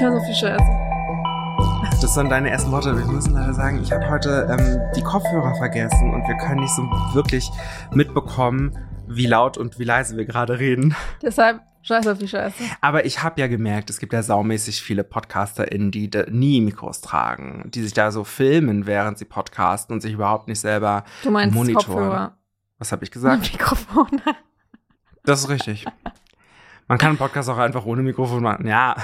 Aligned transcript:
Höre 0.00 0.12
so 0.12 0.24
viel 0.26 0.34
Scheiße. 0.34 0.88
Das 2.00 2.14
sind 2.14 2.30
deine 2.30 2.50
ersten 2.50 2.70
Worte. 2.70 2.96
Wir 2.96 3.04
müssen 3.06 3.34
leider 3.34 3.52
sagen, 3.52 3.82
ich 3.82 3.90
habe 3.90 4.08
heute 4.08 4.46
ähm, 4.48 4.80
die 4.94 5.02
Kopfhörer 5.02 5.56
vergessen 5.56 6.14
und 6.14 6.26
wir 6.28 6.36
können 6.36 6.60
nicht 6.60 6.74
so 6.74 6.82
wirklich 7.14 7.50
mitbekommen, 7.92 8.78
wie 9.08 9.26
laut 9.26 9.58
und 9.58 9.80
wie 9.80 9.84
leise 9.84 10.16
wir 10.16 10.24
gerade 10.24 10.60
reden. 10.60 10.94
Deshalb 11.20 11.60
scheiße 11.82 12.12
auf 12.12 12.18
die 12.18 12.28
Scheiße. 12.28 12.62
Aber 12.80 13.06
ich 13.06 13.24
habe 13.24 13.40
ja 13.40 13.48
gemerkt, 13.48 13.90
es 13.90 13.98
gibt 13.98 14.12
ja 14.12 14.22
saumäßig 14.22 14.82
viele 14.82 15.02
PodcasterInnen, 15.02 15.90
die 15.90 16.08
nie 16.28 16.60
Mikros 16.60 17.00
tragen, 17.00 17.68
die 17.74 17.82
sich 17.82 17.94
da 17.94 18.12
so 18.12 18.22
filmen, 18.22 18.86
während 18.86 19.18
sie 19.18 19.24
podcasten 19.24 19.94
und 19.94 20.00
sich 20.00 20.12
überhaupt 20.12 20.46
nicht 20.46 20.60
selber 20.60 21.04
Du 21.24 21.32
meinst 21.32 21.56
monitoren. 21.56 21.84
Kopfhörer. 21.86 22.38
Was 22.78 22.92
habe 22.92 23.02
ich 23.02 23.10
gesagt? 23.10 23.42
Mikrofon. 23.52 24.22
Das 25.24 25.40
ist 25.40 25.48
richtig. 25.48 25.86
Man 26.88 26.98
kann 26.98 27.10
einen 27.10 27.18
Podcast 27.18 27.48
auch 27.50 27.58
einfach 27.58 27.84
ohne 27.84 28.02
Mikrofon 28.02 28.42
machen. 28.42 28.66
Ja, 28.66 28.96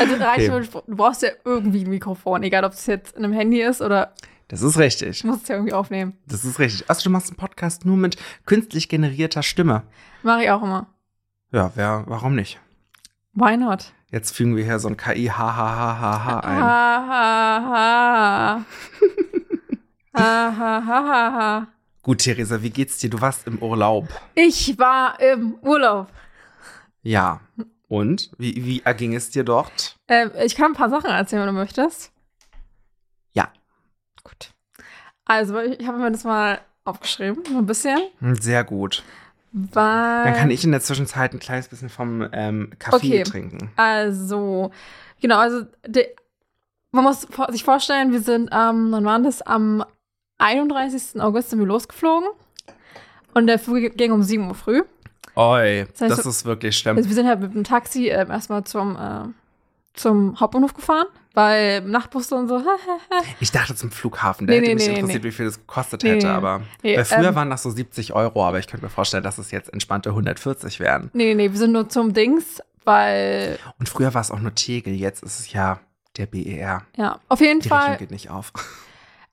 Also 0.00 0.14
reicht, 0.16 0.50
Okay. 0.50 0.68
du 0.86 0.96
brauchst 0.96 1.22
ja 1.22 1.28
irgendwie 1.44 1.84
ein 1.84 1.90
Mikrofon, 1.90 2.42
egal 2.42 2.64
ob 2.64 2.72
es 2.72 2.86
jetzt 2.86 3.16
in 3.16 3.24
einem 3.24 3.32
Handy 3.34 3.60
ist 3.62 3.80
oder 3.82 4.12
das 4.48 4.62
ist 4.62 4.78
richtig. 4.78 5.22
du 5.22 5.26
musst 5.28 5.42
es 5.42 5.48
ja 5.48 5.56
irgendwie 5.56 5.72
aufnehmen. 5.74 6.16
Das 6.26 6.44
ist 6.44 6.58
richtig. 6.58 6.88
Also 6.88 7.02
du 7.04 7.10
machst 7.10 7.28
einen 7.28 7.36
Podcast 7.36 7.84
nur 7.84 7.96
mit 7.96 8.16
künstlich 8.46 8.88
generierter 8.88 9.42
Stimme. 9.42 9.82
Mache 10.22 10.44
ich 10.44 10.50
auch 10.50 10.62
immer. 10.62 10.86
Ja, 11.52 11.72
wer, 11.74 12.04
warum 12.06 12.34
nicht? 12.36 12.58
Why 13.34 13.56
not? 13.56 13.92
Jetzt 14.10 14.34
fügen 14.36 14.56
wir 14.56 14.64
hier 14.64 14.78
so 14.78 14.88
ein 14.88 14.96
KI 14.96 15.26
HHHHH 15.26 16.40
ein. 16.40 16.62
Ha, 16.62 17.06
ha, 17.08 17.62
ha. 17.66 18.64
ha, 20.14 20.54
ha, 20.56 20.82
ha, 20.86 20.86
ha, 20.86 21.32
ha. 21.32 21.68
Gut, 22.02 22.18
Theresa, 22.18 22.62
wie 22.62 22.70
geht's 22.70 22.98
dir? 22.98 23.10
Du 23.10 23.20
warst 23.20 23.46
im 23.46 23.58
Urlaub. 23.58 24.08
Ich 24.36 24.78
war 24.78 25.20
im 25.20 25.54
Urlaub. 25.60 26.06
Ja. 27.06 27.40
Und? 27.88 28.30
Wie, 28.36 28.64
wie 28.64 28.82
erging 28.84 29.14
es 29.14 29.30
dir 29.30 29.44
dort? 29.44 29.96
Ähm, 30.08 30.32
ich 30.44 30.56
kann 30.56 30.72
ein 30.72 30.74
paar 30.76 30.90
Sachen 30.90 31.08
erzählen, 31.08 31.42
wenn 31.42 31.54
du 31.54 31.60
möchtest. 31.60 32.10
Ja. 33.32 33.48
Gut. 34.24 34.50
Also, 35.24 35.60
ich 35.60 35.86
habe 35.86 35.98
mir 35.98 36.10
das 36.10 36.24
mal 36.24 36.60
aufgeschrieben, 36.84 37.44
so 37.46 37.58
ein 37.58 37.66
bisschen. 37.66 37.98
Sehr 38.40 38.64
gut. 38.64 39.04
Weil. 39.52 40.24
Dann 40.24 40.34
kann 40.34 40.50
ich 40.50 40.64
in 40.64 40.72
der 40.72 40.80
Zwischenzeit 40.80 41.32
ein 41.32 41.38
kleines 41.38 41.68
bisschen 41.68 41.88
vom 41.88 42.28
ähm, 42.32 42.70
Kaffee 42.80 42.96
Okay. 42.96 43.22
trinken. 43.22 43.70
Also, 43.76 44.72
genau, 45.20 45.38
also 45.38 45.64
de, 45.86 46.08
man 46.90 47.04
muss 47.04 47.26
sich 47.50 47.62
vorstellen, 47.62 48.10
wir 48.12 48.20
sind 48.20 48.52
am, 48.52 48.90
wann 48.90 49.04
war 49.04 49.20
das? 49.20 49.42
Am 49.42 49.84
31. 50.38 51.20
August 51.20 51.50
sind 51.50 51.60
wir 51.60 51.66
losgeflogen. 51.66 52.28
Und 53.32 53.46
der 53.46 53.60
Flug 53.60 53.96
ging 53.96 54.10
um 54.10 54.22
7 54.24 54.48
Uhr 54.48 54.54
früh. 54.54 54.82
Oi, 55.36 55.86
Das 55.92 56.00
heißt, 56.10 56.18
das 56.18 56.26
ist 56.26 56.44
wirklich 56.44 56.76
schlimm. 56.78 56.96
Also 56.96 57.08
wir 57.08 57.14
sind 57.14 57.26
halt 57.28 57.40
mit 57.40 57.54
dem 57.54 57.64
Taxi 57.64 58.08
äh, 58.08 58.26
erstmal 58.28 58.64
zum, 58.64 58.96
äh, 58.96 59.28
zum 59.94 60.40
Hauptbahnhof 60.40 60.72
gefahren, 60.74 61.06
weil 61.34 61.82
Nachtbusse 61.82 62.34
und 62.34 62.48
so. 62.48 62.62
Ich 63.40 63.52
dachte 63.52 63.74
zum 63.74 63.90
Flughafen, 63.90 64.46
der 64.46 64.56
Nee, 64.60 64.68
hätte 64.68 64.68
nee, 64.68 64.74
mich 64.76 64.88
nee, 64.88 64.94
interessiert, 64.98 65.24
wie 65.24 65.32
viel 65.32 65.44
das 65.46 65.58
gekostet 65.58 66.04
hätte. 66.04 66.30
Aber 66.30 66.62
weil 66.82 67.04
früher 67.04 67.28
ähm, 67.28 67.34
waren 67.34 67.50
das 67.50 67.62
so 67.62 67.70
70 67.70 68.14
Euro, 68.14 68.44
aber 68.46 68.58
ich 68.58 68.66
könnte 68.66 68.84
mir 68.86 68.90
vorstellen, 68.90 69.22
dass 69.24 69.36
es 69.38 69.50
jetzt 69.50 69.72
entspannte 69.72 70.08
140 70.10 70.80
wären. 70.80 71.10
nee, 71.12 71.34
nee, 71.34 71.50
wir 71.52 71.58
sind 71.58 71.72
nur 71.72 71.88
zum 71.88 72.14
Dings, 72.14 72.62
weil, 72.84 73.58
Und 73.78 73.88
früher 73.88 74.14
war 74.14 74.20
es 74.22 74.30
auch 74.30 74.40
nur 74.40 74.54
Tegel, 74.54 74.94
jetzt 74.94 75.22
ist 75.22 75.38
es 75.40 75.52
ja 75.52 75.80
der 76.16 76.26
BER. 76.26 76.82
ja, 76.96 77.18
auf 77.28 77.40
jeden 77.40 77.60
Die 77.60 77.68
Fall 77.68 77.98
geht 77.98 78.10
nicht 78.10 78.30
auf. 78.30 78.52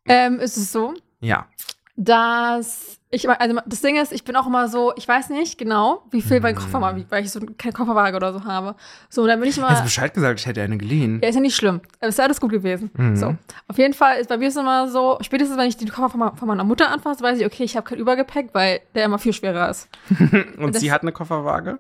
ähm, 0.06 0.40
ist 0.42 0.58
es 0.58 0.72
so, 0.74 0.94
Ja. 1.22 1.48
Dass 1.96 3.00
ich, 3.12 3.30
also 3.30 3.60
das 3.68 3.82
Ding 3.82 3.96
ist, 3.96 4.12
ich 4.12 4.24
bin 4.24 4.36
auch 4.36 4.48
immer 4.48 4.68
so, 4.68 4.92
ich 4.96 5.08
weiß 5.08 5.30
nicht 5.30 5.60
genau, 5.60 6.02
wie 6.10 6.22
viel 6.24 6.40
mein. 6.40 6.56
Koffer 6.56 6.80
mal 6.80 6.96
wiegt, 6.96 7.12
weil 7.12 7.24
ich 7.24 7.30
so 7.30 7.40
keine 7.60 7.72
Kofferwaage 7.74 8.16
oder 8.18 8.34
so 8.34 8.44
habe. 8.46 8.76
So, 9.10 9.28
dann 9.28 9.40
bin 9.40 9.48
ich 9.48 9.58
Hättest 9.58 9.70
du 9.70 9.74
immer, 9.76 9.84
Bescheid 9.84 10.14
gesagt, 10.16 10.40
ich 10.40 10.46
hätte 10.48 10.64
eine 10.64 10.78
geliehen. 10.78 11.20
ja, 11.22 11.30
ist 11.30 11.36
ja 11.36 11.42
nicht 11.42 11.56
schlimm, 11.56 11.82
ist 12.02 12.18
ja 12.18 12.24
alles 12.26 12.42
gut 12.42 12.50
gewesen. 12.52 12.90
Mhm. 12.98 13.16
So, 13.16 13.36
auf 13.68 13.78
jeden 13.78 13.94
Fall 13.94 14.18
ist 14.20 14.30
bei 14.30 14.38
mir 14.38 14.48
ist 14.48 14.58
immer 14.58 14.88
so, 14.90 15.20
spätestens 15.22 15.58
wenn 15.58 15.68
ich 15.68 15.78
den 15.78 15.90
Koffer 15.90 16.10
von, 16.10 16.36
von 16.36 16.48
meiner 16.48 16.64
Mutter 16.64 16.90
anfasse, 16.90 17.22
weiß 17.24 17.38
ich, 17.40 17.46
okay, 17.46 17.64
ich 17.64 17.78
habe 17.78 17.88
kein 17.88 18.00
Übergepäck, 18.00 18.50
weil 18.54 18.80
der 18.96 19.06
immer 19.06 19.20
viel 19.20 19.34
schwerer 19.34 19.70
ist. 19.70 19.88
Und 20.58 20.74
das- 20.74 20.82
sie 20.82 20.92
hat 20.92 21.04
eine 21.04 21.12
Kofferwaage? 21.12 21.78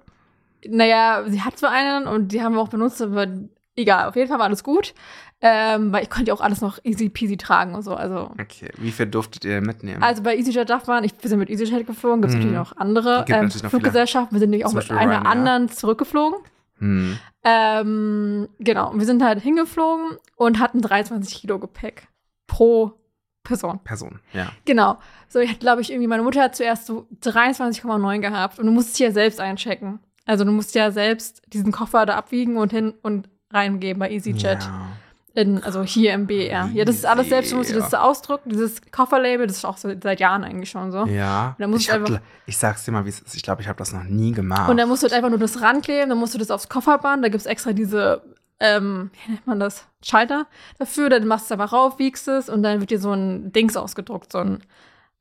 Naja, 0.67 1.23
sie 1.27 1.41
hat 1.41 1.57
zwar 1.57 1.71
einen 1.71 2.07
und 2.07 2.29
die 2.31 2.41
haben 2.41 2.53
wir 2.55 2.61
auch 2.61 2.69
benutzt, 2.69 3.01
aber 3.01 3.27
egal, 3.75 4.07
auf 4.07 4.15
jeden 4.15 4.29
Fall 4.29 4.37
war 4.37 4.45
alles 4.45 4.63
gut. 4.63 4.93
Ähm, 5.45 5.91
weil 5.91 6.03
ich 6.03 6.09
konnte 6.09 6.29
ja 6.29 6.33
auch 6.33 6.39
alles 6.39 6.61
noch 6.61 6.79
easy 6.85 7.09
peasy 7.09 7.35
tragen 7.35 7.75
und 7.75 7.81
so. 7.81 7.93
Also, 7.95 8.31
Okay, 8.41 8.69
wie 8.77 8.91
viel 8.91 9.07
durftet 9.07 9.43
ihr 9.43 9.59
mitnehmen? 9.59 10.01
also 10.01 10.23
bei 10.23 10.37
EasyJet 10.37 10.69
darf 10.69 10.87
man, 10.87 11.03
ich, 11.03 11.13
wir 11.19 11.29
sind 11.29 11.37
mit 11.39 11.49
EasyJet 11.49 11.85
geflogen, 11.85 12.21
gibt 12.21 12.29
es 12.29 12.35
Mhm. 12.39 12.43
natürlich 12.53 12.57
noch 12.69 12.77
andere 12.77 13.25
ähm, 13.27 13.43
natürlich 13.43 13.63
noch. 13.63 13.69
Fluggesellschaften. 13.71 14.33
Wir 14.33 14.39
sind 14.39 14.51
nämlich 14.51 14.65
auch 14.65 14.71
mit 14.71 14.89
einer 14.89 15.01
Ryanair. 15.01 15.25
anderen 15.29 15.67
zurückgeflogen. 15.69 16.39
hm. 16.79 17.17
Ähm, 17.43 18.47
genau, 18.59 18.89
und 18.91 18.99
wir 18.99 19.05
sind 19.05 19.21
halt 19.21 19.41
hingeflogen 19.41 20.17
und 20.37 20.59
hatten 20.59 20.81
23 20.81 21.41
Kilo 21.41 21.59
Gepäck 21.59 22.07
pro 22.47 22.93
Person. 23.43 23.79
Person, 23.83 24.19
ja. 24.31 24.47
Genau. 24.63 24.97
So, 25.27 25.39
ich 25.39 25.49
hatte, 25.49 25.59
glaube 25.59 25.81
ich, 25.81 25.91
irgendwie, 25.91 26.07
meine 26.07 26.23
Mutter 26.23 26.41
hat 26.41 26.55
zuerst 26.55 26.85
so 26.85 27.05
23,9 27.21 28.19
gehabt 28.21 28.59
und 28.59 28.65
du 28.65 28.71
musst 28.71 28.97
ja 28.99 29.11
selbst 29.11 29.41
einchecken. 29.41 29.99
Also 30.25 30.45
du 30.45 30.51
musst 30.53 30.73
ja 30.75 30.91
selbst 30.91 31.41
diesen 31.47 31.73
Koffer 31.73 32.05
da 32.05 32.15
abwiegen 32.15 32.55
und 32.55 32.71
hin 32.71 32.93
und 33.01 33.27
reingeben 33.51 33.99
bei 33.99 34.09
EasyJet. 34.09 34.63
Ja. 34.63 34.87
In, 35.35 35.63
also 35.63 35.81
hier 35.81 36.13
im 36.13 36.27
BR. 36.27 36.69
Ja, 36.73 36.85
das 36.85 36.95
ist 36.97 37.05
alles 37.07 37.29
selbst, 37.29 37.51
du 37.51 37.55
musst 37.55 37.71
dir 37.71 37.75
das 37.75 37.89
so 37.89 37.97
ausdrucken, 37.97 38.49
dieses 38.49 38.79
Kofferlabel, 38.91 39.47
das 39.47 39.57
ist 39.57 39.65
auch 39.65 39.77
so 39.77 39.91
seit 39.99 40.19
Jahren 40.19 40.43
eigentlich 40.43 40.69
schon 40.69 40.91
so. 40.91 41.05
Ja. 41.05 41.55
Muss 41.57 41.81
ich, 41.81 41.91
hab, 41.91 42.01
ich 42.45 42.55
sag's 42.55 42.85
dir 42.85 42.91
mal, 42.91 43.05
wie 43.05 43.09
es 43.09 43.19
ist. 43.19 43.35
Ich 43.35 43.41
glaube, 43.41 43.63
ich 43.63 43.67
habe 43.67 43.77
das 43.77 43.93
noch 43.93 44.03
nie 44.03 44.31
gemacht. 44.31 44.69
Und 44.69 44.77
dann 44.77 44.87
musst 44.87 45.01
du 45.01 45.05
halt 45.05 45.13
einfach 45.13 45.31
nur 45.31 45.39
das 45.39 45.59
rankleben, 45.59 46.09
dann 46.09 46.19
musst 46.19 46.35
du 46.35 46.37
das 46.37 46.51
aufs 46.51 46.69
Kofferband, 46.69 47.23
da 47.23 47.29
gibt's 47.29 47.47
extra 47.47 47.73
diese, 47.73 48.21
ähm, 48.59 49.09
wie 49.25 49.31
nennt 49.31 49.47
man 49.47 49.59
das? 49.59 49.87
Schalter 50.03 50.45
dafür, 50.77 51.09
dann 51.09 51.25
machst 51.25 51.49
du 51.49 51.55
es 51.55 51.59
einfach 51.59 51.73
rauf, 51.73 51.97
wiegst 51.97 52.27
es 52.27 52.47
und 52.47 52.61
dann 52.61 52.79
wird 52.79 52.91
dir 52.91 52.99
so 52.99 53.11
ein 53.13 53.51
Dings 53.51 53.75
ausgedruckt, 53.75 54.31
so 54.31 54.37
ein, 54.37 54.59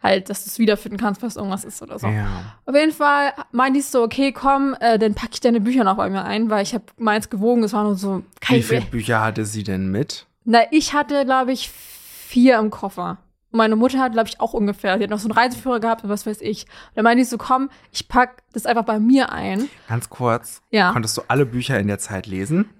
halt, 0.02 0.30
dass 0.30 0.44
du 0.44 0.50
es 0.50 0.58
wiederfinden 0.58 0.98
kannst, 0.98 1.22
was 1.22 1.36
irgendwas 1.36 1.64
ist 1.64 1.82
oder 1.82 1.98
so. 1.98 2.06
ja. 2.08 2.26
Auf 2.66 2.74
jeden 2.74 2.92
Fall 2.92 3.32
meinte 3.52 3.78
ich 3.78 3.86
so, 3.86 4.02
okay, 4.02 4.32
komm, 4.32 4.74
äh, 4.80 4.98
dann 4.98 5.14
packe 5.14 5.32
ich 5.34 5.40
deine 5.40 5.60
Bücher 5.60 5.84
noch 5.84 5.96
bei 5.96 6.10
mir 6.10 6.24
ein, 6.24 6.50
weil 6.50 6.62
ich 6.62 6.74
habe 6.74 6.84
meins 6.98 7.30
gewogen, 7.30 7.62
es 7.64 7.72
war 7.72 7.84
nur 7.84 7.94
so, 7.94 8.22
kein 8.40 8.58
Wie 8.58 8.62
viele 8.62 8.82
Bücher 8.82 9.22
hatte 9.22 9.44
sie 9.44 9.62
denn 9.62 9.90
mit? 9.90 10.26
Na, 10.44 10.60
ich 10.70 10.92
hatte, 10.92 11.24
glaube 11.24 11.52
ich, 11.52 11.70
vier 11.70 12.58
im 12.58 12.70
Koffer. 12.70 13.18
Und 13.52 13.58
meine 13.58 13.76
Mutter 13.76 14.00
hat, 14.00 14.12
glaube 14.12 14.28
ich, 14.28 14.40
auch 14.40 14.54
ungefähr. 14.54 14.96
Sie 14.96 15.04
hat 15.04 15.10
noch 15.10 15.18
so 15.18 15.28
einen 15.28 15.38
Reiseführer 15.38 15.78
gehabt 15.78 16.02
und 16.02 16.10
was 16.10 16.26
weiß 16.26 16.40
ich. 16.40 16.64
Und 16.64 16.96
dann 16.96 17.04
meinte 17.04 17.22
ich 17.22 17.28
so, 17.28 17.36
komm, 17.36 17.68
ich 17.92 18.08
pack 18.08 18.42
das 18.54 18.66
einfach 18.66 18.84
bei 18.84 18.98
mir 18.98 19.30
ein. 19.30 19.68
Ganz 19.88 20.08
kurz. 20.08 20.62
Ja. 20.70 20.92
Konntest 20.92 21.16
du 21.18 21.22
alle 21.28 21.44
Bücher 21.46 21.78
in 21.78 21.86
der 21.86 21.98
Zeit 21.98 22.26
lesen? 22.26 22.70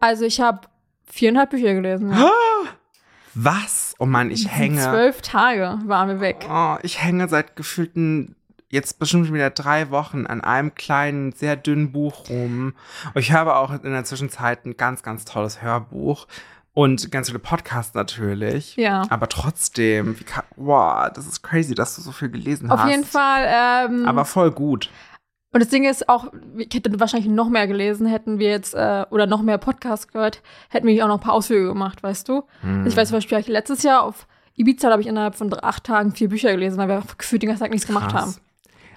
Also 0.00 0.24
ich 0.24 0.40
habe 0.40 0.62
viereinhalb 1.04 1.50
Bücher 1.50 1.74
gelesen. 1.74 2.10
Ja. 2.10 2.30
Was? 3.34 3.94
Oh 3.98 4.06
Mann, 4.06 4.30
ich 4.30 4.48
hänge. 4.48 4.80
Zwölf 4.80 5.22
Tage 5.22 5.78
waren 5.86 6.08
wir 6.08 6.20
weg. 6.20 6.46
Oh, 6.50 6.76
ich 6.82 7.02
hänge 7.02 7.28
seit 7.28 7.56
gefühlten 7.56 8.36
jetzt 8.72 8.98
bestimmt 8.98 9.32
wieder 9.32 9.50
drei 9.50 9.90
Wochen 9.90 10.26
an 10.26 10.40
einem 10.40 10.74
kleinen, 10.74 11.32
sehr 11.32 11.56
dünnen 11.56 11.92
Buch 11.92 12.30
rum. 12.30 12.74
Und 13.14 13.20
ich 13.20 13.32
habe 13.32 13.54
auch 13.56 13.70
in 13.70 13.92
der 13.92 14.04
Zwischenzeit 14.04 14.64
ein 14.64 14.76
ganz, 14.76 15.02
ganz 15.02 15.24
tolles 15.26 15.60
Hörbuch 15.60 16.26
und 16.74 17.10
ganz 17.10 17.28
viele 17.28 17.38
Podcasts 17.38 17.94
natürlich. 17.94 18.76
Ja. 18.76 19.02
Aber 19.10 19.28
trotzdem, 19.28 20.18
wie 20.18 20.24
kann, 20.24 20.44
wow, 20.56 21.10
das 21.12 21.26
ist 21.26 21.42
crazy, 21.42 21.74
dass 21.74 21.96
du 21.96 22.02
so 22.02 22.12
viel 22.12 22.30
gelesen 22.30 22.70
hast. 22.70 22.80
Auf 22.80 22.88
jeden 22.88 23.04
Fall. 23.04 23.46
Ähm, 23.90 24.06
Aber 24.06 24.24
voll 24.24 24.50
gut. 24.50 24.88
Und 25.52 25.60
das 25.60 25.68
Ding 25.68 25.84
ist 25.84 26.08
auch, 26.08 26.32
ich 26.56 26.74
hätte 26.74 26.98
wahrscheinlich 26.98 27.30
noch 27.30 27.48
mehr 27.48 27.66
gelesen, 27.66 28.06
hätten 28.06 28.38
wir 28.38 28.50
jetzt, 28.50 28.74
äh, 28.74 29.04
oder 29.10 29.26
noch 29.26 29.42
mehr 29.42 29.58
Podcasts 29.58 30.08
gehört, 30.08 30.42
hätten 30.70 30.86
wir 30.86 31.04
auch 31.04 31.08
noch 31.08 31.18
ein 31.18 31.22
paar 31.22 31.34
Ausflüge 31.34 31.68
gemacht, 31.68 32.02
weißt 32.02 32.28
du? 32.28 32.44
Hm. 32.62 32.86
Ich 32.86 32.96
weiß 32.96 33.08
zum 33.08 33.18
Beispiel, 33.18 33.38
letztes 33.52 33.82
Jahr 33.82 34.02
auf 34.02 34.26
Ibiza 34.54 34.90
habe 34.90 35.02
ich 35.02 35.08
innerhalb 35.08 35.34
von 35.34 35.52
acht 35.62 35.84
Tagen 35.84 36.12
vier 36.14 36.28
Bücher 36.28 36.50
gelesen, 36.52 36.78
weil 36.78 36.88
wir 36.88 37.02
gefühlt 37.18 37.42
den 37.42 37.48
ganzen 37.48 37.62
Tag 37.64 37.70
nichts 37.70 37.86
gemacht 37.86 38.10
Krass. 38.10 38.22
haben. 38.22 38.34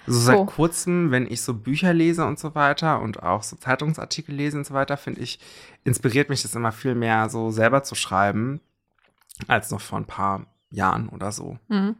Also 0.06 0.20
seit 0.20 0.36
So. 0.38 0.44
kurzem, 0.46 1.10
wenn 1.10 1.26
ich 1.26 1.42
so 1.42 1.54
Bücher 1.54 1.92
lese 1.92 2.24
und 2.26 2.38
so 2.38 2.54
weiter 2.54 3.00
und 3.00 3.22
auch 3.22 3.42
so 3.42 3.56
Zeitungsartikel 3.56 4.34
lese 4.34 4.56
und 4.58 4.64
so 4.66 4.74
weiter, 4.74 4.96
finde 4.96 5.20
ich, 5.20 5.40
inspiriert 5.84 6.28
mich 6.28 6.42
das 6.42 6.54
immer 6.54 6.72
viel 6.72 6.94
mehr, 6.94 7.28
so 7.28 7.50
selber 7.50 7.82
zu 7.82 7.94
schreiben, 7.94 8.60
als 9.48 9.70
noch 9.70 9.80
vor 9.80 9.98
ein 9.98 10.04
paar 10.06 10.46
Jahren 10.70 11.08
oder 11.08 11.32
so. 11.32 11.58
Mhm. 11.68 11.96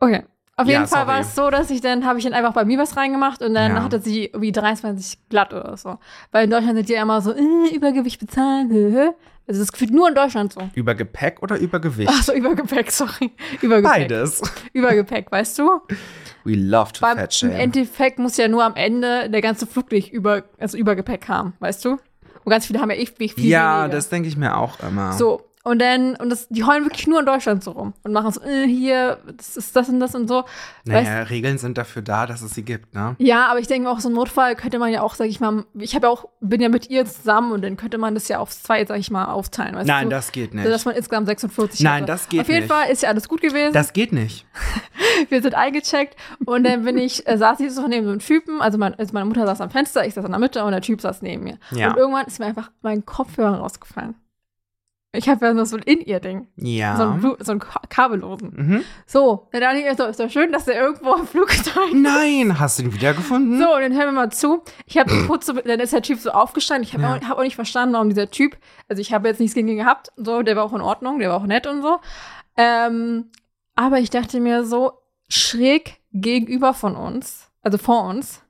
Okay. 0.00 0.24
Auf 0.58 0.66
Ja, 0.66 0.80
jeden 0.80 0.86
Fall 0.88 1.06
war 1.06 1.20
es 1.20 1.34
so, 1.36 1.50
dass 1.50 1.70
ich 1.70 1.80
dann, 1.80 2.04
habe 2.04 2.18
ich 2.18 2.24
dann 2.24 2.34
einfach 2.34 2.52
bei 2.52 2.64
mir 2.64 2.78
was 2.78 2.96
reingemacht 2.96 3.40
und 3.42 3.54
dann 3.54 3.76
Ja. 3.76 3.82
hatte 3.84 4.00
sie 4.00 4.24
irgendwie 4.26 4.50
23 4.52 5.18
glatt 5.28 5.54
oder 5.54 5.76
so. 5.76 5.98
Weil 6.32 6.44
in 6.44 6.50
Deutschland 6.50 6.76
sind 6.76 6.88
die 6.88 6.94
ja 6.94 7.02
immer 7.02 7.20
so, 7.20 7.32
äh, 7.32 7.74
Übergewicht 7.74 8.18
bezahlen, 8.20 8.68
hö, 8.70 8.90
hö. 8.92 9.10
Also 9.46 9.60
das 9.60 9.72
gefühlt 9.72 9.92
nur 9.92 10.08
in 10.08 10.14
Deutschland 10.14 10.52
so. 10.52 10.60
Über 10.74 10.94
Gepäck 10.94 11.40
oder 11.42 11.56
über 11.58 11.80
Gewicht? 11.80 12.10
Ach 12.12 12.22
so, 12.22 12.34
Übergepäck, 12.34 12.90
sorry. 12.90 13.30
Übergepäck. 13.62 13.92
Beides. 14.08 14.42
Übergepäck, 14.74 15.30
weißt 15.32 15.58
du? 15.60 15.80
We 16.44 16.54
love 16.56 16.92
to 16.92 17.00
Beim, 17.00 17.16
fat 17.16 17.42
Im 17.42 17.50
shame. 17.50 17.60
Endeffekt 17.60 18.18
muss 18.18 18.36
ja 18.36 18.48
nur 18.48 18.64
am 18.64 18.74
Ende 18.74 19.30
der 19.30 19.40
ganze 19.40 19.66
Flug 19.66 19.90
nicht 19.92 20.12
über, 20.12 20.42
also 20.58 20.76
Übergepäck 20.76 21.28
haben, 21.28 21.54
weißt 21.60 21.84
du? 21.84 21.90
Und 22.44 22.50
ganz 22.50 22.66
viele 22.66 22.80
haben 22.80 22.90
ja 22.90 22.96
echt 22.96 23.16
viel 23.16 23.30
Ja, 23.46 23.82
weniger. 23.82 23.96
das 23.96 24.08
denke 24.08 24.28
ich 24.28 24.36
mir 24.36 24.56
auch 24.56 24.80
immer. 24.80 25.12
So, 25.12 25.42
Und 25.68 25.80
dann, 25.80 26.16
und 26.16 26.30
das, 26.30 26.48
die 26.48 26.64
heulen 26.64 26.84
wirklich 26.84 27.06
nur 27.06 27.20
in 27.20 27.26
Deutschland 27.26 27.62
so 27.62 27.72
rum 27.72 27.92
und 28.02 28.12
machen 28.14 28.32
so, 28.32 28.40
äh, 28.40 28.66
hier, 28.66 29.18
das 29.36 29.58
ist 29.58 29.76
das 29.76 29.90
und 29.90 30.00
das 30.00 30.14
und 30.14 30.26
so. 30.26 30.44
Naja, 30.86 31.24
Regeln 31.24 31.58
sind 31.58 31.76
dafür 31.76 32.00
da, 32.00 32.24
dass 32.24 32.40
es 32.40 32.54
sie 32.54 32.62
gibt, 32.62 32.94
ne? 32.94 33.16
Ja, 33.18 33.48
aber 33.48 33.60
ich 33.60 33.66
denke 33.66 33.90
auch, 33.90 34.00
so 34.00 34.08
ein 34.08 34.14
Notfall 34.14 34.56
könnte 34.56 34.78
man 34.78 34.90
ja 34.90 35.02
auch, 35.02 35.14
sag 35.14 35.26
ich 35.26 35.40
mal, 35.40 35.66
ich 35.74 35.94
habe 35.94 36.06
ja 36.06 36.10
auch, 36.10 36.24
bin 36.40 36.62
ja 36.62 36.70
mit 36.70 36.88
ihr 36.88 37.04
zusammen 37.04 37.52
und 37.52 37.60
dann 37.60 37.76
könnte 37.76 37.98
man 37.98 38.14
das 38.14 38.28
ja 38.28 38.38
aufs 38.38 38.62
zwei, 38.62 38.86
sag 38.86 38.98
ich 38.98 39.10
mal, 39.10 39.26
aufteilen. 39.26 39.74
Weißt 39.74 39.86
Nein, 39.86 40.04
du? 40.04 40.16
das 40.16 40.32
geht 40.32 40.54
nicht. 40.54 40.62
Also, 40.62 40.72
dass 40.72 40.86
man 40.86 40.94
insgesamt 40.94 41.26
46 41.26 41.80
Nein, 41.80 41.96
hatte. 41.96 42.06
das 42.06 42.30
geht 42.30 42.40
Auf 42.40 42.48
jeden 42.48 42.60
nicht. 42.60 42.72
Fall 42.72 42.88
ist 42.88 43.02
ja 43.02 43.10
alles 43.10 43.28
gut 43.28 43.42
gewesen. 43.42 43.74
Das 43.74 43.92
geht 43.92 44.12
nicht. 44.12 44.46
wir 45.28 45.42
sind 45.42 45.54
eingecheckt 45.54 46.16
und 46.46 46.64
dann 46.64 46.84
bin 46.84 46.96
ich, 46.96 47.28
äh, 47.28 47.36
saß 47.36 47.60
ich 47.60 47.74
so 47.74 47.86
neben 47.86 48.06
so 48.06 48.12
einem 48.12 48.20
Typen, 48.20 48.62
also, 48.62 48.78
mein, 48.78 48.94
also 48.94 49.12
meine 49.12 49.26
Mutter 49.26 49.44
saß 49.44 49.60
am 49.60 49.68
Fenster, 49.68 50.06
ich 50.06 50.14
saß 50.14 50.24
in 50.24 50.30
der 50.30 50.40
Mitte 50.40 50.64
und 50.64 50.72
der 50.72 50.80
Typ 50.80 51.02
saß 51.02 51.20
neben 51.20 51.44
mir. 51.44 51.58
Ja. 51.72 51.90
Und 51.90 51.98
irgendwann 51.98 52.24
ist 52.24 52.38
mir 52.38 52.46
einfach 52.46 52.70
mein 52.80 53.04
Kopfhörer 53.04 53.58
rausgefallen. 53.58 54.14
Ich 55.12 55.26
habe 55.26 55.46
ja 55.46 55.54
nur 55.54 55.64
so 55.64 55.76
ein 55.78 55.82
In-Ear-Ding, 55.84 56.48
Ja. 56.56 56.96
so 56.96 57.04
ein, 57.04 57.36
so 57.40 57.52
ein 57.52 57.58
Ka- 57.60 57.80
kabellosen. 57.88 58.52
mhm. 58.54 58.84
So, 59.06 59.48
dann 59.52 59.62
dachte 59.62 59.78
ich 59.78 59.96
so, 59.96 60.04
ist 60.04 60.20
doch 60.20 60.28
schön, 60.30 60.52
dass 60.52 60.66
der 60.66 60.78
irgendwo 60.78 61.14
im 61.14 61.26
Flugzeug 61.26 61.94
Nein, 61.94 62.60
hast 62.60 62.78
du 62.78 62.82
ihn 62.82 62.92
wiedergefunden? 62.92 63.58
So, 63.58 63.74
und 63.74 63.80
dann 63.80 63.92
hören 63.94 64.08
wir 64.08 64.12
mal 64.12 64.30
zu. 64.30 64.62
Ich 64.84 64.98
habe 64.98 65.10
kurz 65.26 65.46
so, 65.46 65.54
dann 65.54 65.80
ist 65.80 65.94
der 65.94 66.02
Typ 66.02 66.18
so 66.18 66.30
aufgestanden. 66.30 66.82
Ich 66.84 66.92
habe 66.92 67.04
Ja. 67.04 67.16
auch, 67.16 67.20
hab 67.30 67.38
auch 67.38 67.42
nicht 67.42 67.54
verstanden, 67.56 67.94
warum 67.94 68.10
dieser 68.10 68.30
Typ, 68.30 68.58
also 68.86 69.00
ich 69.00 69.14
habe 69.14 69.28
jetzt 69.28 69.40
nichts 69.40 69.54
gegen 69.54 69.68
ihn 69.68 69.78
gehabt, 69.78 70.08
so, 70.16 70.42
der 70.42 70.56
war 70.56 70.64
auch 70.64 70.74
in 70.74 70.82
Ordnung, 70.82 71.18
der 71.20 71.30
war 71.30 71.38
auch 71.38 71.46
nett 71.46 71.66
und 71.66 71.80
so. 71.80 72.00
Ähm, 72.58 73.30
aber 73.76 74.00
ich 74.00 74.10
dachte 74.10 74.40
mir 74.40 74.64
so, 74.64 74.92
schräg 75.30 76.00
gegenüber 76.12 76.74
von 76.74 76.96
uns, 76.96 77.50
also 77.62 77.78
vor 77.78 78.04
uns, 78.04 78.42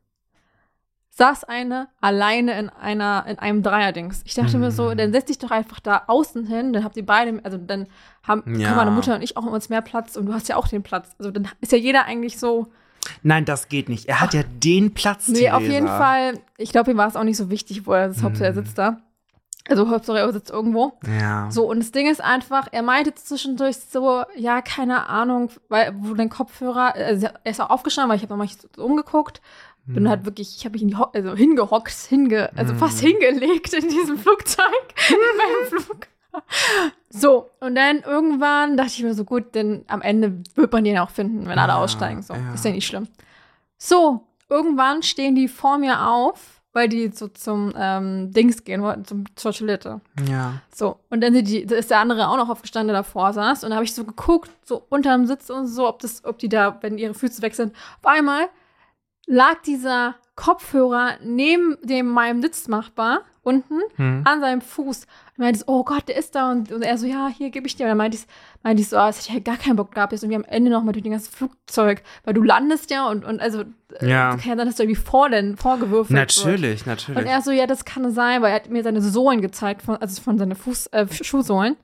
saß 1.18 1.44
eine 1.44 1.88
alleine 2.00 2.58
in 2.58 2.68
einer, 2.70 3.24
in 3.28 3.38
einem 3.38 3.62
Dreierdings. 3.62 4.22
Ich 4.24 4.34
dachte 4.34 4.56
mir 4.56 4.70
so, 4.70 4.90
Mhm. 4.90 4.96
dann 4.98 5.12
setz 5.12 5.26
dich 5.26 5.38
doch 5.38 5.50
einfach 5.50 5.80
da 5.80 6.04
außen 6.06 6.46
hin, 6.46 6.72
dann 6.72 6.84
habt 6.84 6.96
ihr 6.96 7.04
beide, 7.04 7.40
also 7.44 7.58
dann 7.58 7.86
haben, 8.22 8.58
Ja. 8.58 8.74
meine 8.74 8.90
Mutter 8.92 9.14
und 9.16 9.22
ich 9.22 9.36
auch 9.36 9.44
uns 9.44 9.68
mehr 9.68 9.82
Platz 9.82 10.16
und 10.16 10.26
du 10.26 10.32
hast 10.32 10.48
ja 10.48 10.56
auch 10.56 10.68
den 10.68 10.82
Platz. 10.82 11.10
Also 11.18 11.30
dann 11.30 11.48
ist 11.60 11.72
ja 11.72 11.78
jeder 11.78 12.04
eigentlich 12.06 12.38
so, 12.38 12.68
Nein, 13.22 13.44
das 13.46 13.68
geht 13.68 13.88
nicht. 13.88 14.06
Er 14.06 14.20
hat 14.20 14.34
ja 14.34 14.42
den 14.42 14.92
Platz, 14.92 15.28
Nee, 15.28 15.50
auf 15.50 15.58
Theresa. 15.60 15.72
jeden 15.72 15.86
Fall. 15.86 16.32
Ich 16.58 16.72
glaube, 16.72 16.90
ihm 16.90 16.98
war 16.98 17.08
es 17.08 17.16
auch 17.16 17.24
nicht 17.24 17.38
so 17.38 17.48
wichtig, 17.48 17.86
wo 17.86 17.92
er 17.94 18.10
sitzt. 18.10 18.22
Hauptsache, 18.22 18.44
er 18.46 18.52
Mhm. 18.52 18.56
sitzt 18.56 18.76
da. 18.76 18.98
Also, 19.68 19.88
Hauptsache, 19.90 20.18
er 20.18 20.32
sitzt 20.32 20.50
irgendwo. 20.50 20.92
Ja. 21.20 21.50
So, 21.50 21.68
und 21.70 21.78
das 21.78 21.90
Ding 21.92 22.06
ist 22.10 22.22
einfach, 22.22 22.68
er 22.70 22.82
meinte 22.82 23.14
zwischendurch 23.14 23.76
so, 23.76 24.24
ja, 24.36 24.60
keine 24.62 25.08
Ahnung, 25.08 25.50
weil, 25.68 25.94
wo 25.98 26.12
dein 26.14 26.28
Kopfhörer, 26.28 26.94
also 26.94 27.28
er 27.44 27.50
ist 27.50 27.60
auch 27.60 27.70
aufgestanden, 27.70 28.10
weil 28.10 28.16
ich 28.16 28.22
habe 28.22 28.32
nochmal 28.32 28.48
so 28.48 28.82
umgeguckt. 28.84 29.40
Bin 29.88 30.02
Mhm. 30.04 30.08
halt 30.08 30.24
wirklich, 30.26 30.54
ich 30.56 30.64
habe 30.64 30.74
mich 30.74 30.82
in 30.82 30.88
die 30.88 30.96
Ho 30.96 31.04
also 31.14 31.34
hingehockt, 31.34 31.92
hinge, 31.92 32.50
also 32.56 32.74
Mhm. 32.74 32.78
fast 32.78 33.00
hingelegt 33.00 33.72
in 33.72 33.88
diesem 33.88 34.18
Flugzeug, 34.24 34.64
beim 35.08 35.80
Flug. 35.82 36.06
So, 37.10 37.50
und 37.60 37.74
dann 37.74 38.00
irgendwann 38.02 38.76
dachte 38.76 38.90
ich 38.96 39.02
mir 39.02 39.14
so, 39.14 39.24
gut, 39.24 39.54
denn 39.54 39.84
am 39.88 40.02
Ende 40.02 40.42
wird 40.54 40.72
man 40.72 40.84
den 40.84 40.98
auch 40.98 41.10
finden, 41.10 41.46
wenn 41.46 41.58
alle 41.58 41.72
Ja, 41.72 41.78
aussteigen. 41.78 42.22
So, 42.22 42.34
ja. 42.34 42.52
ist 42.54 42.64
ja 42.64 42.70
nicht 42.70 42.86
schlimm. 42.86 43.08
So, 43.78 44.26
irgendwann 44.48 45.02
stehen 45.02 45.34
die 45.34 45.48
vor 45.48 45.78
mir 45.78 46.06
auf, 46.06 46.60
weil 46.74 46.88
die 46.88 47.08
so 47.08 47.28
zum 47.28 47.72
ähm, 47.76 48.30
Dings 48.32 48.62
gehen 48.64 48.82
wollten, 48.82 49.04
zum, 49.06 49.24
zur 49.36 49.52
Toilette. 49.52 50.00
Ja. 50.28 50.60
So, 50.72 51.00
und 51.08 51.22
dann 51.22 51.32
die, 51.32 51.60
ist 51.62 51.90
der 51.90 52.00
andere 52.00 52.28
auch 52.28 52.36
noch 52.36 52.50
aufgestanden, 52.50 52.88
der 52.92 53.02
davor 53.02 53.32
saß. 53.32 53.64
Und 53.64 53.70
da 53.70 53.76
habe 53.76 53.84
ich 53.84 53.94
so 53.94 54.04
geguckt, 54.04 54.50
so 54.64 54.84
unterm 54.90 55.26
Sitz 55.26 55.48
und 55.50 55.66
so, 55.66 55.88
ob, 55.88 56.00
das, 56.00 56.24
ob 56.24 56.38
die 56.38 56.50
da, 56.50 56.76
wenn 56.82 56.98
ihre 56.98 57.14
Füße 57.14 57.40
weg 57.42 57.54
sind. 57.54 57.74
Auf 58.02 58.06
einmal 58.06 58.48
lag 59.28 59.62
dieser 59.62 60.16
Kopfhörer 60.34 61.18
neben 61.22 61.76
dem 61.82 62.08
meinem 62.08 62.42
Sitznachbar 62.42 63.20
unten 63.42 63.80
Hm. 63.96 64.22
an 64.24 64.40
seinem 64.40 64.60
Fuß. 64.60 65.04
Und 65.36 65.38
meinte, 65.38 65.60
so, 65.60 65.64
oh 65.68 65.82
Gott, 65.84 66.06
der 66.08 66.16
ist 66.16 66.34
da. 66.34 66.50
Und, 66.50 66.70
und 66.70 66.82
er 66.82 66.98
so, 66.98 67.06
ja, 67.06 67.28
hier 67.28 67.48
gebe 67.50 67.66
ich 67.66 67.76
dir. 67.76 67.84
Und 67.84 67.88
dann 67.90 67.96
meinte 67.98 68.16
ich, 68.18 68.24
meinte 68.62 68.82
ich 68.82 68.88
so, 68.88 68.96
ah, 68.98 69.06
das 69.06 69.18
hätte 69.20 69.28
ich 69.30 69.34
ja 69.34 69.52
gar 69.52 69.56
keinen 69.56 69.76
Bock 69.76 69.92
gehabt. 69.92 70.12
Jetzt 70.12 70.22
irgendwie 70.22 70.36
am 70.36 70.44
Ende 70.44 70.70
noch 70.70 70.82
mal 70.82 70.92
durch 70.92 71.02
den 71.02 71.12
ganzen 71.12 71.32
Flugzeug, 71.32 72.02
weil 72.24 72.34
du 72.34 72.42
landest 72.42 72.90
ja 72.90 73.08
und, 73.08 73.24
und 73.24 73.40
also, 73.40 73.62
äh, 74.00 74.08
Ja. 74.10 74.30
kann 74.36 74.50
ja 74.50 74.56
sein, 74.56 74.66
dass 74.66 74.76
du 74.76 74.82
irgendwie 74.82 75.00
vor, 75.00 75.30
denn, 75.30 75.56
vorgewürfelt 75.56 76.10
wird. 76.18 76.36
Natürlich, 76.46 76.84
natürlich. 76.86 77.18
Und 77.18 77.26
er 77.26 77.40
so, 77.40 77.50
ja, 77.50 77.66
das 77.66 77.84
kann 77.86 78.10
sein, 78.12 78.42
weil 78.42 78.50
er 78.50 78.56
hat 78.56 78.68
mir 78.70 78.82
seine 78.82 79.00
Sohlen 79.00 79.40
gezeigt, 79.40 79.80
von, 79.82 79.96
also 79.96 80.20
von 80.20 80.36
seinen 80.38 80.54
Fuß, 80.54 80.88
äh, 80.88 81.06
Schuhsohlen. 81.10 81.76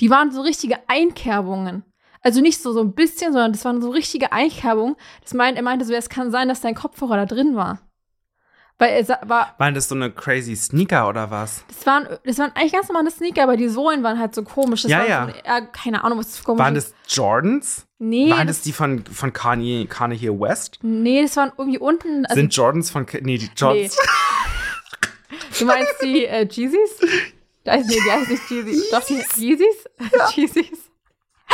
Die 0.00 0.08
waren 0.08 0.30
so 0.30 0.40
richtige 0.40 0.76
Einkerbungen. 0.88 1.82
Also 2.22 2.40
nicht 2.40 2.62
so, 2.62 2.72
so 2.72 2.80
ein 2.80 2.92
bisschen, 2.94 3.32
sondern 3.32 3.52
das 3.52 3.64
waren 3.64 3.82
so 3.82 3.90
richtige 3.90 4.32
Einkerbungen. 4.32 4.96
Das 5.22 5.34
meint, 5.34 5.56
er 5.56 5.62
meinte 5.62 5.84
so, 5.84 5.92
ja, 5.92 5.98
es 5.98 6.08
kann 6.08 6.30
sein, 6.30 6.48
dass 6.48 6.60
dein 6.60 6.74
Kopfhörer 6.74 7.16
da 7.16 7.26
drin 7.26 7.56
war. 7.56 7.80
Weil 8.78 9.04
er 9.06 9.28
war, 9.28 9.54
Waren 9.58 9.74
das 9.74 9.88
so 9.88 9.94
eine 9.94 10.10
crazy 10.10 10.56
Sneaker 10.56 11.08
oder 11.08 11.30
was? 11.30 11.64
das 11.68 11.86
waren, 11.86 12.08
das 12.24 12.38
waren 12.38 12.50
eigentlich 12.54 12.72
ganz 12.72 12.88
normale 12.88 13.10
Sneaker, 13.10 13.42
aber 13.44 13.56
die 13.56 13.68
Sohlen 13.68 14.02
waren 14.02 14.18
halt 14.18 14.34
so 14.34 14.42
komisch. 14.42 14.82
Das 14.82 14.90
Ja, 14.90 14.98
war 15.00 15.08
ja. 15.08 15.26
So, 15.26 15.32
ja, 15.44 15.60
keine 15.60 16.02
Ahnung, 16.02 16.18
was 16.18 16.30
das 16.32 16.42
komisch 16.44 16.58
Waren 16.60 16.74
das 16.74 16.94
Jordans? 17.08 17.86
Nee, 17.98 18.30
Waren 18.30 18.46
das 18.46 18.62
die 18.62 18.72
von, 18.72 19.04
von 19.04 19.32
Kanye, 19.32 19.86
Kanye 19.86 20.30
West? 20.40 20.78
nee, 20.82 21.22
das 21.22 21.36
waren 21.36 21.52
irgendwie 21.58 21.78
unten. 21.78 22.24
Also, 22.26 22.40
Sind 22.40 22.54
Jordans 22.56 22.90
von, 22.90 23.06
nee, 23.20 23.38
die 23.38 23.50
Jordans. 23.56 23.96
Du 25.58 25.64
meinst 25.66 25.94
die 26.02 26.24
äh, 26.26 26.46
Jeezys? 26.50 26.98
Da 27.64 27.74
ist, 27.74 27.88
nee, 27.88 27.98
die 28.04 28.10
heißt 28.10 28.30
nicht 28.30 28.50
Jeezys. 28.50 28.90
Doch, 28.90 29.04
die 29.04 29.22
Yeezys? 29.36 29.84
Jeezys. 30.34 30.90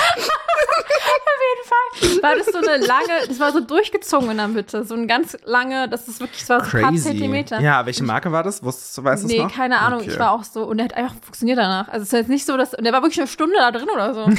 Auf 0.08 2.02
jeden 2.02 2.20
Fall 2.20 2.22
war 2.22 2.36
das 2.36 2.46
so 2.46 2.58
eine 2.58 2.84
lange, 2.84 3.26
das 3.28 3.38
war 3.40 3.52
so 3.52 3.60
durchgezogen 3.60 4.30
in 4.30 4.36
der 4.36 4.48
Mitte. 4.48 4.84
So 4.84 4.94
ein 4.94 5.06
ganz 5.08 5.36
lange, 5.44 5.88
das 5.88 6.08
ist 6.08 6.20
wirklich, 6.20 6.40
das 6.40 6.48
war 6.50 6.64
so 6.64 6.76
ein 6.76 6.82
paar 6.82 6.90
Crazy. 6.90 7.08
Zentimeter. 7.10 7.60
Ja, 7.60 7.86
welche 7.86 8.02
Marke 8.04 8.32
war 8.32 8.42
das? 8.42 8.62
Wusstest 8.62 8.98
du, 8.98 9.04
weißt 9.04 9.24
du 9.24 9.28
Nee, 9.28 9.42
noch? 9.44 9.52
keine 9.52 9.78
Ahnung. 9.78 10.00
Okay. 10.00 10.10
Ich 10.10 10.18
war 10.18 10.32
auch 10.32 10.44
so, 10.44 10.64
und 10.64 10.78
der 10.78 10.84
hat 10.86 10.94
einfach 10.94 11.14
funktioniert 11.22 11.58
danach. 11.58 11.88
Also 11.88 12.02
es 12.02 12.08
ist 12.08 12.12
jetzt 12.12 12.28
nicht 12.28 12.44
so, 12.46 12.56
dass, 12.56 12.74
und 12.74 12.84
der 12.84 12.92
war 12.92 13.02
wirklich 13.02 13.18
eine 13.20 13.28
Stunde 13.28 13.56
da 13.58 13.70
drin 13.70 13.88
oder 13.92 14.14
so. 14.14 14.26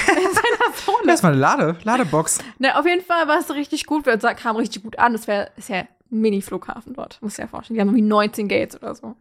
Das 1.06 1.24
war 1.24 1.32
eine 1.32 1.40
Lade, 1.40 1.78
Ladebox. 1.84 2.40
Ne, 2.60 2.78
auf 2.78 2.86
jeden 2.86 3.04
Fall 3.04 3.28
war 3.28 3.40
es 3.40 3.50
richtig 3.54 3.86
gut, 3.86 4.06
es 4.08 4.24
kam 4.38 4.56
richtig 4.56 4.84
gut 4.84 5.00
an. 5.00 5.14
Das 5.14 5.28
wär, 5.28 5.50
ist 5.58 5.70
ja 5.70 5.78
ein 5.78 5.88
Mini-Flughafen 6.10 6.94
dort, 6.94 7.20
muss 7.22 7.34
ich 7.34 7.38
ja 7.40 7.48
vorstellen. 7.48 7.76
Die 7.76 7.82
haben 7.82 7.90
irgendwie 7.90 8.02
19 8.04 8.48
Gates 8.48 8.76
oder 8.82 8.96
so. 8.96 9.16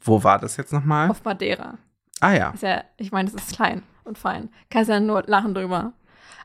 Wo 0.00 0.22
war 0.22 0.38
das 0.38 0.56
jetzt 0.56 0.72
nochmal? 0.72 1.10
Auf 1.10 1.24
Madeira. 1.24 1.78
Ah 2.22 2.32
ja. 2.34 2.54
Ja, 2.60 2.84
ich 2.96 3.10
meine, 3.12 3.28
es 3.28 3.34
ist 3.34 3.54
klein 3.54 3.82
und 4.04 4.16
fein. 4.16 4.48
Kannst 4.70 4.88
ja 4.90 5.00
nur 5.00 5.22
lachen 5.26 5.54
drüber. 5.54 5.92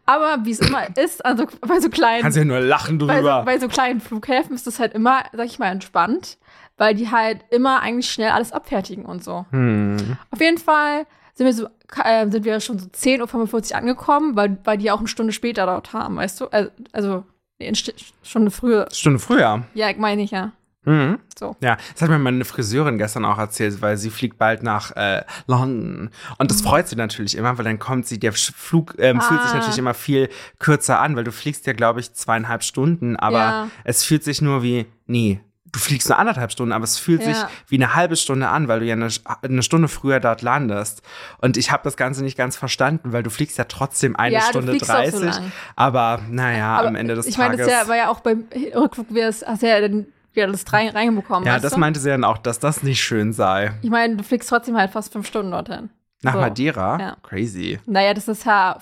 Aber 0.05 0.43
wie 0.45 0.51
es 0.51 0.59
immer 0.59 0.87
ist, 0.97 1.23
also 1.25 1.45
bei 1.61 1.79
so 1.79 1.89
kleinen, 1.89 2.21
Kannst 2.23 2.37
ja 2.37 2.43
nur 2.45 2.59
lachen 2.59 2.97
bei, 2.97 3.05
so, 3.17 3.21
drüber. 3.21 3.43
bei 3.45 3.59
so 3.59 3.67
kleinen 3.67 3.99
Flughäfen 4.01 4.55
ist 4.55 4.65
das 4.67 4.79
halt 4.79 4.93
immer, 4.93 5.23
sag 5.33 5.45
ich 5.45 5.59
mal, 5.59 5.67
entspannt, 5.71 6.37
weil 6.77 6.95
die 6.95 7.11
halt 7.11 7.45
immer 7.51 7.81
eigentlich 7.81 8.09
schnell 8.09 8.31
alles 8.31 8.51
abfertigen 8.53 9.05
und 9.05 9.23
so. 9.23 9.45
hm. 9.51 10.17
Auf 10.31 10.39
jeden 10.41 10.57
Fall 10.57 11.05
sind 11.35 11.45
wir 11.45 11.53
so, 11.53 11.67
äh, 12.03 12.27
sind 12.29 12.45
wir 12.45 12.59
schon 12.61 12.79
so 12.79 12.87
10.45 12.87 13.71
Uhr 13.71 13.77
angekommen, 13.77 14.35
weil, 14.35 14.57
weil 14.63 14.77
die 14.79 14.89
auch 14.91 14.99
eine 14.99 15.07
Stunde 15.07 15.33
später 15.33 15.65
dort 15.67 15.93
haben, 15.93 16.15
weißt 16.15 16.41
du? 16.41 16.47
Also, 16.47 16.71
also 16.93 17.23
eine 17.61 17.71
St- 17.73 17.93
Stunde 18.23 18.49
früher. 18.49 18.87
Stunde 18.91 19.19
früher. 19.19 19.63
Ja, 19.75 19.89
meine 19.97 20.21
ich 20.23 20.31
ja. 20.31 20.53
Mhm. 20.87 21.19
So. 21.37 21.55
Ja, 21.61 21.77
das 21.93 22.01
hat 22.01 22.09
mir 22.09 22.17
meine 22.17 22.45
Friseurin 22.45 22.97
gestern 22.97 23.25
auch 23.25 23.37
erzählt, 23.37 23.81
weil 23.81 23.97
sie 23.97 24.09
fliegt 24.09 24.37
bald 24.37 24.63
nach 24.63 24.95
äh, 24.95 25.23
London. 25.45 26.09
Und 26.37 26.49
das 26.49 26.61
freut 26.61 26.87
sie 26.87 26.95
natürlich 26.95 27.37
immer, 27.37 27.57
weil 27.57 27.65
dann 27.65 27.77
kommt 27.79 28.07
sie, 28.07 28.19
der 28.19 28.33
Flug 28.33 28.95
ähm, 28.97 29.21
fühlt 29.21 29.41
sich 29.43 29.51
Ah. 29.51 29.55
natürlich 29.57 29.77
immer 29.77 29.93
viel 29.93 30.29
kürzer 30.59 30.99
an, 30.99 31.15
weil 31.15 31.23
du 31.25 31.31
fliegst 31.31 31.67
ja, 31.67 31.73
glaube 31.73 31.99
ich, 31.99 32.13
zweieinhalb 32.13 32.63
Stunden, 32.63 33.15
aber 33.17 33.37
Ja. 33.37 33.67
es 33.83 34.03
fühlt 34.03 34.23
sich 34.23 34.41
nur 34.41 34.63
wie, 34.63 34.85
nee, 35.05 35.41
du 35.71 35.79
fliegst 35.79 36.07
nur 36.09 36.17
anderthalb 36.17 36.51
Stunden, 36.51 36.71
aber 36.71 36.85
es 36.85 36.97
fühlt 36.97 37.21
Ja. 37.21 37.33
sich 37.33 37.43
wie 37.67 37.75
eine 37.75 37.93
halbe 37.93 38.15
Stunde 38.15 38.47
an, 38.47 38.67
weil 38.69 38.79
du 38.79 38.85
ja 38.85 38.93
eine, 38.93 39.09
eine 39.43 39.61
Stunde 39.63 39.89
früher 39.89 40.19
dort 40.21 40.41
landest. 40.41 41.01
Und 41.39 41.57
ich 41.57 41.71
habe 41.71 41.83
das 41.83 41.97
Ganze 41.97 42.23
nicht 42.23 42.37
ganz 42.37 42.55
verstanden, 42.55 43.11
weil 43.11 43.21
du 43.21 43.29
fliegst 43.29 43.57
ja 43.57 43.65
trotzdem 43.65 44.15
eine 44.15 44.35
Ja, 44.35 44.39
du 44.41 44.45
Stunde 44.47 44.71
fliegst 44.71 44.89
auch 44.89 44.95
so 45.05 45.19
30. 45.19 45.21
lang. 45.41 45.51
aber 45.75 46.21
naja, 46.29 46.77
Aber 46.77 46.87
am 46.87 46.95
Ende 46.95 47.13
des 47.15 47.27
ich 47.27 47.37
meine, 47.37 47.57
Tages. 47.57 47.67
das 47.67 47.83
ja, 47.83 47.87
war 47.89 47.97
ja 47.97 48.07
auch 48.09 48.21
beim 48.21 48.45
Rückflug, 48.75 49.07
hast 49.21 49.61
ja 49.61 49.81
dann 49.81 50.07
wieder 50.37 50.47
das 50.47 50.71
rein, 50.71 50.89
reinbekommen. 50.89 51.45
ja, 51.45 51.59
das 51.59 51.73
du? 51.73 51.79
meinte 51.79 51.99
sie 51.99 52.09
dann 52.09 52.23
auch, 52.23 52.37
dass 52.37 52.59
das 52.59 52.83
nicht 52.83 53.03
schön 53.03 53.33
sei. 53.33 53.73
Ich 53.81 53.89
meine, 53.89 54.15
du 54.15 54.23
fliegst 54.23 54.47
trotzdem 54.49 54.77
halt 54.77 54.91
fast 54.91 55.11
fünf 55.11 55.27
Stunden 55.27 55.51
dorthin. 55.51 55.89
Nach 56.23 56.33
So. 56.33 56.39
Madeira? 56.39 56.97
Ja. 56.99 57.17
Crazy. 57.23 57.79
Naja, 57.85 58.13
das 58.13 58.27
ist 58.27 58.45
ja 58.45 58.77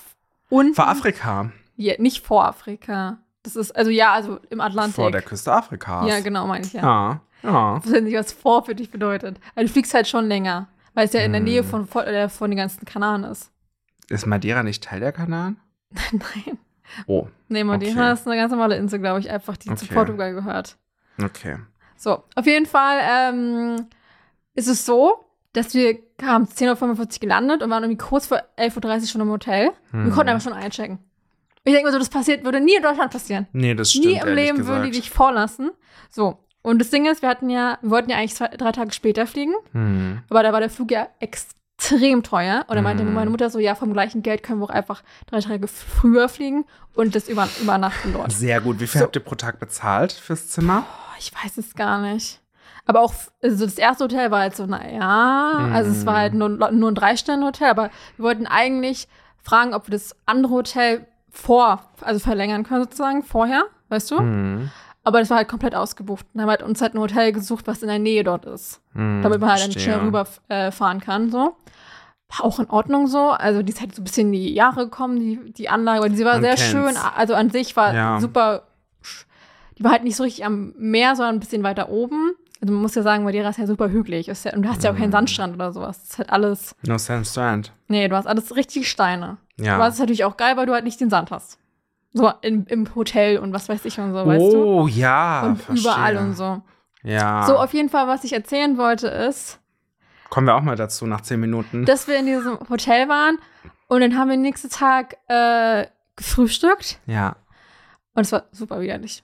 unten. 0.49 0.75
Vor 0.75 0.87
Afrika. 0.87 1.49
Ja, 1.75 1.95
nicht 1.97 2.23
vor 2.25 2.45
Afrika. 2.45 3.17
Das 3.43 3.55
ist, 3.55 3.75
also 3.75 3.91
ja, 3.91 4.13
also 4.13 4.39
im 4.49 4.61
Atlantik. 4.61 4.95
Vor 4.95 5.11
der 5.11 5.21
Küste 5.21 5.51
Afrikas. 5.51 6.07
ja, 6.07 6.19
genau, 6.21 6.47
meine 6.47 6.65
ich 6.65 6.73
ja. 6.73 6.81
Ja. 6.81 7.21
Ja. 7.43 7.81
Ich 7.83 7.91
weiß 7.91 8.01
nicht, 8.01 8.15
was 8.17 8.31
vor 8.33 8.63
für 8.65 8.73
dich 8.75 8.89
bedeutet. 8.91 9.39
Also 9.55 9.67
du 9.67 9.73
fliegst 9.73 9.93
halt 9.93 10.07
schon 10.07 10.25
länger, 10.27 10.67
weil 10.93 11.05
es 11.05 11.13
ja 11.13 11.21
in 11.21 11.31
der 11.33 11.39
Hm. 11.39 11.45
Nähe 11.45 11.63
von, 11.63 11.87
von, 11.87 12.03
äh, 12.05 12.27
von 12.29 12.49
den 12.49 12.57
ganzen 12.57 12.85
Kanaren 12.85 13.23
ist. 13.23 13.51
Ist 14.09 14.25
Madeira 14.25 14.63
nicht 14.63 14.83
Teil 14.83 14.99
der 14.99 15.11
Kanaren? 15.11 15.57
Nein. 16.11 16.57
Oh, 17.07 17.27
Nee, 17.49 17.63
Madeira 17.63 18.03
Okay. 18.11 18.13
ist 18.13 18.27
eine 18.27 18.37
ganz 18.37 18.51
normale 18.51 18.77
Insel, 18.77 18.99
glaube 18.99 19.19
ich, 19.19 19.29
einfach, 19.29 19.57
die 19.57 19.73
zu 19.75 19.85
Okay. 19.85 19.93
Portugal 19.93 20.33
gehört. 20.33 20.77
Okay. 21.23 21.57
So, 21.97 22.23
auf 22.35 22.45
jeden 22.45 22.65
Fall 22.65 22.99
ähm, 23.03 23.87
ist 24.53 24.67
es 24.67 24.85
so, 24.85 25.25
dass 25.53 25.73
wir 25.73 25.97
haben 26.23 26.45
10.45 26.45 26.99
Uhr 26.99 27.07
gelandet 27.21 27.63
und 27.63 27.69
waren 27.69 27.83
irgendwie 27.83 28.03
kurz 28.05 28.27
vor 28.27 28.41
11.30 28.57 29.01
Uhr 29.01 29.07
schon 29.07 29.21
im 29.21 29.29
Hotel. 29.29 29.71
Wir 29.91 30.03
Hm. 30.03 30.11
konnten 30.11 30.29
einfach 30.29 30.43
schon 30.49 30.53
einchecken. 30.57 30.99
Ich 31.63 31.73
denke 31.73 31.87
mal 31.87 31.93
so, 31.93 31.99
das 31.99 32.09
passiert, 32.09 32.43
würde 32.45 32.59
nie 32.59 32.75
in 32.75 32.83
Deutschland 32.83 33.11
passieren. 33.11 33.47
Nee, 33.53 33.73
das 33.73 33.91
stimmt. 33.91 34.05
nie 34.05 34.19
im 34.19 34.35
Leben 34.35 34.57
gesagt. 34.57 34.67
würden 34.79 34.91
die 34.91 34.97
dich 34.99 35.09
vorlassen. 35.09 35.71
So. 36.11 36.37
Und 36.61 36.79
das 36.79 36.89
Ding 36.89 37.05
ist, 37.05 37.21
wir 37.21 37.29
hatten 37.29 37.49
ja, 37.49 37.77
wir 37.81 37.89
wollten 37.91 38.09
ja 38.11 38.17
eigentlich 38.17 38.35
zwei, 38.35 38.47
drei 38.49 38.71
Tage 38.71 38.91
später 38.91 39.25
fliegen, 39.25 39.53
Hm. 39.71 40.21
aber 40.29 40.43
da 40.43 40.51
war 40.53 40.59
der 40.59 40.69
Flug 40.69 40.91
ja 40.91 41.07
extrem 41.19 41.55
extrem 41.77 42.23
teuer. 42.23 42.65
Und 42.67 42.75
dann 42.75 42.83
meinte 42.83 43.03
Mhm. 43.03 43.13
meine 43.13 43.29
Mutter 43.29 43.49
so, 43.49 43.59
ja, 43.59 43.75
vom 43.75 43.93
gleichen 43.93 44.21
Geld 44.23 44.43
können 44.43 44.59
wir 44.59 44.65
auch 44.65 44.69
einfach 44.69 45.03
drei 45.27 45.39
Tage 45.39 45.67
früher 45.67 46.29
fliegen 46.29 46.65
und 46.95 47.15
das 47.15 47.27
über, 47.27 47.47
übernachten 47.61 48.13
dort. 48.13 48.31
Sehr 48.31 48.61
gut. 48.61 48.79
Wie 48.79 48.87
viel 48.87 48.99
So. 48.99 49.05
habt 49.05 49.15
ihr 49.15 49.23
pro 49.23 49.35
Tag 49.35 49.59
bezahlt 49.59 50.11
fürs 50.13 50.49
Zimmer? 50.49 50.83
Oh, 50.87 51.15
ich 51.19 51.31
weiß 51.33 51.57
es 51.57 51.75
gar 51.75 51.99
nicht. 52.01 52.41
Aber 52.87 53.01
auch, 53.01 53.13
also 53.41 53.65
das 53.65 53.75
erste 53.77 54.03
Hotel 54.03 54.29
war 54.31 54.41
halt 54.41 54.55
so, 54.55 54.65
naja, 54.67 55.69
also 55.73 55.89
es 55.91 56.05
war 56.05 56.17
halt 56.17 56.33
nur, 56.35 56.49
nur 56.49 56.91
ein 56.91 56.95
Drei-Sterne-Hotel, 56.95 57.69
aber 57.69 57.89
wir 58.17 58.25
wollten 58.25 58.45
eigentlich 58.45 59.07
fragen, 59.41 59.73
ob 59.73 59.87
wir 59.87 59.91
das 59.91 60.15
andere 60.27 60.53
Hotel 60.53 61.07
vor, 61.31 61.83
also 62.01 62.19
verlängern 62.19 62.63
können 62.63 62.83
sozusagen, 62.83 63.23
vorher, 63.23 63.63
weißt 63.89 64.11
du? 64.11 64.19
Hm. 64.19 64.71
Aber 65.05 65.19
das 65.19 65.29
war 65.29 65.37
halt 65.37 65.47
komplett 65.47 65.75
ausgebucht. 65.75 66.25
Dann 66.33 66.41
haben 66.41 66.47
wir 66.47 66.51
halt 66.51 66.63
uns 66.63 66.81
halt 66.81 66.93
ein 66.95 66.99
Hotel 66.99 67.31
gesucht, 67.31 67.67
was 67.67 67.81
in 67.81 67.87
der 67.87 67.99
Nähe 67.99 68.23
dort 68.23 68.45
ist. 68.45 68.81
Hm, 68.93 69.21
damit 69.21 69.39
man 69.39 69.51
halt 69.51 69.63
dann 69.63 69.71
schnell 69.71 69.99
rüber 69.99 70.25
äh, 70.49 70.71
kann, 70.99 71.29
so. 71.31 71.55
War 72.27 72.43
auch 72.43 72.59
in 72.59 72.69
Ordnung 72.69 73.05
so. 73.07 73.29
Also 73.29 73.61
die 73.61 73.71
ist 73.71 73.79
halt 73.81 73.93
so 73.95 74.01
ein 74.01 74.03
bisschen 74.05 74.27
in 74.27 74.33
die 74.33 74.53
Jahre 74.53 74.85
gekommen, 74.85 75.19
die, 75.19 75.53
die 75.53 75.69
Anlage, 75.69 75.99
aber 75.99 76.09
die 76.09 76.25
war 76.25 76.33
Man 76.33 76.41
sehr 76.41 76.55
kennt's. 76.55 76.71
schön. 76.71 76.97
Also 77.15 77.35
an 77.35 77.51
sich 77.51 77.75
war 77.77 77.93
Ja. 77.93 78.19
super. 78.19 78.63
Die 79.77 79.83
war 79.83 79.91
halt 79.91 80.03
nicht 80.03 80.15
so 80.15 80.23
richtig 80.23 80.43
am 80.45 80.73
Meer, 80.77 81.15
sondern 81.15 81.35
ein 81.35 81.39
bisschen 81.39 81.61
weiter 81.63 81.89
oben. 81.89 82.31
Also 82.61 82.73
man 82.73 82.81
muss 82.81 82.95
ja 82.95 83.03
sagen, 83.03 83.23
Madeira 83.25 83.49
ist 83.49 83.59
ja 83.59 83.67
super 83.67 83.89
hügelig. 83.89 84.27
Ist 84.27 84.45
ja, 84.45 84.53
und 84.55 84.63
du 84.63 84.69
hast 84.69 84.83
ja 84.83 84.91
auch 84.91 84.95
keinen 84.95 85.09
Mhm. 85.09 85.13
Sandstrand 85.13 85.53
oder 85.53 85.71
sowas. 85.71 85.99
Das 86.01 86.09
ist 86.11 86.17
halt 86.17 86.29
alles. 86.31 86.75
No 86.87 86.97
Sand 86.97 87.27
Strand. 87.27 87.73
Nee, 87.89 88.07
du 88.07 88.15
hast 88.15 88.25
alles 88.25 88.55
richtig 88.55 88.89
Steine. 88.89 89.37
Ja. 89.57 89.75
Aber 89.75 89.87
es 89.87 89.95
ist 89.95 89.99
natürlich 89.99 90.23
auch 90.23 90.35
geil, 90.37 90.57
weil 90.57 90.65
du 90.65 90.73
halt 90.73 90.83
nicht 90.85 90.99
den 90.99 91.09
Sand 91.11 91.29
hast. 91.29 91.59
So 92.17 92.31
im, 92.41 92.65
im 92.67 92.95
Hotel 92.95 93.37
und 93.39 93.51
was 93.53 93.67
weiß 93.67 93.83
ich 93.85 93.99
und 93.99 94.13
so, 94.13 94.25
weißt 94.25 94.53
du? 94.53 94.63
oh, 94.63 94.87
ja. 94.87 95.45
Und 95.47 95.57
verstehe. 95.61 95.91
überall 95.91 96.17
und 96.17 96.33
so. 96.33 96.61
Ja. 97.03 97.45
So, 97.45 97.57
auf 97.57 97.73
jeden 97.73 97.89
Fall, 97.89 98.07
was 98.07 98.23
ich 98.23 98.31
erzählen 98.33 98.77
wollte, 98.77 99.07
ist, 99.07 99.59
Kommen 100.29 100.47
wir 100.47 100.55
auch 100.55 100.61
mal 100.61 100.75
dazu 100.75 101.05
nach 101.05 101.21
zehn 101.21 101.39
Minuten. 101.39 101.85
dass 101.85 102.07
wir 102.07 102.17
in 102.17 102.25
diesem 102.25 102.57
Hotel 102.69 103.07
waren 103.09 103.37
und 103.87 103.99
dann 104.01 104.17
haben 104.17 104.29
wir 104.29 104.37
den 104.37 104.41
nächsten 104.43 104.69
Tag 104.69 105.17
äh, 105.27 105.85
gefrühstückt 106.15 106.99
ja. 107.05 107.35
und 108.15 108.21
es 108.23 108.31
war 108.31 108.45
super 108.51 108.79
widerlich. 108.81 109.23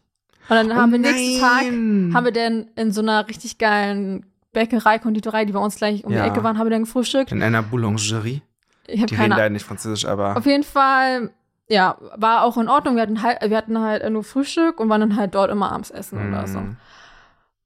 Und 0.50 0.56
dann 0.58 0.76
haben 0.76 0.92
wir 0.92 1.00
Oh 1.00 1.02
nächsten 1.02 1.40
Tag, 1.40 1.64
haben 1.64 2.26
wir 2.26 2.32
dann 2.34 2.68
in 2.76 2.92
so 2.92 3.02
einer 3.02 3.28
richtig 3.28 3.58
geilen 3.58 4.26
Bäckerei, 4.54 5.00
Konditorei, 5.00 5.46
die 5.46 5.54
bei 5.54 5.60
uns 5.60 5.76
gleich 5.78 6.04
um 6.04 6.12
Ja. 6.12 6.24
die 6.24 6.30
Ecke 6.30 6.44
waren, 6.44 6.58
haben 6.58 6.66
wir 6.68 6.72
dann 6.72 6.84
gefrühstückt. 6.84 7.32
in 7.32 7.42
einer 7.42 7.64
Boulangerie. 7.64 8.42
Ich 8.88 9.00
habe 9.00 9.08
Die 9.08 9.16
reden 9.16 9.30
keine 9.30 9.36
leider 9.36 9.50
nicht 9.50 9.66
Französisch, 9.66 10.06
aber. 10.06 10.36
Auf 10.36 10.46
jeden 10.46 10.64
Fall, 10.64 11.32
ja, 11.72 11.96
war 12.18 12.44
auch 12.44 12.58
in 12.58 12.68
Ordnung. 12.70 12.96
Wir 12.96 13.04
hatten 13.04 13.22
halt, 13.22 13.40
wir 13.50 13.56
hatten 13.58 13.80
halt 13.80 14.08
nur 14.12 14.24
Frühstück 14.24 14.80
und 14.80 14.90
waren 14.90 15.02
dann 15.02 15.16
halt 15.16 15.34
dort 15.34 15.50
immer 15.50 15.72
abends 15.72 15.90
essen 15.90 16.28
oder 16.30 16.46
so. 16.48 16.60
Hm. 16.60 16.78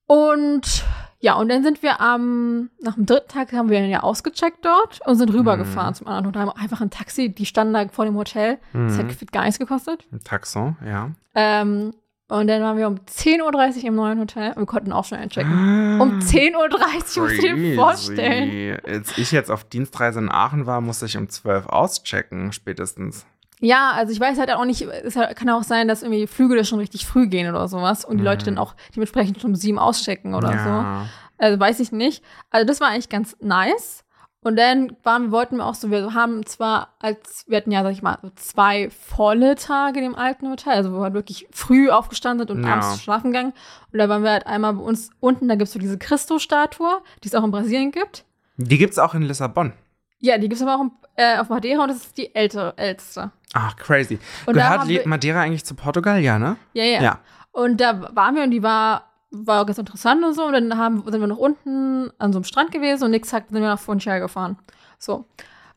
Und 0.08 0.86
ja, 1.20 1.34
und 1.34 1.50
dann 1.50 1.64
sind 1.64 1.82
wir 1.82 2.00
am, 2.02 2.70
nach 2.82 2.94
dem 2.94 3.08
dritten 3.08 3.30
Tag 3.30 3.52
haben 3.54 3.70
wir 3.70 3.80
dann 3.80 3.90
ja 3.90 4.02
ausgecheckt 4.02 4.64
dort 4.64 5.02
und 5.08 5.16
sind 5.16 5.34
rübergefahren 5.34 5.90
Mhm. 5.92 5.96
zum 5.96 6.08
anderen 6.08 6.28
Hotel. 6.28 6.42
Haben 6.44 6.52
einfach 6.62 6.82
ein 6.82 6.92
Taxi, 6.92 7.30
die 7.30 7.46
standen 7.48 7.74
da 7.74 7.88
vor 7.88 8.06
dem 8.06 8.16
Hotel. 8.16 8.60
Das 8.74 8.98
hat 9.00 9.06
Mhm. 9.08 9.28
gar 9.32 9.44
nichts 9.46 9.58
gekostet. 9.58 10.06
Ein 10.12 10.24
Taxon, 10.24 10.76
ja. 10.86 11.10
Ähm, 11.34 11.94
und 12.28 12.48
dann 12.48 12.62
waren 12.62 12.78
wir 12.78 12.88
um 12.88 12.96
10.30 13.08 13.78
Uhr 13.84 13.88
im 13.90 13.96
neuen 13.96 14.20
Hotel 14.20 14.50
und 14.52 14.58
wir 14.58 14.66
konnten 14.68 14.92
auch 14.92 15.06
schon 15.06 15.18
einchecken. 15.18 16.00
Um 16.00 16.20
10.30 16.20 17.18
Uhr, 17.18 17.24
musst 17.24 17.38
du 17.44 17.56
dir 17.56 17.76
vorstellen. 17.76 18.80
Als 18.86 19.18
ich 19.18 19.32
jetzt 19.32 19.50
auf 19.50 19.64
Dienstreise 19.64 20.20
in 20.20 20.30
Aachen 20.32 20.66
war, 20.68 20.82
musste 20.82 21.06
ich 21.08 21.18
um 21.18 21.28
12 21.30 21.66
auschecken, 21.68 22.52
spätestens. 22.52 23.26
Ja, 23.66 23.92
also 23.92 24.12
ich 24.14 24.20
weiß 24.20 24.38
halt 24.38 24.52
auch 24.54 24.66
nicht, 24.66 24.82
es 24.82 25.16
kann 25.36 25.50
auch 25.50 25.64
sein, 25.64 25.88
dass 25.88 26.04
irgendwie 26.04 26.28
Flüge 26.28 26.56
da 26.56 26.64
schon 26.64 26.80
richtig 26.80 27.06
früh 27.06 27.28
gehen 27.28 27.50
oder 27.50 27.68
sowas 27.68 28.06
und 28.06 28.18
die 28.18 28.22
Mhm. 28.22 28.26
Leute 28.26 28.46
dann 28.46 28.58
auch 28.58 28.76
dementsprechend 28.96 29.42
schon 29.42 29.52
um 29.52 29.56
sieben 29.56 29.80
auschecken 29.80 30.34
oder 30.36 30.50
so. 30.50 30.56
ja. 30.70 31.06
Also 31.38 31.60
weiß 31.60 31.80
ich 31.82 31.92
nicht. 31.92 32.24
Also 32.50 32.66
das 32.66 32.80
war 32.80 32.90
eigentlich 32.90 33.10
ganz 33.10 33.36
nice. 33.42 34.04
Und 34.42 34.58
dann 34.58 34.96
waren 35.02 35.24
wir, 35.24 35.32
wollten 35.32 35.58
wir 35.58 35.66
auch 35.66 35.74
so, 35.74 35.90
wir 35.90 36.14
haben 36.14 36.46
zwar 36.46 36.90
als, 37.00 37.46
wir 37.48 37.58
hatten 37.58 37.72
ja, 37.72 37.82
sag 37.82 37.94
ich 37.94 38.04
mal, 38.04 38.20
so 38.22 38.30
zwei 38.36 38.92
volle 38.92 39.56
Tage 39.56 39.98
in 40.00 40.06
dem 40.06 40.16
alten 40.16 40.48
Hotel, 40.52 40.74
also 40.74 40.92
wo 40.94 40.98
wir 40.98 41.04
halt 41.06 41.16
wirklich 41.16 41.48
früh 41.52 41.90
aufgestanden 41.90 42.48
sind 42.48 42.56
und 42.56 42.64
Ja. 42.64 42.74
abends 42.74 43.02
schlafen 43.02 43.32
gegangen. 43.32 43.54
Und 43.92 43.98
da 43.98 44.08
waren 44.08 44.22
wir 44.22 44.30
halt 44.32 44.46
einmal 44.46 44.74
bei 44.74 44.84
uns 44.84 45.10
unten, 45.20 45.48
da 45.48 45.56
gibt 45.56 45.68
es 45.68 45.74
so 45.74 45.80
diese 45.80 45.98
Christo-Statue, 45.98 47.02
die 47.24 47.28
es 47.28 47.34
auch 47.34 47.44
in 47.44 47.50
Brasilien 47.50 47.90
gibt. 47.92 48.24
Die 48.58 48.78
gibt's 48.78 49.00
auch 49.00 49.16
in 49.16 49.24
Lissabon. 49.24 49.74
Ja, 50.20 50.36
die 50.38 50.42
gibt 50.48 50.54
es 50.54 50.62
aber 50.62 50.76
auch 50.76 50.82
in, 50.82 50.92
äh, 51.16 51.38
auf 51.38 51.50
Madeira 51.50 51.82
und 51.84 51.90
das 51.90 51.98
ist 51.98 52.18
die 52.18 52.34
ältere, 52.36 52.74
älteste. 52.78 53.32
Ach, 53.54 53.76
crazy. 53.78 54.20
Und 54.46 54.58
da 54.58 54.70
Gehört 54.74 54.88
wir- 54.88 55.08
Madeira 55.08 55.42
eigentlich 55.42 55.64
zu 55.66 55.76
Portugal? 55.76 56.20
Ja, 56.20 56.38
ne? 56.40 56.58
Ja, 56.74 56.84
ja. 56.84 57.02
Ja. 57.02 57.20
Und 57.52 57.80
da 57.80 58.14
waren 58.16 58.36
wir 58.36 58.44
und 58.44 58.52
die 58.52 58.62
war, 58.64 59.10
war 59.32 59.66
ganz 59.66 59.78
interessant 59.78 60.24
und 60.26 60.34
so. 60.34 60.46
Und 60.46 60.54
dann 60.54 60.78
haben, 60.78 61.04
sind 61.10 61.22
wir 61.22 61.28
noch 61.28 61.38
unten 61.38 62.12
an 62.20 62.34
so 62.34 62.40
einem 62.40 62.44
Strand 62.44 62.72
gewesen 62.72 63.06
und 63.06 63.12
nächsten 63.12 63.34
Tag 63.36 63.46
sind 63.50 63.62
wir 63.62 63.68
nach 63.68 63.80
Funchal 63.80 64.20
gefahren. 64.20 64.58
So. 65.00 65.26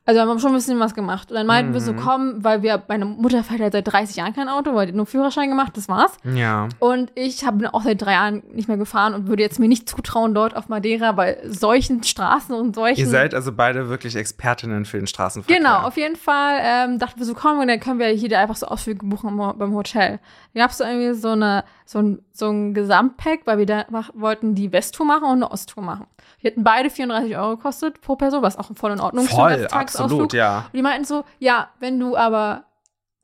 Also 0.09 0.23
haben 0.23 0.29
wir 0.29 0.39
schon 0.39 0.53
ein 0.53 0.55
bisschen 0.55 0.81
was 0.81 0.95
gemacht. 0.95 1.31
Und 1.31 1.35
dann 1.37 1.47
meinten 1.47 1.75
wir 1.75 1.83
so, 1.83 1.93
Mhm. 1.93 1.97
komm, 1.99 2.35
weil 2.43 2.63
wir, 2.63 2.83
meine 2.89 3.05
Mutter 3.05 3.45
fährt 3.45 3.61
halt 3.61 3.75
seit 3.75 3.87
30 3.93 4.17
Jahren 4.17 4.33
kein 4.33 4.49
Auto, 4.49 4.75
weil 4.75 4.87
die 4.87 4.93
hat 4.93 4.97
nur 4.97 5.05
Führerschein 5.05 5.51
gemacht, 5.51 5.73
das 5.77 5.87
war's. 5.87 6.13
Ja. 6.25 6.67
Und 6.79 7.13
ich 7.15 7.45
habe 7.45 7.75
auch 7.75 7.83
seit 7.83 8.01
drei 8.01 8.13
Jahren 8.13 8.43
nicht 8.55 8.69
mehr 8.69 8.79
gefahren 8.79 9.13
und 9.13 9.29
würde 9.29 9.43
jetzt 9.43 9.59
mir 9.59 9.69
nicht 9.69 9.87
zutrauen, 9.87 10.33
dort 10.33 10.57
auf 10.57 10.71
Madeira 10.71 11.13
bei 11.13 11.37
solchen 11.45 12.03
Straßen 12.03 12.55
und 12.55 12.75
solchen. 12.75 13.01
Ihr 13.01 13.07
seid 13.07 13.35
also 13.35 13.53
beide 13.53 13.91
wirklich 13.91 14.17
Expertinnen 14.17 14.87
für 14.87 14.97
den 14.97 15.07
Straßenverkehr. 15.07 15.59
Genau, 15.59 15.81
auf 15.81 15.99
jeden 15.99 16.17
Fall 16.17 16.59
ähm, 16.63 16.99
dachten 16.99 17.19
wir 17.19 17.27
so, 17.27 17.35
komm, 17.35 17.59
und 17.59 17.69
dann 17.69 17.79
können 17.79 17.99
wir 17.99 18.07
hier 18.07 18.39
einfach 18.39 18.57
so 18.57 18.65
Ausflüge 18.67 19.05
buchen 19.05 19.37
beim 19.37 19.75
Hotel. 19.75 20.21
Da 20.55 20.61
gab 20.61 20.71
es 20.71 20.79
so 20.79 20.85
irgendwie 20.85 21.15
so, 21.15 21.31
eine, 21.31 21.65
so, 21.85 21.99
ein, 22.01 22.23
so 22.33 22.49
ein 22.51 22.75
Gesamtpack, 22.75 23.41
weil 23.45 23.59
wir 23.59 23.67
da 23.67 23.85
mach, 23.91 24.11
wollten 24.15 24.55
die 24.55 24.73
Westtour 24.73 25.07
machen 25.07 25.25
und 25.25 25.37
eine 25.37 25.51
Osttour 25.51 25.83
machen. 25.85 26.07
Die 26.43 26.47
hätten 26.47 26.65
beide 26.65 26.91
34 26.91 27.37
Euro 27.37 27.57
gekostet 27.57 28.01
pro 28.01 28.17
Person, 28.17 28.43
was 28.43 28.57
auch 28.57 28.71
voll 28.75 28.93
in 28.93 29.01
Ordnung 29.01 29.25
ist 29.25 29.33
Voll, 29.35 29.67
absolut, 29.71 30.33
ja. 30.33 30.65
Und 30.67 30.75
die 30.75 30.83
meinten 30.83 31.05
so, 31.05 31.25
ja, 31.39 31.69
wenn 31.81 32.01
du 32.01 32.17
aber, 32.17 32.65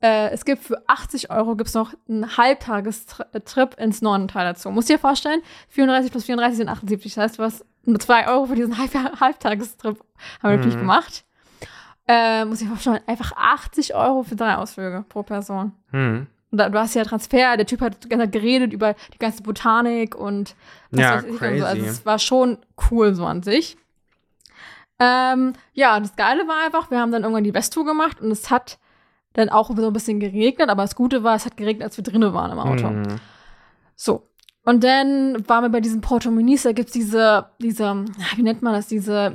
äh, 0.01 0.29
es 0.29 0.45
gibt 0.45 0.63
für 0.63 0.83
80 0.87 1.31
Euro 1.31 1.55
gibt's 1.55 1.73
noch 1.73 1.93
einen 2.07 2.37
Halbtagestrip 2.37 3.75
ins 3.79 4.01
Norden-Teil 4.01 4.45
dazu. 4.45 4.69
Musst 4.69 4.89
dir 4.89 4.99
vorstellen, 4.99 5.41
34 5.69 6.11
plus 6.11 6.25
34 6.25 6.57
sind 6.57 6.69
78. 6.69 7.13
Das 7.15 7.23
heißt, 7.23 7.39
du 7.39 7.43
hast 7.43 7.65
nur 7.83 7.99
2 7.99 8.27
Euro 8.27 8.45
für 8.45 8.55
diesen 8.55 8.77
Halb 8.77 8.93
Halbtagestrip. 9.19 9.99
Haben 10.41 10.51
wir 10.51 10.57
natürlich 10.57 10.75
Mhm. 10.75 10.79
gemacht. 10.81 11.25
Äh, 12.07 12.45
muss 12.45 12.61
ich 12.61 12.67
vorstellen, 12.67 12.99
einfach 13.07 13.31
80 13.35 13.95
Euro 13.95 14.21
für 14.23 14.35
drei 14.35 14.55
Ausflüge 14.57 15.03
pro 15.09 15.23
Person. 15.23 15.71
Hm. 15.89 16.27
Und 16.55 16.59
da, 16.59 16.69
du 16.69 16.79
hast 16.79 16.95
ja 16.95 17.03
Transfer, 17.03 17.57
der 17.57 17.65
Typ 17.65 17.81
hat 17.81 18.05
die 18.05 18.07
ganze 18.07 18.27
Zeit 18.27 18.31
geredet 18.31 18.71
über 18.71 18.95
die 19.13 19.17
ganze 19.17 19.43
Botanik 19.43 20.15
und 20.15 20.55
was 20.89 21.01
Ja, 21.01 21.15
weiß 21.15 21.23
ich 21.25 21.29
und 21.31 21.33
so. 21.33 21.39
crazy. 21.39 21.63
Also 21.63 21.85
es 21.85 22.05
war 22.05 22.17
schon 22.17 22.57
cool 22.89 23.13
so 23.13 23.25
an 23.25 23.43
sich. 23.43 23.75
Ähm, 24.97 25.51
ja, 25.73 25.99
das 25.99 26.15
Geile 26.15 26.47
war 26.47 26.63
einfach, 26.65 26.89
wir 26.91 27.01
haben 27.01 27.11
dann 27.11 27.23
irgendwann 27.23 27.43
die 27.43 27.53
Westtour 27.53 27.83
gemacht 27.83 28.21
und 28.21 28.31
es 28.31 28.49
hat 28.49 28.79
dann 29.33 29.49
auch 29.49 29.69
so 29.75 29.85
ein 29.85 29.91
bisschen 29.91 30.21
geregnet, 30.21 30.69
aber 30.69 30.83
das 30.83 30.95
Gute 30.95 31.23
war, 31.23 31.35
es 31.35 31.45
hat 31.45 31.57
geregnet, 31.57 31.83
als 31.83 31.97
wir 31.97 32.05
drinnen 32.05 32.33
waren 32.33 32.53
im 32.53 32.59
Auto. 32.59 32.87
Hm. 32.87 33.19
So. 33.97 34.29
Und 34.63 34.85
dann 34.85 35.45
waren 35.49 35.65
wir 35.65 35.69
bei 35.69 35.81
diesem 35.81 35.99
Porto 35.99 36.31
Muniz, 36.31 36.63
da 36.63 36.71
gibt's 36.71 36.93
diese, 36.93 37.49
diese, 37.59 37.83
ja, 37.83 38.37
wie 38.37 38.43
nennt 38.43 38.61
man 38.61 38.71
das, 38.71 38.87
diese 38.87 39.29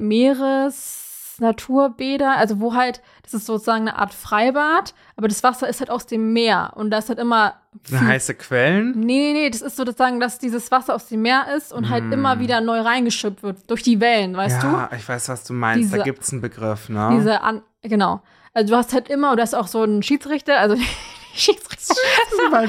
Meeresnaturbäder, 1.41 2.37
also 2.37 2.61
wo 2.61 2.75
halt, 2.75 3.01
das 3.23 3.35
ist 3.35 3.47
sozusagen 3.47 3.89
eine 3.89 3.99
Art 3.99 4.15
Freibad, 4.15 4.95
aber 5.17 5.29
das 5.29 5.43
Wasser 5.43 5.69
ist 5.69 5.81
halt 5.81 5.91
aus 5.91 6.07
dem 6.07 6.33
Meer 6.33 6.73
und 6.77 6.91
da 6.91 6.99
ist 6.99 7.09
halt 7.09 7.19
immer 7.19 7.55
viel 7.83 8.01
Heiße 8.01 8.35
Quellen? 8.35 8.93
Nee, 9.01 9.33
nee, 9.33 9.33
nee, 9.33 9.51
das 9.51 9.63
ist 9.63 9.77
sozusagen, 9.77 10.21
dass 10.21 10.39
dieses 10.39 10.71
Wasser 10.71 10.95
aus 10.95 11.07
dem 11.09 11.23
Meer 11.23 11.47
ist 11.57 11.73
und 11.73 11.89
halt 11.91 12.05
Mm. 12.05 12.13
immer 12.13 12.39
wieder 12.41 12.61
neu 12.61 12.81
reingeschüppt 12.81 13.43
wird 13.43 13.71
durch 13.71 13.83
die 13.83 14.01
Wellen, 14.01 14.37
weißt 14.37 14.63
ja, 14.63 14.91
ich 14.97 15.09
weiß, 15.09 15.29
was 15.29 15.45
du 15.45 15.53
meinst. 15.53 15.93
da 15.93 15.97
Diese- 15.97 16.05
gibt's 16.05 16.33
einen 16.33 16.41
Begriff, 16.41 16.87
du? 16.87 16.93
ne? 16.95 17.11
Diese 17.13 17.41
an, 17.43 17.63
genau. 17.83 18.23
Also 18.53 18.73
du 18.73 18.77
hast 18.77 18.93
halt 18.93 19.09
immer, 19.09 19.37
du 19.37 19.43
hast 19.43 19.55
auch 19.55 19.69
so 19.69 19.83
einen 19.83 20.03
Schiedsrichter, 20.03 20.59
also 20.59 20.77
Schiedsrichter. 21.35 21.95
mein 22.51 22.69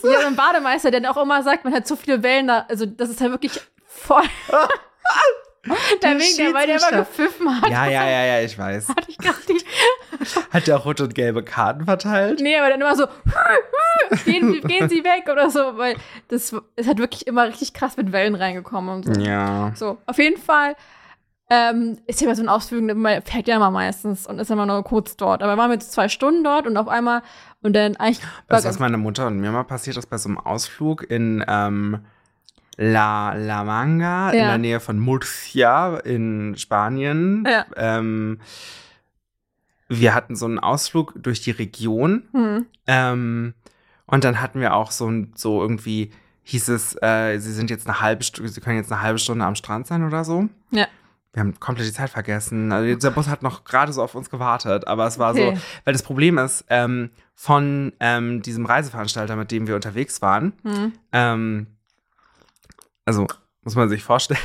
So, 0.00 0.10
ja, 0.10 0.20
so 0.22 0.26
ein 0.28 0.36
Bademeister, 0.36 0.90
der 0.90 1.10
auch 1.10 1.22
immer 1.22 1.42
sagt, 1.42 1.64
man 1.64 1.74
hat 1.74 1.86
so 1.86 1.96
viele 1.96 2.22
Wellen 2.22 2.46
da, 2.48 2.64
also 2.68 2.86
das 2.86 3.10
ist 3.10 3.20
halt 3.20 3.30
wirklich 3.32 3.60
voll. 3.86 4.22
der 6.02 6.18
Wegen, 6.18 6.36
der, 6.36 6.54
weil 6.54 6.66
der 6.66 6.76
immer 6.76 6.98
gepfiffen 6.98 7.60
hat. 7.60 7.70
Ja, 7.70 7.86
ja, 7.86 8.08
ja, 8.08 8.24
ja, 8.24 8.40
ich 8.42 8.58
weiß. 8.58 8.88
Hatte 8.88 9.10
ich 9.10 9.18
gerade 9.18 9.38
die. 9.48 9.60
Hat 10.50 10.66
der 10.66 10.76
auch 10.76 10.84
rote 10.84 11.04
und 11.04 11.14
gelbe 11.14 11.42
Karten 11.42 11.84
verteilt? 11.84 12.40
Nee, 12.40 12.56
aber 12.56 12.70
dann 12.70 12.80
immer 12.80 12.96
so, 12.96 13.06
gehen, 14.24 14.60
gehen 14.62 14.88
Sie 14.88 15.04
weg 15.04 15.28
oder 15.30 15.50
so, 15.50 15.76
weil 15.76 15.96
das 16.28 16.54
es 16.76 16.86
hat 16.86 16.98
wirklich 16.98 17.26
immer 17.26 17.46
richtig 17.46 17.72
krass 17.74 17.96
mit 17.96 18.12
Wellen 18.12 18.34
reingekommen 18.34 18.94
und 18.94 19.14
so. 19.14 19.20
Ja. 19.20 19.72
So, 19.74 19.98
auf 20.06 20.18
jeden 20.18 20.40
Fall 20.40 20.76
ähm, 21.50 21.98
ist 22.06 22.20
ja 22.20 22.28
bei 22.28 22.34
so 22.34 22.42
einem 22.42 22.48
Ausflügen, 22.48 22.98
man 23.00 23.22
fährt 23.22 23.48
ja 23.48 23.56
immer 23.56 23.70
meistens 23.70 24.26
und 24.26 24.38
ist 24.38 24.50
immer 24.50 24.66
nur 24.66 24.82
kurz 24.82 25.16
dort. 25.16 25.42
Aber 25.42 25.52
wir 25.54 25.58
waren 25.58 25.70
jetzt 25.72 25.92
zwei 25.92 26.08
Stunden 26.08 26.42
dort 26.42 26.66
und 26.66 26.76
auf 26.76 26.88
einmal 26.88 27.22
und 27.62 27.74
dann 27.74 27.96
eigentlich. 27.96 28.20
Du, 28.20 28.28
was 28.48 28.78
meiner 28.78 28.96
Mutter 28.96 29.26
und 29.26 29.40
mir 29.40 29.50
mal 29.50 29.64
passiert 29.64 29.96
ist 29.96 30.06
bei 30.06 30.18
so 30.18 30.28
einem 30.28 30.38
Ausflug 30.38 31.08
in 31.08 31.44
ähm, 31.46 32.00
La, 32.76 33.34
La 33.34 33.62
Manga, 33.64 34.30
in 34.30 34.38
Ja. 34.38 34.48
der 34.48 34.58
Nähe 34.58 34.80
von 34.80 34.98
Murcia 34.98 35.96
in 35.98 36.56
Spanien. 36.56 37.44
Ja. 37.48 37.66
Ähm, 37.76 38.40
wir 39.88 40.14
hatten 40.14 40.34
so 40.34 40.46
einen 40.46 40.58
Ausflug 40.58 41.12
durch 41.16 41.40
die 41.42 41.50
Region 41.50 42.24
hm, 42.32 42.66
ähm, 42.86 43.54
und 44.06 44.24
dann 44.24 44.40
hatten 44.40 44.60
wir 44.60 44.74
auch 44.74 44.90
so, 44.90 45.12
so 45.34 45.60
irgendwie, 45.62 46.10
hieß 46.44 46.68
es, 46.68 46.96
äh, 47.02 47.38
sie 47.38 47.52
sind 47.52 47.70
jetzt 47.70 47.86
eine 47.86 48.00
halbe 48.00 48.22
Stunde, 48.24 48.50
sie 48.50 48.60
können 48.60 48.78
jetzt 48.78 48.90
eine 48.92 49.02
halbe 49.02 49.18
Stunde 49.18 49.44
am 49.44 49.54
Strand 49.54 49.86
sein 49.86 50.04
oder 50.04 50.24
so. 50.24 50.48
Ja. 50.70 50.86
Wir 51.32 51.40
haben 51.40 51.58
komplett 51.58 51.88
die 51.88 51.92
Zeit 51.92 52.10
vergessen. 52.10 52.70
Also 52.70 52.94
der 52.98 53.10
Bus 53.10 53.26
hat 53.28 53.42
noch 53.42 53.64
gerade 53.64 53.92
so 53.92 54.02
auf 54.02 54.14
uns 54.14 54.30
gewartet, 54.30 54.86
aber 54.86 55.06
es 55.06 55.18
war 55.18 55.32
Okay. 55.32 55.54
so, 55.56 55.60
weil 55.84 55.92
das 55.92 56.02
Problem 56.04 56.38
ist, 56.38 56.64
ähm, 56.70 57.10
von 57.34 57.92
ähm, 57.98 58.40
diesem 58.40 58.66
Reiseveranstalter, 58.66 59.34
mit 59.36 59.50
dem 59.50 59.66
wir 59.66 59.74
unterwegs 59.74 60.22
waren, 60.22 60.52
Hm. 61.12 61.66
Also 63.04 63.26
muss 63.62 63.76
man 63.76 63.88
sich 63.88 64.02
vorstellen, 64.02 64.40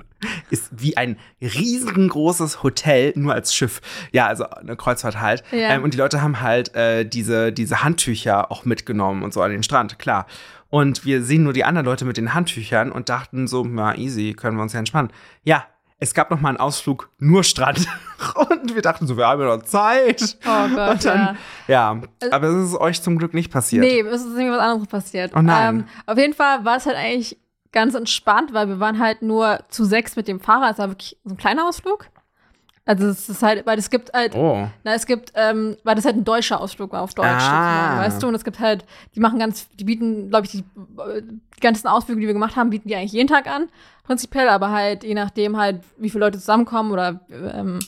ist 0.50 0.70
wie 0.72 0.96
ein 0.96 1.18
riesengroßes 1.40 2.62
Hotel, 2.62 3.12
nur 3.16 3.34
als 3.34 3.54
Schiff. 3.54 3.80
Ja, 4.12 4.26
also 4.26 4.48
eine 4.48 4.76
Kreuzfahrt 4.76 5.20
halt. 5.20 5.42
Ja. 5.50 5.70
Ähm, 5.70 5.82
und 5.82 5.94
die 5.94 5.98
Leute 5.98 6.22
haben 6.22 6.40
halt 6.40 6.74
äh, 6.74 7.04
diese, 7.04 7.52
diese 7.52 7.82
Handtücher 7.82 8.50
auch 8.50 8.64
mitgenommen 8.64 9.22
und 9.22 9.32
so 9.32 9.42
an 9.42 9.50
den 9.50 9.62
Strand, 9.62 9.98
klar. 9.98 10.26
Und 10.68 11.04
wir 11.04 11.22
sehen 11.22 11.42
nur 11.42 11.52
die 11.52 11.64
anderen 11.64 11.84
Leute 11.84 12.04
mit 12.04 12.16
den 12.16 12.32
Handtüchern 12.32 12.92
und 12.92 13.08
dachten 13.10 13.46
so, 13.46 13.64
na 13.64 13.96
easy, 13.96 14.32
können 14.32 14.56
wir 14.56 14.62
uns 14.62 14.72
ja 14.72 14.78
entspannen. 14.78 15.10
Ja, 15.42 15.66
es 15.98 16.14
gab 16.14 16.30
noch 16.30 16.40
mal 16.40 16.48
einen 16.48 16.58
Ausflug 16.58 17.10
nur 17.18 17.44
Strand. 17.44 17.86
und 18.50 18.74
wir 18.74 18.82
dachten 18.82 19.06
so, 19.06 19.16
wir 19.16 19.26
haben 19.26 19.40
ja 19.40 19.54
noch 19.54 19.62
Zeit. 19.62 20.38
Oh 20.44 20.68
Gott, 20.74 20.90
Und 20.92 21.04
dann, 21.04 21.36
ja, 21.68 22.00
aber 22.30 22.48
es 22.48 22.70
ist 22.70 22.74
euch 22.76 23.02
zum 23.02 23.18
Glück 23.18 23.34
nicht 23.34 23.52
passiert. 23.52 23.84
Nee, 23.84 24.00
es 24.00 24.22
ist 24.22 24.32
irgendwie 24.32 24.50
was 24.50 24.58
anderes 24.60 24.88
passiert. 24.88 25.32
Oh 25.36 25.42
nein. 25.42 25.76
Ähm, 25.76 25.84
auf 26.06 26.18
jeden 26.18 26.34
Fall 26.34 26.64
war 26.64 26.78
es 26.78 26.86
halt 26.86 26.96
eigentlich 26.96 27.38
ganz 27.72 27.94
entspannt, 27.94 28.52
weil 28.52 28.68
wir 28.68 28.80
waren 28.80 28.98
halt 28.98 29.22
nur 29.22 29.60
zu 29.68 29.84
sechs 29.84 30.14
mit 30.16 30.28
dem 30.28 30.40
Fahrer. 30.40 30.70
Es 30.70 30.78
war 30.78 30.88
wirklich 30.88 31.16
so 31.24 31.34
ein 31.34 31.36
kleiner 31.36 31.66
Ausflug. 31.66 32.06
Also 32.84 33.06
es 33.06 33.28
ist 33.28 33.42
halt, 33.44 33.64
weil 33.64 33.78
es 33.78 33.90
gibt 33.90 34.12
halt, 34.12 34.34
Oh. 34.34 34.66
na, 34.82 34.94
es 34.94 35.06
gibt, 35.06 35.32
ähm, 35.36 35.76
weil 35.84 35.94
das 35.94 36.04
halt 36.04 36.16
ein 36.16 36.24
deutscher 36.24 36.60
Ausflug 36.60 36.90
war 36.92 37.02
auf 37.02 37.14
Deutsch, 37.14 37.28
Ah. 37.28 38.00
weißt 38.00 38.20
du? 38.20 38.26
Und 38.26 38.34
es 38.34 38.42
gibt 38.42 38.58
halt, 38.58 38.84
die 39.14 39.20
machen 39.20 39.38
ganz, 39.38 39.68
die 39.76 39.84
bieten, 39.84 40.30
glaube 40.30 40.46
ich, 40.46 40.50
die, 40.52 40.64
die 40.74 41.60
ganzen 41.60 41.86
Ausflüge, 41.86 42.20
die 42.20 42.26
wir 42.26 42.32
gemacht 42.34 42.56
haben, 42.56 42.70
bieten 42.70 42.88
die 42.88 42.96
eigentlich 42.96 43.12
jeden 43.12 43.28
Tag 43.28 43.46
an, 43.46 43.68
prinzipiell, 44.02 44.48
aber 44.48 44.70
halt 44.72 45.04
je 45.04 45.14
nachdem 45.14 45.56
halt, 45.56 45.80
wie 45.96 46.10
viele 46.10 46.24
Leute 46.24 46.38
zusammenkommen 46.40 46.90
oder 46.90 47.20
ähm, 47.30 47.78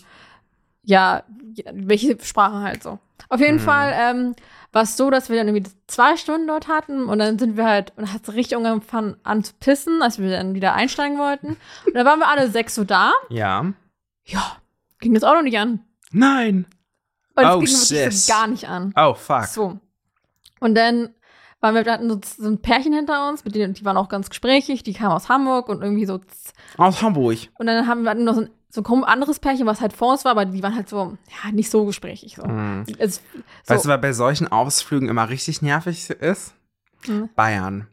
ja, 0.85 1.25
welche 1.73 2.17
Sprache 2.23 2.61
halt 2.61 2.83
so. 2.85 3.01
Auf 3.29 3.41
jeden 3.41 3.59
Fall 3.59 3.93
ähm, 3.97 4.35
war 4.75 4.83
es 4.83 4.97
so, 4.97 5.09
dass 5.09 5.29
wir 5.29 5.37
dann 5.37 5.47
irgendwie 5.47 5.71
zwei 5.87 6.17
Stunden 6.17 6.49
dort 6.49 6.67
hatten 6.67 7.05
und 7.05 7.21
dann 7.21 7.39
sind 7.39 7.57
wir 7.57 7.65
halt, 7.65 7.93
und 7.97 8.13
hat 8.13 8.23
es 8.27 8.35
richtig 8.35 8.59
angefangen 8.59 9.17
an 9.23 9.45
zu 9.45 9.53
pissen, 9.61 10.03
als 10.03 10.19
wir 10.19 10.31
dann 10.31 10.55
wieder 10.55 10.75
einsteigen 10.75 11.17
wollten. 11.17 11.57
Und 11.87 11.95
dann 11.95 12.05
waren 12.05 12.19
wir 12.19 12.29
alle 12.29 12.51
sechs 12.51 12.75
so 12.75 12.83
da. 12.83 13.13
Ja. 13.29 13.73
Ja, 14.25 14.57
ging 14.99 15.15
das 15.15 15.23
Auto 15.23 15.43
nicht 15.43 15.59
an. 15.59 15.81
Nein. 16.11 16.67
Und 17.37 17.45
es 17.45 17.51
Oh, 17.55 17.59
ging 17.61 18.01
wirklich 18.01 18.27
gar 18.27 18.47
nicht 18.49 18.69
an. 18.69 18.93
Oh, 18.97 19.15
fuck. 19.15 19.45
So. 19.45 19.79
Und 20.59 20.75
dann 20.75 21.11
waren 21.61 21.75
wir, 21.77 21.85
wir 21.85 21.93
hatten 21.93 22.11
so, 22.11 22.21
so 22.23 22.49
ein 22.49 22.61
Pärchen 22.61 22.93
hinter 22.93 23.29
uns, 23.29 23.45
mit 23.45 23.55
denen, 23.55 23.75
die 23.75 23.85
waren 23.85 23.97
auch 23.97 24.09
ganz 24.09 24.29
gesprächig, 24.29 24.83
die 24.83 24.93
kamen 24.93 25.13
aus 25.13 25.29
Hamburg 25.29 25.69
und 25.69 25.83
irgendwie 25.83 26.07
so. 26.07 26.21
Aus 26.79 27.01
Hamburg. 27.01 27.39
Und 27.59 27.67
dann 27.67 27.87
haben 27.87 28.03
wir 28.03 28.11
hatten 28.11 28.25
noch 28.25 28.35
so 28.35 28.41
ein, 28.43 28.51
so 28.75 28.83
ein 28.83 29.05
anderes 29.05 29.39
Pärchen, 29.39 29.67
was 29.67 29.81
halt 29.81 29.93
vor 29.93 30.13
uns 30.13 30.25
war, 30.25 30.33
aber 30.33 30.45
die 30.45 30.63
waren 30.63 30.75
halt 30.75 30.89
so, 30.89 31.17
ja, 31.45 31.53
nicht 31.53 31.71
so 31.71 31.85
gesprächig. 31.85 32.35
So. 32.37 32.43
Hm. 32.43 32.85
Es, 32.99 33.17
so. 33.17 33.73
Weißt 33.75 33.85
du, 33.85 33.89
wer 33.89 33.99
bei 33.99 34.13
solchen 34.13 34.51
Ausflügen 34.51 35.09
immer 35.09 35.29
richtig 35.29 35.63
nervig 35.63 36.11
ist? 36.11 36.55
Hm. 37.07 37.29
Bayern. 37.37 37.87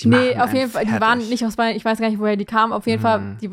Die 0.00 0.08
nee, 0.08 0.36
auf 0.38 0.52
jeden 0.52 0.70
Fall, 0.70 0.84
die 0.84 0.90
fertig. 0.90 1.06
waren 1.06 1.18
nicht 1.18 1.44
aus 1.46 1.56
Bayern, 1.56 1.74
ich 1.74 1.84
weiß 1.84 1.98
gar 1.98 2.10
nicht, 2.10 2.18
woher 2.18 2.36
die 2.36 2.44
kamen. 2.44 2.72
Auf 2.74 2.86
jeden 2.86 2.98
Mhm. 2.98 3.02
Fall, 3.02 3.36
die 3.40 3.50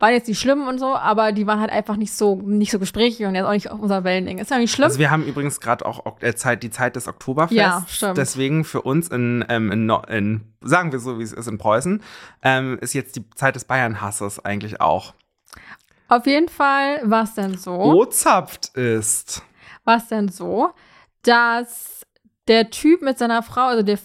waren 0.00 0.12
jetzt 0.12 0.26
nicht 0.26 0.40
schlimm 0.40 0.66
und 0.66 0.78
so, 0.80 0.96
aber 0.96 1.30
die 1.30 1.46
waren 1.46 1.60
halt 1.60 1.70
einfach 1.70 1.96
nicht 1.96 2.12
so, 2.12 2.34
nicht 2.44 2.72
so 2.72 2.80
gesprächig 2.80 3.24
und 3.24 3.34
jetzt 3.36 3.44
auch 3.44 3.52
nicht 3.52 3.70
auf 3.70 3.78
unser 3.78 4.02
Wellending. 4.02 4.38
Ist 4.38 4.50
ja 4.50 4.58
nicht 4.58 4.72
schlimm. 4.72 4.86
Also 4.86 4.98
wir 4.98 5.10
haben 5.12 5.24
übrigens 5.24 5.60
gerade 5.60 5.86
auch 5.86 6.20
äh, 6.20 6.34
Zeit, 6.34 6.64
die 6.64 6.70
Zeit 6.70 6.96
des 6.96 7.06
Oktoberfests. 7.06 7.56
Ja, 7.56 7.84
stimmt. 7.88 8.18
Deswegen 8.18 8.64
für 8.64 8.82
uns 8.82 9.08
in, 9.08 9.44
ähm, 9.48 9.70
in, 9.70 9.88
in 10.08 10.40
sagen 10.60 10.90
wir 10.90 10.98
so, 10.98 11.20
wie 11.20 11.22
es 11.22 11.32
ist 11.32 11.46
in 11.46 11.56
Preußen, 11.56 12.02
ähm, 12.42 12.78
ist 12.80 12.92
jetzt 12.92 13.14
die 13.14 13.28
Zeit 13.30 13.54
des 13.54 13.64
Bayernhasses 13.64 14.44
eigentlich 14.44 14.80
auch. 14.80 15.14
Auf 16.08 16.26
jeden 16.26 16.48
Fall 16.48 17.00
war 17.08 17.24
es 17.24 17.34
dann 17.34 17.56
so. 17.56 17.72
Ozapft 17.72 18.76
ist. 18.76 19.42
war 19.84 19.98
es 19.98 20.08
dann 20.08 20.28
so, 20.28 20.70
dass 21.22 22.06
der 22.48 22.70
Typ 22.70 23.02
mit 23.02 23.18
seiner 23.18 23.42
Frau, 23.42 23.66
also 23.66 23.82
der, 23.82 23.98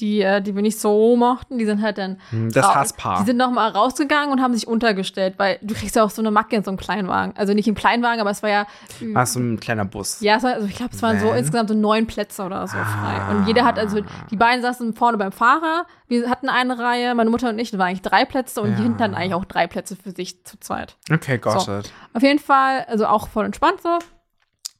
die, 0.00 0.06
die, 0.18 0.22
äh, 0.22 0.40
die 0.40 0.54
wir 0.54 0.62
nicht 0.62 0.80
so 0.80 1.16
mochten, 1.16 1.58
die 1.58 1.64
sind 1.66 1.82
halt 1.82 1.98
dann. 1.98 2.18
Hm, 2.30 2.50
Das 2.52 2.64
raus- 2.66 2.74
Hasspaar. 2.74 3.20
Die 3.20 3.26
sind 3.26 3.36
noch 3.36 3.50
mal 3.50 3.68
rausgegangen 3.70 4.32
und 4.32 4.40
haben 4.40 4.54
sich 4.54 4.66
untergestellt, 4.66 5.34
weil 5.38 5.58
du 5.62 5.74
kriegst 5.74 5.96
ja 5.96 6.04
auch 6.04 6.10
so 6.10 6.22
eine 6.22 6.30
Macke 6.30 6.56
in 6.56 6.64
so 6.64 6.70
einem 6.70 6.78
Kleinwagen. 6.78 7.36
Also 7.36 7.52
nicht 7.54 7.68
im 7.68 7.74
Kleinwagen, 7.74 8.20
aber 8.20 8.30
es 8.30 8.42
war 8.42 8.50
ja. 8.50 8.66
War 9.00 9.26
so 9.26 9.38
ein 9.40 9.60
kleiner 9.60 9.84
Bus. 9.84 10.20
Ja, 10.20 10.42
war, 10.42 10.54
also 10.54 10.66
ich 10.66 10.74
glaube, 10.76 10.92
es 10.94 11.02
waren 11.02 11.18
so 11.20 11.26
Van? 11.28 11.36
insgesamt 11.38 11.68
so 11.68 11.74
neun 11.74 12.06
Plätze 12.06 12.42
oder 12.44 12.66
so 12.66 12.76
frei. 12.76 12.84
Ah. 13.20 13.30
Und 13.32 13.46
jeder 13.46 13.64
hat, 13.64 13.78
also 13.78 14.00
die 14.30 14.36
beiden 14.36 14.62
saßen 14.62 14.94
vorne 14.94 15.18
beim 15.18 15.32
Fahrer, 15.32 15.86
wir 16.08 16.28
hatten 16.30 16.48
eine 16.48 16.78
Reihe, 16.78 17.14
meine 17.14 17.30
Mutter 17.30 17.48
und 17.50 17.58
ich, 17.58 17.70
das 17.70 17.78
waren 17.78 17.88
eigentlich 17.88 18.02
drei 18.02 18.24
Plätze 18.24 18.60
und 18.62 18.70
die 18.70 18.76
Ja. 18.78 18.82
hinten 18.84 19.02
hatten 19.02 19.14
eigentlich 19.14 19.34
auch 19.34 19.44
drei 19.44 19.66
Plätze 19.66 19.96
für 19.96 20.10
sich 20.12 20.44
zu 20.44 20.58
zweit. 20.60 20.96
Okay, 21.12 21.38
got 21.38 21.60
So. 21.62 21.78
it. 21.78 21.92
Auf 22.14 22.22
jeden 22.22 22.38
Fall, 22.38 22.84
also 22.88 23.06
auch 23.06 23.28
voll 23.28 23.44
entspannt 23.44 23.82
so. 23.82 23.98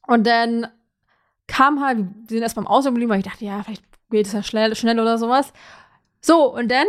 Und 0.07 0.25
dann 0.25 0.67
kam 1.47 1.83
halt, 1.83 1.97
wir 1.99 2.05
sind 2.37 2.41
erst 2.41 2.55
beim 2.55 2.67
Ausgang 2.67 2.93
geblieben, 2.93 3.11
weil 3.11 3.19
ich 3.19 3.25
dachte, 3.25 3.43
ja, 3.45 3.61
vielleicht 3.63 3.83
geht 4.09 4.27
es 4.27 4.33
ja 4.33 4.43
schnell, 4.43 4.75
schnell 4.75 4.99
oder 4.99 5.17
sowas. 5.17 5.53
So, 6.21 6.53
und 6.53 6.69
dann 6.71 6.85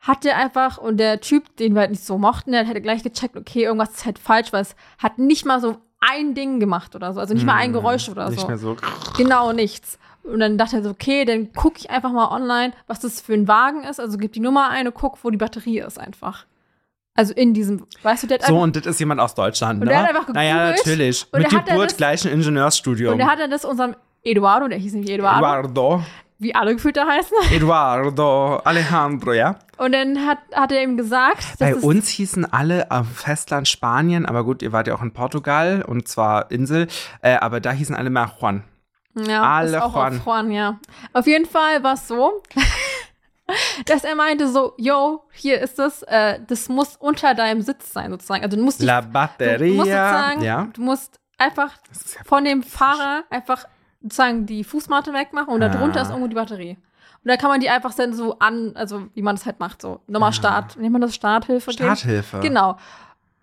hat 0.00 0.24
der 0.24 0.36
einfach, 0.36 0.76
und 0.78 0.98
der 0.98 1.20
Typ, 1.20 1.56
den 1.56 1.74
wir 1.74 1.80
halt 1.80 1.90
nicht 1.90 2.04
so 2.04 2.18
mochten, 2.18 2.52
der 2.52 2.64
hätte 2.66 2.82
gleich 2.82 3.02
gecheckt, 3.02 3.36
okay, 3.36 3.64
irgendwas 3.64 3.90
ist 3.90 4.04
halt 4.04 4.18
falsch, 4.18 4.52
weil 4.52 4.62
es 4.62 4.76
hat 4.98 5.18
nicht 5.18 5.46
mal 5.46 5.60
so 5.60 5.78
ein 6.00 6.34
Ding 6.34 6.60
gemacht 6.60 6.94
oder 6.94 7.14
so. 7.14 7.20
Also 7.20 7.32
nicht 7.32 7.46
mal 7.46 7.54
ein 7.54 7.68
Hm, 7.68 7.72
Geräusch 7.72 8.08
oder 8.10 8.28
Nicht 8.28 8.40
so. 8.40 8.46
mehr 8.46 8.58
so. 8.58 8.76
Genau 9.16 9.52
nichts. 9.52 9.98
Und 10.22 10.40
dann 10.40 10.58
dachte 10.58 10.76
er 10.76 10.82
so, 10.82 10.90
okay, 10.90 11.24
dann 11.24 11.52
gucke 11.54 11.78
ich 11.78 11.90
einfach 11.90 12.12
mal 12.12 12.28
online, 12.30 12.74
was 12.86 13.00
das 13.00 13.20
für 13.22 13.32
ein 13.34 13.48
Wagen 13.48 13.84
ist. 13.84 13.98
Also 14.00 14.18
gib 14.18 14.32
die 14.34 14.40
Nummer 14.40 14.68
ein 14.68 14.86
und 14.86 14.94
guck, 14.94 15.22
wo 15.24 15.30
die 15.30 15.36
Batterie 15.38 15.78
ist 15.80 15.98
einfach. 15.98 16.44
Also 17.14 17.32
in 17.32 17.54
diesem, 17.54 17.86
weißt 18.02 18.24
du, 18.24 18.26
der 18.26 18.38
hat 18.40 18.46
So, 18.46 18.58
und 18.58 18.74
das 18.76 18.84
ist 18.86 18.98
jemand 19.00 19.20
aus 19.20 19.34
Deutschland, 19.34 19.80
Und 19.80 19.86
ne? 19.86 19.92
der 19.92 20.02
hat 20.02 20.08
einfach 20.10 20.28
naja, 20.34 20.72
gegoogelt 20.72 20.86
natürlich. 20.86 21.26
und 21.32 21.38
Mit 21.42 21.52
der 21.52 21.58
hat 21.58 21.68
dann 21.68 21.74
Geburt 21.76 21.96
gleich 21.96 22.24
ein 22.26 22.32
Ingenieursstudium. 22.32 23.12
und 23.12 23.18
der 23.18 23.26
hat 23.30 23.38
dann 23.38 23.50
das 23.50 23.64
unserem 23.64 23.94
Eduardo, 24.22 24.68
der 24.68 24.78
hieß 24.78 24.94
nämlich 24.94 25.12
Eduardo, 25.12 25.38
Eduardo. 25.38 26.02
Wie 26.44 26.54
alle 26.54 26.74
gefühlt 26.74 26.96
da 26.96 27.06
heißen. 27.08 27.36
Eduardo 27.52 28.56
Alejandro, 28.58 29.32
ja? 29.32 29.58
Und 29.78 29.90
dann 29.92 30.24
hat, 30.24 30.38
hat 30.54 30.70
er 30.70 30.82
ihm 30.84 30.96
gesagt, 30.96 31.44
Bei 31.58 31.74
uns 31.74 32.08
hießen 32.08 32.44
alle 32.52 32.90
am 32.92 33.04
Festland 33.06 33.66
Spanien, 33.66 34.24
aber 34.26 34.44
gut, 34.44 34.62
ihr 34.62 34.70
wart 34.72 34.86
ja 34.86 34.94
auch 34.94 35.02
in 35.02 35.12
Portugal 35.12 35.82
und 35.86 36.06
zwar 36.06 36.50
Insel, 36.52 36.86
äh, 37.22 37.34
aber 37.36 37.60
da 37.60 37.72
hießen 37.72 37.96
alle 37.96 38.10
mehr 38.10 38.30
Juan. 38.40 38.62
ja, 39.16 39.42
alle 39.42 39.76
ist 39.76 39.82
auch 39.82 39.94
Juan. 39.96 40.18
auf 40.18 40.24
Juan, 40.26 40.50
ja. 40.52 40.78
Auf 41.12 41.26
jeden 41.26 41.46
Fall 41.46 41.82
war 41.82 41.94
es 41.94 42.06
so, 42.06 42.40
dass 43.86 44.04
er 44.04 44.14
meinte 44.14 44.48
so, 44.48 44.74
yo, 44.78 45.24
hier 45.32 45.60
ist 45.60 45.78
es, 45.78 46.02
äh, 46.04 46.38
das 46.46 46.68
muss 46.68 46.96
unter 46.96 47.34
deinem 47.34 47.60
Sitz 47.60 47.92
sein 47.92 48.10
sozusagen. 48.10 48.42
Also 48.44 48.56
du 48.56 48.62
musst 48.62 48.80
dich, 48.80 48.86
La 48.86 49.00
du, 49.00 49.08
du 49.08 49.12
musst 49.12 49.38
Batteria. 49.38 49.74
sozusagen, 49.76 50.42
Ja. 50.42 50.68
du 50.72 50.80
musst 50.82 51.18
einfach 51.36 51.70
ja 51.72 52.24
von 52.24 52.44
dem 52.44 52.62
Fahrer 52.62 53.24
einfach 53.28 53.66
sozusagen 54.04 54.46
die 54.46 54.62
Fußmatte 54.62 55.12
wegmachen 55.12 55.52
und 55.52 55.62
Ah. 55.62 55.68
darunter 55.68 56.02
ist 56.02 56.10
irgendwo 56.10 56.28
die 56.28 56.34
Batterie. 56.36 56.76
Und 57.24 57.28
da 57.30 57.36
kann 57.36 57.48
man 57.50 57.58
die 57.60 57.70
einfach 57.70 57.94
dann 57.94 58.12
so 58.12 58.38
an, 58.38 58.72
also 58.76 59.06
wie 59.14 59.22
man 59.22 59.34
das 59.34 59.46
halt 59.46 59.58
macht, 59.58 59.80
so 59.82 60.00
nochmal 60.06 60.32
Start, 60.32 60.76
nennt 60.76 60.92
man 60.92 61.00
das 61.00 61.14
Starthilfe? 61.14 61.72
Starthilfe. 61.72 62.40
Genau. 62.40 62.76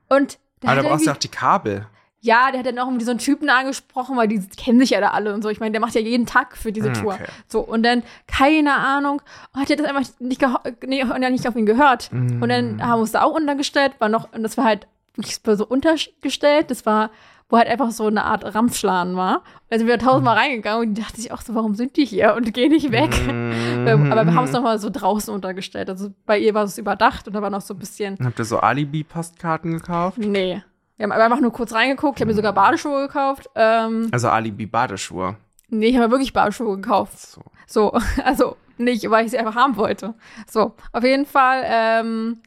Und 0.08 0.38
der 0.62 0.70
Aber 0.70 0.82
da 0.84 0.88
brauchst 0.90 1.08
du 1.08 1.12
auch 1.12 1.18
die 1.18 1.28
Kabel. 1.30 1.88
ja, 2.20 2.52
der 2.52 2.60
hat 2.60 2.68
dann 2.68 2.78
auch 2.78 2.86
irgendwie 2.86 3.06
so 3.06 3.10
einen 3.10 3.20
Typen 3.20 3.50
angesprochen, 3.50 4.16
weil 4.16 4.28
die 4.28 4.40
kennen 4.56 4.80
sich 4.80 4.92
ja 4.92 5.02
da 5.02 5.08
alle 5.10 5.34
und 5.34 5.42
so. 5.42 5.50
Ich 5.50 5.60
meine, 5.60 5.72
der 5.72 5.82
macht 5.82 5.96
ja 5.96 6.02
jeden 6.02 6.28
Tag 6.28 6.56
für 6.56 6.72
diese 6.72 6.90
Hm, 6.90 6.94
Tour. 6.94 7.14
okay. 7.16 7.26
So, 7.48 7.62
und 7.62 7.82
dann, 7.82 8.04
keine 8.28 8.76
Ahnung, 8.76 9.24
hat 9.56 9.72
er 9.72 9.78
das 9.78 9.88
einfach 9.88 10.04
nicht, 10.20 10.40
nee, 10.86 11.04
nicht 11.32 11.48
auf 11.48 11.56
ihn 11.56 11.66
gehört. 11.66 12.12
Und 12.12 12.48
dann 12.50 12.76
Mm. 12.76 12.82
haben 12.84 12.90
wir 12.92 13.02
uns 13.02 13.12
da 13.14 13.24
auch 13.24 13.34
untergestellt, 13.34 13.94
war 13.98 14.10
noch, 14.10 14.32
und 14.34 14.44
das 14.44 14.56
war 14.58 14.66
halt 14.66 14.86
wirklich 15.16 15.40
so 15.44 15.66
untergestellt, 15.66 16.70
das 16.70 16.86
war, 16.86 17.10
wo 17.52 17.58
halt 17.58 17.68
einfach 17.68 17.92
so 17.92 18.08
eine 18.08 18.24
Art 18.24 18.56
Rampfschladen 18.56 19.16
war. 19.18 19.44
Wir 19.70 19.78
sind 19.78 20.02
tausendmal 20.02 20.38
reingegangen 20.38 20.90
und 20.90 20.98
dachte 20.98 21.20
ich 21.20 21.32
auch 21.34 21.42
so, 21.42 21.54
warum 21.54 21.76
sind 21.76 21.98
die 21.98 22.06
hier 22.06 22.34
und 22.36 22.54
gehen 22.54 22.72
nicht 22.72 22.92
weg? 22.92 23.12
Mhm. 23.28 24.10
Aber 24.12 24.26
wir 24.26 24.34
haben 24.34 24.46
es 24.46 24.54
nochmal 24.54 24.80
so 24.80 24.90
draußen 24.90 25.34
untergestellt. 25.34 25.90
Also 25.90 26.14
bei 26.26 26.40
ihr 26.40 26.54
war 26.54 26.64
es 26.64 26.78
überdacht 26.78 27.28
und 27.28 27.34
da 27.34 27.42
war 27.42 27.50
noch 27.50 27.62
so 27.62 27.74
ein 27.74 27.80
bisschen 27.80 28.18
Habt 28.24 28.40
ihr 28.40 28.46
so 28.46 28.60
Alibi-Postkarten 28.60 29.74
gekauft? 29.74 30.18
Nee. 30.18 30.64
Wir 30.96 31.04
haben 31.04 31.12
einfach 31.12 31.42
nur 31.42 31.52
kurz 31.52 31.74
reingeguckt. 31.74 32.20
Ich 32.20 32.22
habe 32.22 32.30
mir 32.32 32.36
sogar 32.36 32.54
Badeschuhe 32.54 33.08
gekauft. 33.08 33.50
Ähm, 33.56 34.08
Also 34.12 34.30
Alibi-Badeschuhe. 34.30 35.36
nee, 35.68 35.88
ich 35.88 35.96
habe 35.98 36.06
mir 36.08 36.12
wirklich 36.12 36.32
Badeschuhe 36.32 36.78
gekauft. 36.78 37.20
So. 37.20 37.42
So, 37.68 37.92
also 38.24 38.56
nicht, 38.78 39.10
weil 39.10 39.26
ich 39.26 39.32
sie 39.32 39.38
einfach 39.40 39.56
haben 39.56 39.76
wollte. 39.76 40.14
So, 40.50 40.74
auf 40.94 41.04
jeden 41.04 41.26
Fall 41.26 41.64
ähm, 41.66 42.42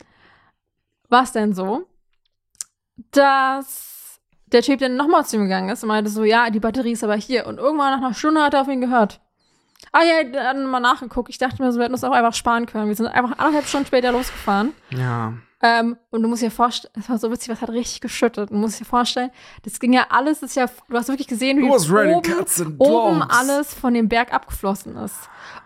war 1.10 1.24
es 1.24 1.32
denn 1.32 1.52
so, 1.52 1.86
dass 3.10 4.03
der 4.54 4.62
Typ 4.62 4.80
dann 4.80 4.96
nochmal 4.96 5.26
zu 5.26 5.36
ihm 5.36 5.42
gegangen 5.42 5.68
ist 5.68 5.82
und 5.82 5.88
meinte 5.88 6.10
so, 6.10 6.24
ja, 6.24 6.48
die 6.50 6.60
Batterie 6.60 6.92
ist 6.92 7.04
aber 7.04 7.16
hier. 7.16 7.46
Und 7.46 7.58
irgendwann 7.58 7.90
nach 7.90 8.06
einer 8.06 8.14
Stunde 8.14 8.42
hat 8.42 8.54
er 8.54 8.62
auf 8.62 8.68
ihn 8.68 8.80
gehört. 8.80 9.20
Ah 9.92 10.02
ja, 10.02 10.24
dann 10.24 10.64
mal 10.66 10.80
nachgeguckt. 10.80 11.28
Ich 11.28 11.38
dachte 11.38 11.62
mir, 11.62 11.70
so, 11.72 11.78
wir 11.78 11.84
hätten 11.84 11.94
uns 11.94 12.04
auch 12.04 12.12
einfach 12.12 12.32
sparen 12.34 12.66
können. 12.66 12.88
Wir 12.88 12.94
sind 12.94 13.06
einfach 13.06 13.38
anderthalb 13.38 13.66
Stunden 13.66 13.86
später 13.86 14.12
losgefahren. 14.12 14.72
Ja. 14.90 15.34
Ähm, 15.62 15.96
und 16.10 16.22
du 16.22 16.28
musst 16.28 16.42
dir 16.42 16.50
vorstellen, 16.50 16.92
es 16.98 17.08
war 17.08 17.16
so 17.16 17.30
witzig, 17.30 17.48
was 17.48 17.62
hat 17.62 17.70
richtig 17.70 18.00
geschüttet. 18.02 18.50
Du 18.50 18.54
musst 18.54 18.80
dir 18.80 18.84
vorstellen, 18.84 19.30
das 19.62 19.80
ging 19.80 19.92
ja 19.94 20.06
alles, 20.10 20.40
das 20.40 20.50
ist 20.50 20.56
ja, 20.56 20.66
du 20.88 20.96
hast 20.96 21.08
wirklich 21.08 21.26
gesehen, 21.26 21.56
wie 21.58 21.62
oben, 21.64 22.76
oben 22.78 23.22
alles 23.22 23.72
von 23.72 23.94
dem 23.94 24.08
Berg 24.08 24.34
abgeflossen 24.34 24.96
ist. 24.96 25.16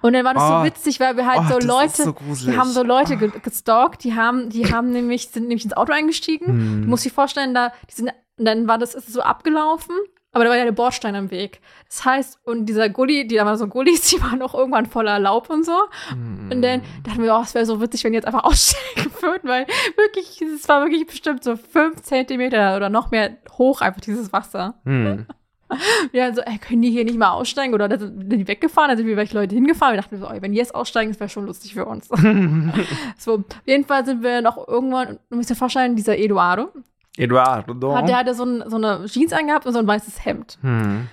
Und 0.00 0.12
dann 0.12 0.24
war 0.24 0.34
das 0.34 0.42
Oh. 0.44 0.58
so 0.60 0.64
witzig, 0.64 1.00
weil 1.00 1.16
wir 1.16 1.26
halt 1.26 1.40
Oh, 1.40 1.60
so 1.60 1.66
Leute, 1.66 2.02
so 2.04 2.14
wir 2.46 2.56
haben 2.56 2.70
so 2.70 2.84
Leute 2.84 3.16
ge 3.16 3.32
gestalkt, 3.42 4.04
die 4.04 4.14
haben, 4.14 4.50
die 4.50 4.72
haben 4.72 4.90
nämlich, 4.90 5.28
sind 5.30 5.48
nämlich 5.48 5.64
ins 5.64 5.76
Auto 5.76 5.92
eingestiegen. 5.92 6.46
Hm. 6.46 6.82
Du 6.82 6.88
musst 6.88 7.04
dir 7.04 7.10
vorstellen, 7.10 7.52
da, 7.54 7.72
die 7.90 7.94
sind, 7.94 8.10
und 8.38 8.44
dann 8.44 8.68
war 8.68 8.78
das, 8.78 8.94
ist 8.94 9.12
so 9.12 9.20
abgelaufen, 9.20 9.94
aber 10.32 10.44
da 10.44 10.50
war 10.50 10.56
ja 10.58 10.64
der 10.64 10.72
Bordstein 10.72 11.16
am 11.16 11.30
Weg. 11.30 11.60
Das 11.88 12.04
heißt, 12.04 12.38
und 12.44 12.66
dieser 12.66 12.88
Gully, 12.90 13.26
die 13.26 13.36
da 13.36 13.46
waren 13.46 13.56
so 13.56 13.66
Gullis, 13.66 14.02
die 14.10 14.20
waren 14.22 14.42
auch 14.42 14.54
irgendwann 14.54 14.86
voller 14.86 15.18
Laub 15.18 15.50
und 15.50 15.64
so. 15.64 15.76
Hm. 16.10 16.50
Und 16.52 16.62
dann 16.62 16.82
dachten 17.02 17.22
wir, 17.22 17.34
oh, 17.34 17.42
es 17.42 17.54
wäre 17.54 17.66
so 17.66 17.80
witzig, 17.80 18.04
wenn 18.04 18.12
die 18.12 18.16
jetzt 18.16 18.26
einfach 18.26 18.44
aussteigen 18.44 19.10
würden, 19.20 19.48
weil 19.48 19.66
wirklich, 19.96 20.40
es 20.42 20.68
war 20.68 20.82
wirklich 20.82 21.06
bestimmt 21.06 21.42
so 21.42 21.56
fünf 21.56 22.02
Zentimeter 22.02 22.76
oder 22.76 22.88
noch 22.90 23.10
mehr 23.10 23.38
hoch, 23.56 23.80
einfach 23.80 24.00
dieses 24.00 24.32
Wasser. 24.32 24.74
Wir 26.12 26.24
haben 26.24 26.34
so, 26.34 26.40
ey, 26.40 26.56
können 26.58 26.80
die 26.80 26.90
hier 26.90 27.04
nicht 27.04 27.18
mal 27.18 27.32
aussteigen? 27.32 27.74
Oder 27.74 27.88
da 27.88 27.98
sind 27.98 28.32
die 28.32 28.48
weggefahren, 28.48 28.90
da 28.90 28.96
sind 28.96 29.06
wir 29.06 29.18
welche 29.18 29.34
Leute 29.34 29.54
hingefahren. 29.54 29.94
Wir 29.94 30.00
dachten 30.00 30.18
so, 30.18 30.26
ey, 30.26 30.40
wenn 30.40 30.52
die 30.52 30.58
jetzt 30.58 30.74
aussteigen, 30.74 31.10
das 31.10 31.20
wäre 31.20 31.28
schon 31.28 31.44
lustig 31.44 31.74
für 31.74 31.84
uns. 31.84 32.08
so, 33.18 33.34
auf 33.34 33.44
jeden 33.66 33.84
Fall 33.84 34.06
sind 34.06 34.22
wir 34.22 34.40
noch 34.40 34.66
irgendwann, 34.66 35.18
du 35.28 35.36
musst 35.36 35.50
dir 35.50 35.56
vorstellen, 35.56 35.94
dieser 35.94 36.16
Eduardo, 36.16 36.72
Eduardo. 37.18 37.94
hat, 37.96 38.08
der 38.08 38.16
hatte 38.18 38.34
so, 38.34 38.44
ein, 38.44 38.64
so 38.68 38.76
eine 38.76 39.04
Jeans 39.06 39.32
angehabt 39.32 39.66
und 39.66 39.72
so 39.72 39.78
ein 39.78 39.86
weißes 39.86 40.24
Hemd. 40.24 40.58
hm. 40.62 41.08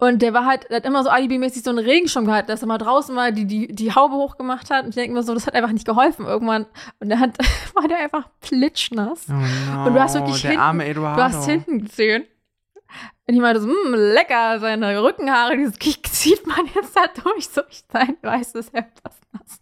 Und 0.00 0.22
der 0.22 0.32
war 0.32 0.46
halt, 0.46 0.68
der 0.70 0.76
hat 0.76 0.84
immer 0.86 1.02
so 1.02 1.10
alibimäßig 1.10 1.64
so 1.64 1.70
einen 1.70 1.80
Regenschirm 1.80 2.24
gehabt, 2.24 2.48
dass 2.48 2.62
er 2.62 2.68
mal 2.68 2.78
draußen 2.78 3.12
mal 3.12 3.32
die, 3.32 3.46
die, 3.46 3.66
die 3.66 3.92
Haube 3.92 4.14
hochgemacht 4.14 4.70
hat. 4.70 4.84
Und 4.84 4.90
ich 4.90 4.94
denke 4.94 5.12
mir 5.12 5.24
so, 5.24 5.34
das 5.34 5.44
hat 5.48 5.54
einfach 5.54 5.72
nicht 5.72 5.84
geholfen 5.86 6.24
irgendwann. 6.24 6.66
Und 7.00 7.18
hat, 7.18 7.30
war 7.74 7.88
der 7.88 7.98
einfach 7.98 8.28
plitschnass. 8.40 9.26
Oh 9.28 9.32
no, 9.32 9.86
Und 9.86 9.94
du 9.94 10.00
hast 10.00 10.14
wirklich 10.14 10.40
der 10.42 10.52
hinten- 10.52 10.62
arme 10.64 10.86
Eduardo. 10.86 11.16
Du 11.16 11.24
hast 11.24 11.44
hinten 11.46 11.84
gesehen. 11.84 12.26
Und 13.26 13.34
ich 13.34 13.40
meinte 13.40 13.60
so, 13.60 13.66
mh, 13.66 13.96
lecker, 13.96 14.60
seine 14.60 15.02
Rückenhaare, 15.02 15.56
dieses 15.56 15.76
zieht 15.80 16.46
man 16.46 16.60
jetzt 16.76 16.94
da 16.96 17.02
durch, 17.22 17.48
so 17.48 17.62
ich 17.68 17.82
sein 17.92 18.16
weißes 18.22 18.72
Hemd, 18.72 18.92
das 19.02 19.18
nass. 19.32 19.60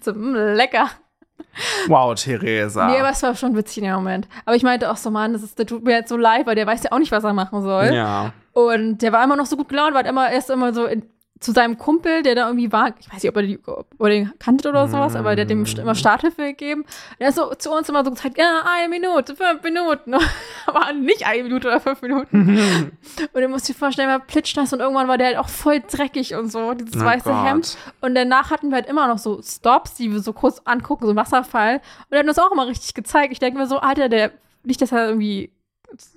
So, 0.00 0.12
mh, 0.12 0.54
lecker. 0.54 0.90
Wow, 1.88 2.14
Theresa. 2.14 2.86
Nee, 2.88 3.00
aber 3.00 3.10
es 3.10 3.22
war 3.22 3.34
schon 3.34 3.56
witzig 3.56 3.78
in 3.78 3.84
dem 3.84 3.94
Moment. 3.94 4.28
Aber 4.44 4.54
ich 4.54 4.62
meinte 4.62 4.90
auch 4.90 4.96
so, 4.96 5.10
Mann, 5.10 5.32
das, 5.32 5.42
ist, 5.42 5.58
das 5.58 5.66
tut 5.66 5.84
mir 5.84 5.92
jetzt 5.92 6.08
so 6.08 6.16
leid, 6.16 6.46
weil 6.46 6.54
der 6.54 6.66
weiß 6.66 6.84
ja 6.84 6.92
auch 6.92 6.98
nicht, 6.98 7.12
was 7.12 7.24
er 7.24 7.32
machen 7.32 7.62
soll. 7.62 7.92
ja. 7.94 8.32
Und 8.52 9.02
der 9.02 9.12
war 9.12 9.22
immer 9.22 9.36
noch 9.36 9.46
so 9.46 9.56
gut 9.56 9.68
gelaunt, 9.68 9.94
war 9.94 10.04
immer 10.04 10.30
erst 10.30 10.50
immer 10.50 10.74
so 10.74 10.86
in, 10.86 11.04
zu 11.40 11.52
seinem 11.52 11.78
Kumpel, 11.78 12.22
der 12.22 12.34
da 12.34 12.46
irgendwie 12.46 12.72
war, 12.72 12.94
ich 12.98 13.08
weiß 13.12 13.22
nicht, 13.22 13.28
ob 13.28 13.36
er, 13.36 13.42
die, 13.42 13.58
ob 13.64 13.86
er 14.00 14.08
den 14.08 14.32
kannte 14.38 14.68
oder 14.68 14.88
sowas, 14.88 15.14
aber 15.14 15.36
der 15.36 15.44
hat 15.44 15.50
dem 15.50 15.64
immer 15.64 15.94
Starthilfe 15.94 16.42
gegeben. 16.42 16.84
Der 17.20 17.28
ist 17.28 17.36
so 17.36 17.54
zu 17.54 17.70
uns 17.70 17.88
immer 17.88 18.04
so 18.04 18.10
gezeigt, 18.10 18.38
ja, 18.38 18.64
eine 18.66 18.88
Minute, 18.88 19.36
fünf 19.36 19.62
Minuten. 19.62 20.14
aber 20.66 20.92
nicht 20.92 21.26
eine 21.26 21.44
Minute 21.44 21.68
oder 21.68 21.80
fünf 21.80 22.02
Minuten. 22.02 22.92
und 23.32 23.40
du 23.40 23.48
musst 23.48 23.68
dir 23.68 23.74
vorstellen, 23.74 24.08
er 24.08 24.18
war 24.18 24.26
plitschnass 24.26 24.72
und 24.72 24.80
irgendwann 24.80 25.06
war 25.06 25.18
der 25.18 25.28
halt 25.28 25.36
auch 25.38 25.48
voll 25.48 25.80
dreckig 25.80 26.34
und 26.34 26.50
so, 26.50 26.74
dieses 26.74 26.96
Oh 26.96 27.04
weiße 27.04 27.24
Gott. 27.28 27.44
Hemd. 27.44 27.76
Und 28.00 28.14
danach 28.14 28.50
hatten 28.50 28.70
wir 28.70 28.76
halt 28.76 28.88
immer 28.88 29.06
noch 29.06 29.18
so 29.18 29.40
Stops, 29.42 29.94
die 29.94 30.10
wir 30.12 30.20
so 30.20 30.32
kurz 30.32 30.60
angucken, 30.64 31.06
so 31.06 31.14
Wasserfall. 31.14 31.76
Und 31.76 32.16
er 32.16 32.20
hat 32.20 32.26
uns 32.26 32.38
auch 32.38 32.50
immer 32.50 32.66
richtig 32.66 32.94
gezeigt. 32.94 33.32
Ich 33.32 33.38
denke 33.38 33.58
mir 33.58 33.66
so, 33.66 33.78
Alter, 33.78 34.08
der, 34.08 34.32
nicht, 34.64 34.82
dass 34.82 34.92
er 34.92 35.08
irgendwie, 35.08 35.52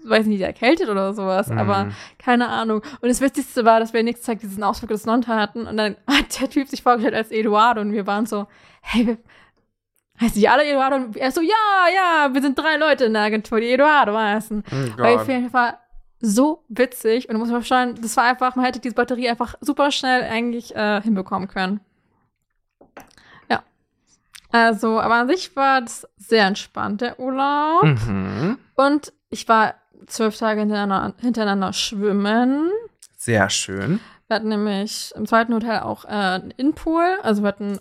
weiß 0.04 0.26
nicht, 0.26 0.42
erkältet 0.42 0.90
oder 0.90 1.14
sowas, 1.14 1.50
aber 1.50 1.86
Mhm. 1.86 1.92
keine 2.20 2.50
Ahnung. 2.50 2.82
Und 3.02 3.10
das 3.10 3.22
Witzigste 3.22 3.64
war, 3.66 3.80
dass 3.80 3.94
wir 3.94 4.04
nächsten 4.04 4.26
Tag 4.26 4.40
diesen 4.40 4.64
Ausflug 4.64 4.90
des 4.90 5.06
Nonta 5.06 5.38
hatten 5.40 5.66
und 5.66 5.78
dann 5.78 5.96
hat 6.08 6.42
der 6.42 6.50
Typ 6.50 6.68
sich 6.68 6.84
vorgestellt 6.84 7.16
als 7.16 7.32
Eduardo 7.32 7.82
und 7.82 7.94
wir 7.94 8.06
waren 8.06 8.26
so, 8.26 8.48
hey, 8.82 9.08
wir, 9.08 9.18
heißen 10.20 10.40
die 10.40 10.50
alle 10.50 10.66
Eduardo? 10.66 10.98
Und 10.98 11.18
er 11.18 11.32
so, 11.32 11.42
ja, 11.42 11.56
ja, 11.96 12.34
wir 12.34 12.42
sind 12.42 12.60
drei 12.60 12.76
Leute 12.78 13.06
in 13.06 13.14
der 13.14 13.24
Agentur, 13.24 13.60
die 13.60 13.72
Eduardo 13.72 14.16
heißen. 14.18 14.64
Oh 14.70 15.02
Weil 15.02 15.16
auf 15.16 15.28
jeden 15.28 15.50
Fall 15.50 15.78
so 16.20 16.64
witzig 16.68 17.30
und 17.30 17.38
musst 17.38 17.52
mal 17.52 17.64
schauen, 17.64 17.96
das 18.00 18.16
war 18.18 18.26
einfach, 18.26 18.56
man 18.56 18.66
hätte 18.66 18.80
diese 18.80 18.94
Batterie 18.94 19.30
einfach 19.30 19.56
super 19.62 19.90
schnell 19.92 20.22
eigentlich 20.24 20.76
äh, 20.76 21.02
hinbekommen 21.02 21.48
können. 21.48 21.80
Ja. 23.50 23.64
Also, 24.52 25.00
aber 25.00 25.16
an 25.16 25.28
sich 25.28 25.56
war 25.56 25.82
das 25.82 26.08
sehr 26.18 26.46
entspannt, 26.46 27.02
der 27.02 27.20
Urlaub. 27.20 27.84
Mhm. 27.84 28.58
Und 28.76 29.14
ich 29.32 29.48
war 29.48 29.76
zwölf 30.06 30.38
Tage 30.38 30.60
hintereinander, 30.60 31.16
hintereinander 31.20 31.74
schwimmen. 31.74 32.70
Sehr 33.18 33.50
schön. 33.50 34.00
Wir 34.28 34.36
hatten 34.36 34.50
nämlich 34.50 35.12
im 35.16 35.26
zweiten 35.26 35.54
Hotel 35.54 35.80
auch 35.80 36.06
äh, 36.06 36.10
einen 36.10 36.52
Innenpool. 36.52 37.18
Also 37.24 37.42
wir 37.42 37.48
hatten 37.48 37.80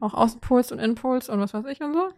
auch 0.00 0.14
Außenpools 0.14 0.72
und 0.72 0.78
Innenpools 0.78 1.28
und 1.28 1.40
was 1.40 1.52
weiß 1.52 1.64
ich 1.66 1.80
und 1.80 1.94
so. 1.94 2.10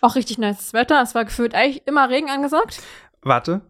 Auch 0.00 0.14
richtig 0.14 0.38
nice 0.38 0.72
Wetter. 0.72 1.02
Es 1.02 1.14
war 1.14 1.24
gefühlt 1.24 1.54
eigentlich 1.54 1.86
immer 1.86 2.08
Regen 2.08 2.30
angesagt. 2.30 2.82
Warte. 3.22 3.60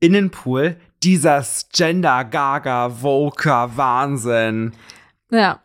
Innenpool, 0.00 0.76
dieser 1.02 1.44
Gender 1.72 2.24
Gaga 2.24 2.90
Voker 2.90 3.76
Wahnsinn. 3.76 4.72
Ja. 5.30 5.60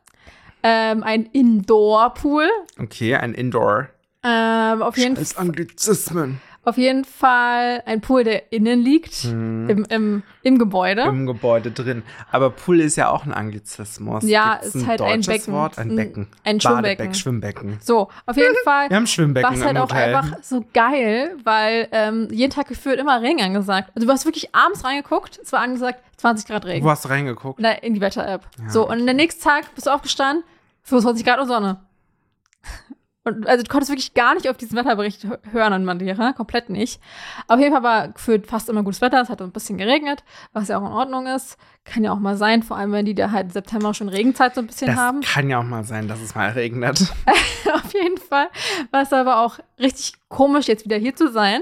Ähm, 0.63 1.03
ein 1.03 1.25
Indoor-Pool. 1.25 2.47
Okay, 2.79 3.15
ein 3.15 3.33
Indoor. 3.33 3.89
Ähm, 4.23 4.81
auf, 4.81 4.97
jeden, 4.97 5.15
Scheiß 5.15 5.37
Anglizismen. 5.37 6.39
Auf 6.63 6.77
jeden 6.77 7.05
Fall 7.05 7.81
ein 7.85 8.01
Pool, 8.01 8.23
der 8.23 8.51
innen 8.51 8.81
liegt. 8.81 9.13
Hm. 9.13 9.69
Im, 9.69 9.85
im, 9.89 10.23
Im 10.43 10.57
Gebäude. 10.59 11.01
Im 11.03 11.25
Gebäude 11.25 11.71
drin. 11.71 12.03
Aber 12.31 12.51
Pool 12.51 12.79
ist 12.79 12.95
ja 12.97 13.09
auch 13.09 13.25
ein 13.25 13.33
Anglizismus. 13.33 14.23
Ja, 14.23 14.59
Gibt's 14.61 14.75
ist 14.75 14.85
halt 14.87 15.01
ein 15.01 15.21
Becken. 15.21 15.53
Wort? 15.53 15.77
Ein 15.79 15.91
Ein- 15.91 15.95
Becken. 15.95 16.27
ein 16.43 16.61
Schwimmbecken. 16.61 17.13
Schwimmbecken. 17.13 17.77
so, 17.81 18.09
auf 18.25 18.37
jeden 18.37 18.55
Fall. 18.63 18.89
Wir 18.89 18.97
haben 18.97 19.07
Schwimmbecken 19.07 19.49
war 19.49 19.57
es 19.57 19.65
halt 19.65 19.77
auch 19.77 19.89
Hotel. 19.89 20.15
einfach 20.15 20.37
so 20.43 20.63
geil, 20.73 21.35
weil 21.43 21.87
ähm, 21.91 22.27
jeden 22.31 22.51
Tag 22.51 22.67
gefühlt 22.67 22.99
immer 22.99 23.21
Regen 23.21 23.41
angesagt. 23.41 23.91
Also 23.95 24.05
du 24.07 24.13
hast 24.13 24.25
wirklich 24.25 24.53
abends 24.53 24.83
reingeguckt, 24.85 25.39
es 25.43 25.51
war 25.51 25.61
angesagt 25.61 25.99
20 26.17 26.47
Grad 26.47 26.65
Regen. 26.65 26.85
Wo 26.85 26.89
hast 26.91 27.05
du 27.05 27.09
reingeguckt? 27.09 27.59
Na, 27.59 27.71
in 27.71 27.95
die 27.95 28.01
Wetter-App. 28.01 28.43
Ja, 28.61 28.69
so, 28.69 28.87
und 28.87 29.03
der 29.05 29.15
nächste 29.15 29.43
Tag 29.43 29.73
bist 29.73 29.87
du 29.87 29.91
aufgestanden, 29.91 30.43
25 30.83 31.25
Grad 31.25 31.39
und 31.39 31.47
Sonne. 31.47 31.79
Und 33.23 33.45
also 33.47 33.63
du 33.63 33.69
konntest 33.69 33.91
wirklich 33.91 34.15
gar 34.15 34.33
nicht 34.33 34.49
auf 34.49 34.57
diesen 34.57 34.75
Wetterbericht 34.75 35.25
hö- 35.25 35.37
hören 35.51 35.73
an 35.73 35.85
Madeira, 35.85 36.33
komplett 36.33 36.71
nicht. 36.71 36.99
Auf 37.47 37.59
jeden 37.59 37.71
Fall 37.71 37.83
war 37.83 38.07
gefühlt 38.07 38.47
fast 38.47 38.67
immer 38.67 38.81
gutes 38.81 38.99
Wetter, 39.01 39.21
es 39.21 39.29
hat 39.29 39.41
ein 39.43 39.51
bisschen 39.51 39.77
geregnet, 39.77 40.23
was 40.53 40.69
ja 40.69 40.79
auch 40.79 40.85
in 40.87 40.91
Ordnung 40.91 41.27
ist. 41.27 41.55
Kann 41.85 42.03
ja 42.03 42.13
auch 42.13 42.19
mal 42.19 42.35
sein, 42.35 42.63
vor 42.63 42.77
allem 42.77 42.91
wenn 42.93 43.05
die 43.05 43.13
da 43.13 43.29
halt 43.29 43.45
im 43.45 43.51
September 43.51 43.93
schon 43.93 44.09
Regenzeit 44.09 44.55
so 44.55 44.61
ein 44.61 44.67
bisschen 44.67 44.87
Das 44.87 44.95
haben. 44.97 45.21
kann 45.21 45.49
ja 45.49 45.59
auch 45.59 45.63
mal 45.63 45.83
sein, 45.83 46.07
dass 46.07 46.19
es 46.19 46.33
mal 46.33 46.49
regnet. 46.49 46.99
Auf 47.73 47.93
jeden 47.93 48.17
Fall 48.17 48.47
war 48.89 49.03
es 49.03 49.13
aber 49.13 49.41
auch 49.41 49.59
richtig 49.79 50.13
komisch, 50.27 50.67
jetzt 50.67 50.85
wieder 50.85 50.97
hier 50.97 51.15
zu 51.15 51.29
sein, 51.31 51.61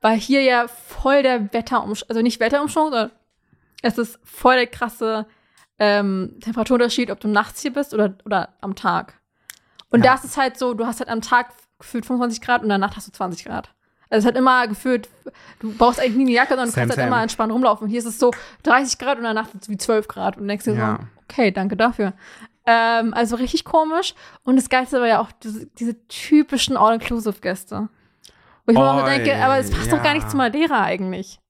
weil 0.00 0.16
hier 0.16 0.42
ja 0.42 0.68
voll 0.68 1.24
der 1.24 1.52
Wetterumschwung, 1.52 2.08
also 2.08 2.22
nicht 2.22 2.38
Wetterumschwung, 2.38 2.90
sondern 2.90 3.10
es 3.82 3.98
ist 3.98 4.18
voll 4.22 4.54
der 4.54 4.66
krasse 4.68 5.26
ähm, 5.78 6.36
Temperaturunterschied, 6.40 7.10
ob 7.10 7.18
du 7.20 7.26
nachts 7.28 7.62
hier 7.62 7.72
bist 7.72 7.94
oder, 7.94 8.14
oder 8.24 8.50
am 8.60 8.74
Tag. 8.76 9.19
Und 9.90 10.04
Ja. 10.04 10.12
das 10.12 10.24
ist 10.24 10.36
halt 10.36 10.58
so, 10.58 10.74
du 10.74 10.86
hast 10.86 11.00
halt 11.00 11.08
am 11.10 11.20
Tag 11.20 11.48
gefühlt 11.78 12.06
25 12.06 12.40
Grad 12.40 12.62
und 12.62 12.68
Nacht 12.68 12.96
hast 12.96 13.08
du 13.08 13.12
20 13.12 13.44
Grad. 13.44 13.74
Also 14.10 14.26
es 14.26 14.28
hat 14.28 14.36
immer 14.36 14.66
gefühlt, 14.66 15.08
du 15.60 15.72
brauchst 15.72 16.00
eigentlich 16.00 16.16
nie 16.16 16.24
eine 16.24 16.32
Jacke, 16.32 16.50
sondern 16.50 16.68
du 16.68 16.74
kannst 16.74 16.96
halt 16.96 17.06
immer 17.06 17.22
entspannt 17.22 17.52
rumlaufen. 17.52 17.84
Und 17.84 17.90
hier 17.90 18.00
ist 18.00 18.06
es 18.06 18.18
so 18.18 18.32
30 18.64 18.98
Grad 18.98 19.18
und 19.18 19.24
es 19.60 19.68
wie 19.68 19.76
12 19.76 20.08
Grad. 20.08 20.36
Und 20.36 20.48
denkst 20.48 20.64
dir 20.64 20.74
Ja. 20.74 20.98
so, 21.00 21.06
okay, 21.28 21.52
danke 21.52 21.76
dafür. 21.76 22.12
Ähm, 22.66 23.14
also 23.14 23.36
richtig 23.36 23.64
komisch. 23.64 24.14
Und 24.42 24.56
das 24.56 24.68
Geilste 24.68 25.00
war 25.00 25.06
ja 25.06 25.20
auch 25.20 25.30
diese, 25.32 25.66
diese 25.66 26.06
typischen 26.08 26.76
All-Inclusive-Gäste. 26.76 27.88
Wo 28.66 28.72
ich 28.72 28.78
mir 28.78 28.84
auch 28.84 29.00
so 29.00 29.06
denke, 29.06 29.34
aber 29.36 29.58
es 29.58 29.70
passt 29.70 29.92
doch 29.92 30.02
gar 30.02 30.12
nicht 30.14 30.24
ja. 30.24 30.28
zu 30.28 30.36
Madeira 30.36 30.82
eigentlich. 30.82 31.40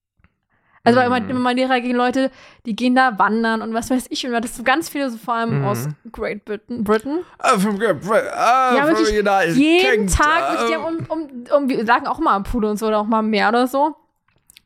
Also 0.82 0.98
weil 0.98 1.06
immer 1.06 1.20
Mhm. 1.20 1.30
in 1.30 1.38
Madeira 1.38 1.78
gehen 1.78 1.94
Leute, 1.96 2.30
die 2.64 2.74
gehen 2.74 2.94
da 2.94 3.18
wandern 3.18 3.60
und 3.60 3.74
was 3.74 3.90
weiß 3.90 4.06
ich. 4.08 4.26
Und 4.26 4.32
das 4.32 4.56
sind 4.56 4.64
ganz 4.64 4.88
viele, 4.88 5.10
so 5.10 5.18
vor 5.18 5.34
allem 5.34 5.58
Mhm. 5.60 5.64
aus 5.66 5.88
Great 6.10 6.44
Britain. 6.46 6.82
Britain. 6.84 7.18
Ah, 7.38 7.58
vom, 7.58 7.78
ah, 7.80 8.74
Ja, 8.76 8.86
vom 8.86 8.96
wirklich 8.96 9.18
United 9.18 9.56
jeden 9.56 10.06
Kingdom. 10.06 10.14
Tag, 10.16 10.50
wirklich, 10.52 10.68
die 10.68 10.76
haben 10.76 10.84
um, 11.10 11.20
um, 11.20 11.44
um, 11.64 11.68
wir 11.68 11.84
lagen 11.84 12.06
auch 12.06 12.18
mal 12.18 12.34
am 12.34 12.44
Pool 12.44 12.64
und 12.64 12.78
so 12.78 12.86
oder 12.86 12.98
auch 13.00 13.06
mal 13.06 13.18
am 13.18 13.28
Meer 13.28 13.50
oder 13.50 13.66
so. 13.66 13.94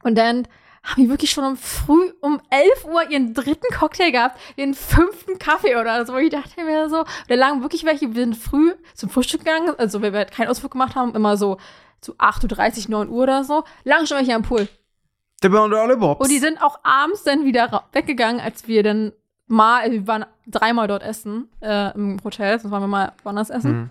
Und 0.05 0.17
dann 0.17 0.47
haben 0.85 1.03
die 1.03 1.09
wirklich 1.09 1.31
schon 1.31 1.45
um 1.45 1.57
früh, 1.57 2.13
um 2.21 2.41
11 2.51 2.85
Uhr 2.85 3.11
ihren 3.11 3.33
dritten 3.35 3.75
Cocktail 3.75 4.11
gehabt, 4.13 4.39
ihren 4.57 4.75
fünften 4.75 5.39
Kaffee 5.39 5.77
oder 5.77 6.05
so. 6.07 6.15
Ich 6.19 6.31
dachte 6.31 6.63
mir 6.63 6.91
so, 6.91 7.05
da 7.27 7.35
lagen 7.35 7.63
wirklich 7.63 7.85
welche, 7.87 8.15
wir 8.15 8.23
sind 8.23 8.37
früh 8.37 8.73
zum 8.95 9.09
Frühstück 9.09 9.45
gegangen, 9.45 9.73
also 9.79 10.03
wenn 10.03 10.13
wir 10.13 10.19
halt 10.21 10.31
keinen 10.33 10.49
Ausflug 10.49 10.73
gemacht 10.73 10.95
haben, 10.95 11.15
immer 11.15 11.37
so 11.39 11.57
zu 12.03 12.13
8.30 12.19 12.85
Uhr, 12.85 12.91
9 12.91 13.09
Uhr 13.09 13.23
oder 13.23 13.45
so, 13.45 13.65
lagen 13.85 14.07
schon 14.07 14.19
welche 14.19 14.35
am 14.35 14.43
Pool. 14.43 14.69
Der 15.45 15.51
der 15.51 15.69
Lollipop. 15.69 16.21
Und 16.21 16.31
die 16.31 16.39
sind 16.39 16.63
auch 16.63 16.79
abends 16.83 17.23
dann 17.23 17.45
wieder 17.45 17.85
weggegangen, 17.93 18.41
als 18.41 18.67
wir 18.67 18.83
dann 18.83 19.13
mal, 19.47 19.83
also 19.83 19.93
wir 19.93 20.07
waren 20.07 20.25
dreimal 20.47 20.89
dort 20.89 21.03
essen 21.03 21.49
äh, 21.61 21.93
im 21.95 22.19
Hotel, 22.25 22.59
sonst 22.59 22.73
waren 22.73 22.83
wir 22.83 22.89
mal 22.89 23.13
woanders 23.23 23.51
essen. 23.51 23.73
Mhm. 23.73 23.91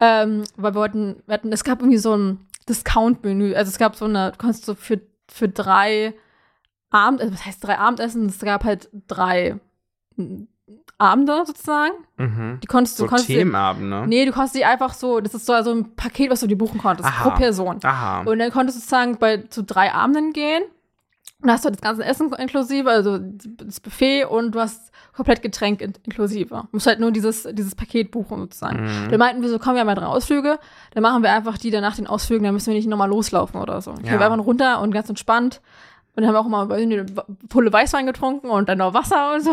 Ähm, 0.00 0.44
weil 0.56 0.74
wir 0.74 0.80
wollten, 0.80 1.22
wir 1.26 1.34
hatten, 1.34 1.52
es 1.52 1.62
gab 1.62 1.80
irgendwie 1.80 1.98
so 1.98 2.16
ein 2.16 2.46
Discount-Menü. 2.68 3.54
Also 3.54 3.68
es 3.68 3.78
gab 3.78 3.94
so 3.94 4.06
eine, 4.06 4.32
du 4.32 4.38
konntest 4.38 4.64
so 4.64 4.74
für, 4.74 5.00
für 5.28 5.48
drei 5.48 6.14
Abend, 6.90 7.20
also 7.20 7.32
was 7.32 7.46
heißt 7.46 7.62
drei 7.64 7.78
Abendessen? 7.78 8.26
Es 8.26 8.40
gab 8.40 8.64
halt 8.64 8.88
drei 9.06 9.60
Abende 10.98 11.42
sozusagen. 11.46 11.92
Mhm. 12.16 12.58
Die 12.62 12.66
konntest 12.66 12.96
So 12.96 13.04
du 13.04 13.08
konntest 13.08 13.28
dir- 13.28 13.38
Themenabend, 13.38 13.88
ne? 13.88 14.04
Nee, 14.06 14.24
du 14.26 14.32
konntest 14.32 14.54
die 14.54 14.64
einfach 14.64 14.94
so, 14.94 15.20
das 15.20 15.34
ist 15.34 15.46
so 15.46 15.52
also 15.52 15.72
ein 15.72 15.96
Paket, 15.96 16.30
was 16.30 16.40
du 16.40 16.46
dir 16.46 16.56
buchen 16.58 16.80
konntest, 16.80 17.08
Aha. 17.08 17.22
pro 17.30 17.36
Person. 17.36 17.78
Aha. 17.82 18.22
Und 18.22 18.38
dann 18.38 18.50
konntest 18.52 18.76
du 18.78 18.80
sozusagen 18.80 19.18
bei, 19.18 19.38
zu 19.48 19.62
drei 19.64 19.92
Abenden 19.92 20.32
gehen. 20.32 20.62
Und 21.42 21.50
hast 21.50 21.64
du 21.66 21.70
das 21.70 21.82
ganze 21.82 22.02
Essen 22.04 22.32
inklusive, 22.32 22.88
also 22.88 23.18
das 23.20 23.78
Buffet 23.80 24.24
und 24.24 24.52
du 24.54 24.60
hast 24.60 24.90
komplett 25.14 25.42
Getränk 25.42 25.82
in, 25.82 25.92
inklusive. 26.04 26.48
Du 26.54 26.68
musst 26.72 26.86
halt 26.86 27.00
nur 27.00 27.10
dieses, 27.12 27.46
dieses 27.52 27.74
Paket 27.74 28.10
buchen 28.12 28.38
sozusagen. 28.40 28.82
Mhm. 28.84 29.10
Dann 29.10 29.18
meinten 29.18 29.42
wir 29.42 29.50
so, 29.50 29.58
komm, 29.58 29.74
wir 29.74 29.80
haben 29.80 29.88
ja 29.88 29.94
drei 29.94 30.06
Ausflüge, 30.06 30.58
dann 30.94 31.02
machen 31.02 31.22
wir 31.22 31.32
einfach 31.32 31.58
die 31.58 31.70
danach 31.70 31.96
den 31.96 32.06
Ausflügen, 32.06 32.44
dann 32.44 32.54
müssen 32.54 32.68
wir 32.68 32.74
nicht 32.76 32.88
nochmal 32.88 33.10
loslaufen 33.10 33.60
oder 33.60 33.82
so. 33.82 33.90
Ja. 33.90 33.96
gehen 33.96 34.18
wir 34.20 34.30
einfach 34.30 34.46
runter 34.46 34.80
und 34.80 34.92
ganz 34.92 35.10
entspannt. 35.10 35.60
Und 36.16 36.22
dann 36.22 36.34
haben 36.34 36.46
wir 36.48 36.56
auch 36.58 36.78
ich 36.78 36.86
nicht, 36.86 36.98
eine 37.00 37.24
Pulle 37.50 37.70
Weißwein 37.72 38.06
getrunken 38.06 38.48
und 38.48 38.68
dann 38.68 38.78
noch 38.78 38.94
Wasser 38.94 39.34
und 39.34 39.42
so. 39.44 39.50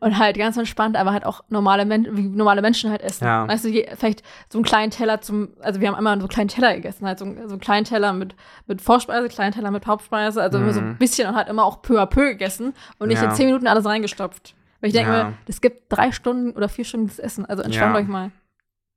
Und 0.00 0.18
halt 0.18 0.36
ganz 0.36 0.56
entspannt, 0.58 0.96
aber 0.96 1.12
halt 1.12 1.24
auch 1.24 1.40
normale, 1.48 1.86
Men 1.86 2.14
wie 2.14 2.22
normale 2.28 2.60
Menschen 2.60 2.90
halt 2.90 3.00
essen. 3.00 3.24
Ja. 3.24 3.48
Weißt 3.48 3.64
du, 3.64 3.68
je, 3.70 3.88
vielleicht 3.96 4.22
so 4.50 4.58
einen 4.58 4.64
kleinen 4.66 4.90
Teller 4.90 5.22
zum, 5.22 5.48
also 5.60 5.80
wir 5.80 5.88
haben 5.88 5.94
einmal 5.94 6.14
so 6.16 6.24
einen 6.24 6.28
kleinen 6.28 6.48
Teller 6.48 6.74
gegessen, 6.74 7.06
halt 7.06 7.18
so, 7.18 7.24
einen- 7.24 7.48
so 7.48 7.54
einen 7.54 7.60
kleinen 7.60 7.84
Teller 7.86 8.12
mit, 8.12 8.36
mit 8.66 8.82
Vorspeise, 8.82 9.28
kleinen 9.28 9.52
Teller 9.52 9.70
mit 9.70 9.86
Hauptspeise, 9.86 10.42
also 10.42 10.58
immer 10.58 10.74
so 10.74 10.80
ein 10.80 10.90
Mhm. 10.90 10.98
bisschen 10.98 11.26
und 11.28 11.36
halt 11.36 11.48
immer 11.48 11.64
auch 11.64 11.80
peu 11.80 11.98
à 12.00 12.04
peu 12.06 12.28
gegessen 12.32 12.74
und 12.98 13.08
nicht 13.08 13.22
Ja. 13.22 13.30
in 13.30 13.34
zehn 13.34 13.46
Minuten 13.46 13.66
alles 13.66 13.86
reingestopft. 13.86 14.54
Weil 14.80 14.88
ich 14.88 14.94
denke 14.94 15.10
Ja. 15.12 15.24
mir, 15.30 15.34
es 15.46 15.62
gibt 15.62 15.90
drei 15.90 16.12
Stunden 16.12 16.50
oder 16.50 16.68
vier 16.68 16.84
Stunden 16.84 17.06
das 17.06 17.18
Essen, 17.18 17.46
also 17.46 17.62
entspannt 17.62 17.94
Ja. 17.94 18.00
euch 18.02 18.08
mal. 18.08 18.30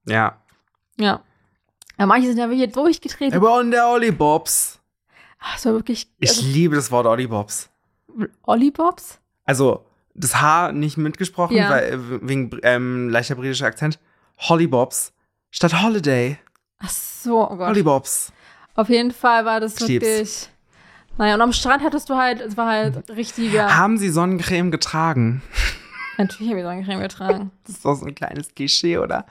Ja. 0.07 0.37
Ja. 0.99 1.21
Ja, 1.97 2.05
manche 2.05 2.27
sind 2.27 2.37
ja 2.37 2.49
wirklich 2.49 2.71
durchgetreten. 2.73 3.37
Aber 3.37 3.57
und 3.59 3.71
der 3.71 3.87
Olli 3.87 4.11
Bobs. 4.11 4.81
Ach, 5.39 5.55
es 5.57 5.65
war 5.65 5.71
wirklich, 5.73 6.11
Ich 6.19 6.29
also, 6.29 6.41
liebe 6.47 6.75
das 6.75 6.91
Wort 6.91 7.05
Olli 7.05 7.27
Bobs. 7.27 7.69
Olli 8.43 8.71
Bobs? 8.71 9.19
Also, 9.45 9.85
das 10.13 10.41
H 10.41 10.71
nicht 10.71 10.97
mitgesprochen, 10.97 11.55
Ja. 11.57 11.69
weil, 11.69 11.93
äh, 11.93 11.97
wegen 12.27 12.49
ähm, 12.63 13.09
leichter 13.09 13.35
britischer 13.35 13.65
Akzent. 13.67 13.99
Holly 14.37 14.67
Bobs 14.67 15.13
statt 15.51 15.81
Holiday. 15.81 16.37
Ach 16.79 16.89
so, 16.89 17.41
oh 17.49 17.55
Gott. 17.55 17.67
Holly 17.69 17.83
Bobs. 17.83 18.31
Auf 18.75 18.89
jeden 18.89 19.11
Fall 19.11 19.45
war 19.45 19.59
das 19.59 19.79
Ich 19.81 19.87
lieb's. 19.87 20.05
wirklich. 20.05 20.49
Naja, 21.17 21.35
und 21.35 21.41
am 21.41 21.51
Strand 21.51 21.83
hattest 21.83 22.09
du 22.09 22.15
halt, 22.15 22.39
es 22.39 22.55
war 22.55 22.67
halt 22.67 23.09
richtiger. 23.09 23.75
Haben 23.77 23.97
Sie 23.97 24.09
Sonnencreme 24.09 24.71
getragen? 24.71 25.41
Natürlich 26.17 26.49
habe 26.49 26.59
ich 26.59 26.65
Sonnencreme 26.65 27.01
getragen. 27.01 27.51
Das 27.65 27.75
ist 27.75 27.85
doch 27.85 27.95
so 27.95 28.05
ein 28.05 28.15
kleines 28.15 28.53
Klischee, 28.55 28.97
oder? 28.97 29.25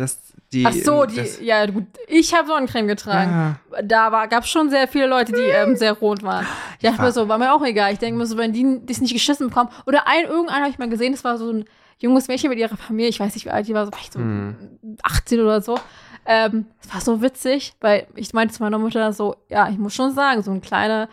Dass 0.00 0.18
die. 0.52 0.64
Ach 0.66 0.72
so, 0.72 1.04
die, 1.04 1.22
ja 1.44 1.64
gut, 1.66 1.84
ich 2.08 2.34
habe 2.34 2.48
Sonnencreme 2.48 2.86
getragen. 2.88 3.30
Ah, 3.70 3.82
Da 3.82 4.26
gab 4.26 4.44
es 4.44 4.50
schon 4.50 4.70
sehr 4.70 4.88
viele 4.88 5.06
Leute, 5.06 5.32
die 5.32 5.40
ähm, 5.42 5.76
sehr 5.76 5.92
rot 5.92 6.22
waren. 6.22 6.46
Ich 6.78 6.82
dachte 6.84 6.98
war- 6.98 7.04
mir 7.06 7.12
so, 7.12 7.28
war 7.28 7.38
mir 7.38 7.52
auch 7.54 7.62
egal. 7.64 7.92
Ich 7.92 7.98
denke 7.98 8.18
mir 8.18 8.26
so, 8.26 8.36
wenn 8.36 8.52
die 8.52 8.80
das 8.86 9.00
nicht 9.00 9.12
geschissen 9.12 9.48
bekommen. 9.48 9.70
Oder 9.86 10.08
ein, 10.08 10.24
irgendeinen 10.24 10.62
habe 10.62 10.70
ich 10.70 10.78
mal 10.78 10.88
gesehen, 10.88 11.12
das 11.12 11.22
war 11.24 11.38
so 11.38 11.50
ein 11.52 11.64
junges 11.98 12.28
Mädchen 12.28 12.48
mit 12.48 12.58
ihrer 12.58 12.76
Familie, 12.76 13.10
ich 13.10 13.20
weiß 13.20 13.34
nicht, 13.34 13.44
wie 13.44 13.50
alt 13.50 13.68
die 13.68 13.74
war, 13.74 13.84
so 13.84 13.92
vielleicht 13.92 14.14
so 14.14 14.18
Hm. 14.20 14.56
18 15.02 15.38
oder 15.40 15.60
so. 15.60 15.78
Ähm, 16.26 16.66
das 16.82 16.94
war 16.94 17.00
so 17.02 17.22
witzig, 17.22 17.74
weil 17.80 18.06
ich 18.14 18.32
meinte 18.32 18.54
zu 18.54 18.62
meiner 18.62 18.78
Mutter 18.78 19.12
so, 19.12 19.36
ja, 19.48 19.68
ich 19.68 19.78
muss 19.78 19.94
schon 19.94 20.12
sagen, 20.14 20.42
so 20.42 20.50
eine 20.50 20.60
kleine 20.60 21.08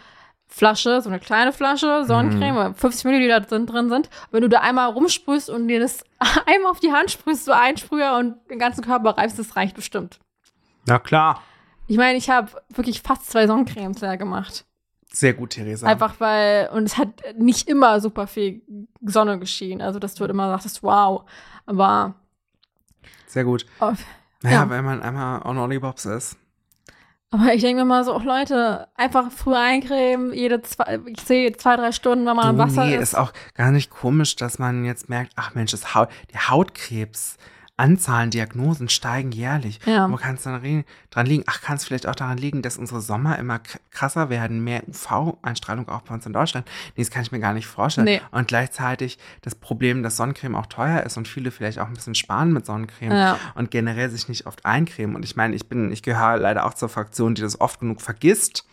Flasche, 0.49 1.01
so 1.01 1.09
eine 1.09 1.19
kleine 1.19 1.51
Flasche 1.53 2.05
Sonnencreme, 2.05 2.55
Mhm. 2.55 2.73
wo 2.73 2.73
50 2.73 3.05
Milliliter 3.05 3.41
drin, 3.41 3.65
drin 3.65 3.89
sind. 3.89 4.09
Wenn 4.31 4.41
du 4.41 4.49
da 4.49 4.61
einmal 4.61 4.89
rumsprühst 4.91 5.49
und 5.49 5.67
dir 5.67 5.79
das 5.79 6.03
einmal 6.45 6.71
auf 6.71 6.79
die 6.79 6.91
Hand 6.91 7.11
sprühst, 7.11 7.45
so 7.45 7.51
ein 7.51 7.77
Sprüher 7.77 8.15
und 8.17 8.37
den 8.49 8.57
ganzen 8.59 8.83
Körper 8.83 9.17
reibst, 9.17 9.37
das 9.37 9.55
reicht 9.55 9.75
bestimmt. 9.75 10.19
Na 10.85 10.99
klar. 10.99 11.41
Ich 11.87 11.97
meine, 11.97 12.17
ich 12.17 12.29
habe 12.29 12.49
wirklich 12.69 13.01
fast 13.01 13.29
zwei 13.29 13.45
Sonnencremes 13.47 14.01
ja 14.01 14.15
gemacht. 14.15 14.65
Sehr 15.11 15.33
gut, 15.33 15.51
Theresa. 15.51 15.87
Einfach 15.87 16.15
weil, 16.19 16.69
und 16.73 16.83
es 16.83 16.97
hat 16.97 17.09
nicht 17.37 17.69
immer 17.69 18.01
super 18.01 18.27
viel 18.27 18.61
Sonne 19.01 19.39
geschienen. 19.39 19.81
Also, 19.81 19.99
dass 19.99 20.15
du 20.15 20.21
halt 20.21 20.31
immer 20.31 20.49
sagtest, 20.49 20.83
wow. 20.83 21.23
Aber, 21.65 22.15
Sehr 23.25 23.43
gut. 23.45 23.65
oh, 23.79 23.93
Naja, 24.43 24.63
Ja. 24.63 24.69
wenn 24.69 24.83
man 24.85 25.01
einmal 25.01 25.41
on 25.43 25.57
Olli 25.57 25.79
Bobs 25.79 26.05
ist. 26.05 26.37
Aber 27.31 27.53
ich 27.53 27.61
denke 27.61 27.81
mir 27.83 27.85
mal 27.85 28.03
so, 28.05 28.15
oh 28.15 28.19
Leute, 28.19 28.87
einfach 28.95 29.31
früh 29.31 29.53
eincremen, 29.53 30.33
jede 30.33 30.61
zwei, 30.61 30.99
ich 31.05 31.21
sehe 31.21 31.51
zwei, 31.53 31.75
drei 31.75 31.91
Stunden, 31.91 32.25
wenn 32.25 32.35
man 32.35 32.55
Du, 32.55 32.61
am 32.63 32.69
Wasser 32.69 32.85
nee, 32.85 32.95
ist. 32.95 33.01
ist 33.01 33.15
auch 33.15 33.33
gar 33.53 33.71
nicht 33.71 33.89
komisch, 33.89 34.35
dass 34.35 34.59
man 34.59 34.85
jetzt 34.85 35.09
merkt, 35.09 35.33
ach 35.35 35.53
Mensch, 35.53 35.71
das 35.71 35.93
Haut, 35.93 36.09
die 36.33 36.37
Hautkrebs. 36.37 37.37
Anzahlen, 37.77 38.31
Diagnosen 38.31 38.89
steigen 38.89 39.31
jährlich. 39.31 39.79
Ja. 39.85 40.09
Wo 40.11 40.15
kann 40.15 40.33
es 40.35 40.41
dann 40.43 40.83
dran 41.11 41.25
liegen? 41.27 41.43
Ach, 41.45 41.61
kann 41.61 41.77
es 41.77 41.85
vielleicht 41.85 42.07
auch 42.07 42.15
daran 42.15 42.39
liegen, 42.39 42.63
dass 42.63 42.77
unsere 42.77 43.01
Sommer 43.01 43.37
immer 43.37 43.59
krasser 43.91 44.31
werden, 44.31 44.63
mehr 44.63 44.81
UV-Einstrahlung 44.87 45.87
auch 45.87 46.01
bei 46.01 46.15
uns 46.15 46.25
in 46.25 46.33
Deutschland? 46.33 46.67
Nee, 46.95 47.03
das 47.03 47.11
kann 47.11 47.21
ich 47.21 47.31
mir 47.31 47.39
gar 47.39 47.53
nicht 47.53 47.67
vorstellen. 47.67 48.05
Nee. 48.05 48.21
Und 48.31 48.47
gleichzeitig 48.47 49.19
das 49.43 49.53
Problem, 49.53 50.01
dass 50.01 50.17
Sonnencreme 50.17 50.55
auch 50.55 50.65
teuer 50.65 51.03
ist 51.03 51.17
und 51.17 51.27
viele 51.27 51.51
vielleicht 51.51 51.77
auch 51.77 51.87
ein 51.87 51.93
bisschen 51.93 52.15
sparen 52.15 52.51
mit 52.51 52.65
Sonnencreme 52.65 53.11
Ja. 53.11 53.39
und 53.53 53.69
generell 53.69 54.09
sich 54.09 54.27
nicht 54.27 54.47
oft 54.47 54.65
eincremen. 54.65 55.15
Und 55.15 55.23
ich 55.23 55.35
meine, 55.35 55.55
ich 55.55 55.69
bin, 55.69 55.91
ich 55.91 56.01
gehöre 56.01 56.37
leider 56.37 56.65
auch 56.65 56.73
zur 56.73 56.89
Fraktion, 56.89 57.35
die 57.35 57.43
das 57.43 57.61
oft 57.61 57.79
genug 57.79 58.01
vergisst. 58.01 58.65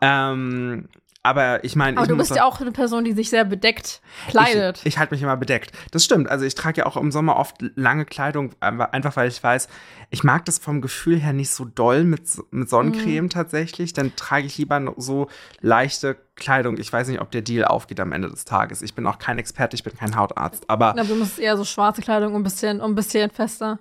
Ähm, 0.00 0.88
aber 1.26 1.62
ich 1.64 1.76
meine, 1.76 1.98
Aber 1.98 2.06
du 2.06 2.16
bist 2.16 2.34
ja 2.34 2.44
auch 2.44 2.60
eine 2.60 2.72
Person, 2.72 3.04
die 3.04 3.12
sich 3.12 3.28
sehr 3.30 3.44
bedeckt 3.44 4.00
kleidet. 4.28 4.78
ich, 4.78 4.86
ich 4.86 4.98
halte 4.98 5.14
mich 5.14 5.22
immer 5.22 5.36
bedeckt. 5.36 5.72
Das 5.90 6.04
stimmt. 6.04 6.28
Also 6.30 6.44
ich 6.44 6.54
trage 6.54 6.80
ja 6.80 6.86
auch 6.86 6.96
im 6.96 7.12
Sommer 7.12 7.36
oft 7.36 7.56
lange 7.74 8.04
Kleidung, 8.06 8.52
einfach 8.60 9.16
weil 9.16 9.28
ich 9.28 9.42
weiß, 9.42 9.68
ich 10.10 10.24
mag 10.24 10.44
das 10.46 10.58
vom 10.58 10.80
Gefühl 10.80 11.18
her 11.20 11.32
nicht 11.32 11.50
so 11.50 11.64
doll 11.64 12.04
mit, 12.04 12.22
mit 12.50 12.68
Sonnencreme 12.70 13.24
Mhm. 13.24 13.30
tatsächlich. 13.30 13.92
Dann 13.92 14.14
trage 14.16 14.46
ich 14.46 14.56
lieber 14.58 14.94
so 14.96 15.28
leichte 15.60 16.16
Kleidung. 16.36 16.78
Ich 16.78 16.92
weiß 16.92 17.08
nicht, 17.08 17.20
ob 17.20 17.30
der 17.30 17.42
Deal 17.42 17.64
aufgeht 17.64 17.98
am 18.00 18.12
Ende 18.12 18.28
des 18.30 18.44
Tages. 18.44 18.82
Ich 18.82 18.94
bin 18.94 19.06
auch 19.06 19.18
kein 19.18 19.38
Experte, 19.38 19.74
ich 19.74 19.82
bin 19.84 19.96
kein 19.96 20.16
Hautarzt. 20.16 20.68
Aber 20.70 20.90
Aber 20.90 21.04
du 21.04 21.14
musst 21.16 21.38
eher 21.38 21.56
so 21.56 21.64
schwarze 21.64 22.02
Kleidung 22.02 22.34
und 22.34 22.40
ein 22.40 22.44
bisschen, 22.44 22.80
ein 22.80 22.94
bisschen 22.94 23.30
fester. 23.30 23.78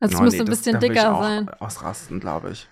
Also 0.00 0.14
es 0.14 0.20
Oh, 0.20 0.24
müsste 0.24 0.38
nee, 0.38 0.42
ein 0.42 0.46
das- 0.46 0.58
bisschen 0.58 0.72
da 0.74 0.80
will 0.82 0.90
ich 0.92 0.96
dicker 0.96 1.14
auch 1.16 1.22
sein. 1.22 1.48
Ausrasten, 1.60 2.20
glaube 2.20 2.50
ich. 2.50 2.68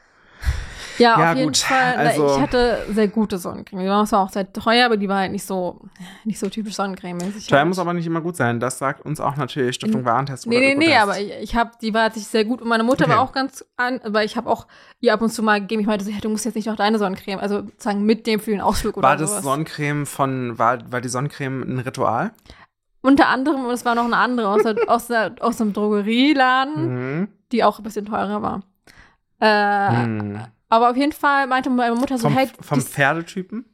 Ja, 0.98 1.18
Ja, 1.20 1.30
auf 1.32 1.36
jeden 1.36 1.48
gut, 1.48 1.56
Fall. 1.58 1.94
Also- 1.96 2.26
ich 2.36 2.40
hatte 2.40 2.86
sehr 2.90 3.08
gute 3.08 3.38
Sonnencreme. 3.38 3.80
Die 3.80 3.88
war 3.88 4.04
zwar 4.06 4.20
auch 4.24 4.30
sehr 4.30 4.50
teuer, 4.52 4.86
aber 4.86 4.96
die 4.96 5.08
war 5.08 5.18
halt 5.20 5.32
nicht 5.32 5.44
so, 5.44 5.80
nicht 6.24 6.38
so 6.38 6.48
typisch 6.48 6.74
Sonnencreme-mäßig. 6.74 7.48
Teuer 7.48 7.58
halt. 7.58 7.68
muss 7.68 7.78
aber 7.78 7.92
nicht 7.92 8.06
immer 8.06 8.20
gut 8.20 8.36
sein. 8.36 8.60
Das 8.60 8.78
sagt 8.78 9.04
uns 9.04 9.20
auch 9.20 9.36
natürlich 9.36 9.74
Stiftung 9.76 10.04
Warentest 10.04 10.46
Nee, 10.46 10.58
nee, 10.58 10.74
nee, 10.74 10.96
aber 10.96 11.20
ich, 11.20 11.32
ich 11.40 11.54
habe, 11.56 11.70
die 11.82 11.92
war 11.94 12.10
sich 12.10 12.26
sehr 12.26 12.44
gut 12.44 12.62
und 12.62 12.68
meine 12.68 12.82
Mutter 12.84 13.04
Okay. 13.06 13.14
war 13.14 13.20
auch 13.20 13.32
ganz 13.32 13.64
an, 13.76 14.00
weil 14.04 14.24
ich 14.26 14.36
habe 14.36 14.48
auch 14.48 14.66
ihr 15.00 15.12
ab 15.12 15.20
und 15.22 15.30
zu 15.30 15.42
mal 15.42 15.60
gegeben, 15.60 15.80
ich 15.82 15.86
meinte 15.86 16.04
so, 16.04 16.10
hey, 16.10 16.20
du 16.20 16.28
musst 16.30 16.44
jetzt 16.44 16.54
nicht 16.54 16.66
noch 16.66 16.76
deine 16.76 16.98
Sonnencreme, 16.98 17.38
also 17.40 17.62
sozusagen 17.62 18.02
mit 18.04 18.26
dem 18.26 18.40
für 18.40 18.50
den 18.50 18.60
Ausflug 18.60 18.96
oder 18.96 19.08
War 19.08 19.16
das 19.16 19.30
sowas. 19.30 19.44
Sonnencreme 19.44 20.06
von, 20.06 20.58
war, 20.58 20.78
war 20.90 21.00
die 21.00 21.08
Sonnencreme 21.08 21.62
ein 21.62 21.78
Ritual? 21.80 22.30
Unter 23.02 23.28
anderem, 23.28 23.66
und 23.66 23.70
es 23.70 23.84
war 23.84 23.94
noch 23.94 24.04
eine 24.06 24.16
andere 24.16 24.48
aus, 24.48 24.62
der, 24.64 24.74
aus, 24.88 25.06
der, 25.08 25.34
aus 25.40 25.60
einem 25.60 25.72
Drogerieladen, 25.72 27.18
Mhm. 27.20 27.28
die 27.52 27.62
auch 27.62 27.78
ein 27.78 27.82
bisschen 27.84 28.06
teurer 28.06 28.42
war. 28.42 28.62
Äh, 29.38 30.02
Hm. 30.04 30.40
Aber 30.76 30.90
auf 30.90 30.96
jeden 30.96 31.12
Fall 31.12 31.46
meinte 31.46 31.70
meine 31.70 31.94
Mutter 31.94 32.18
so, 32.18 32.28
Vom, 32.28 32.36
hey, 32.36 32.50
vom 32.60 32.82
Pferdetypen? 32.82 33.64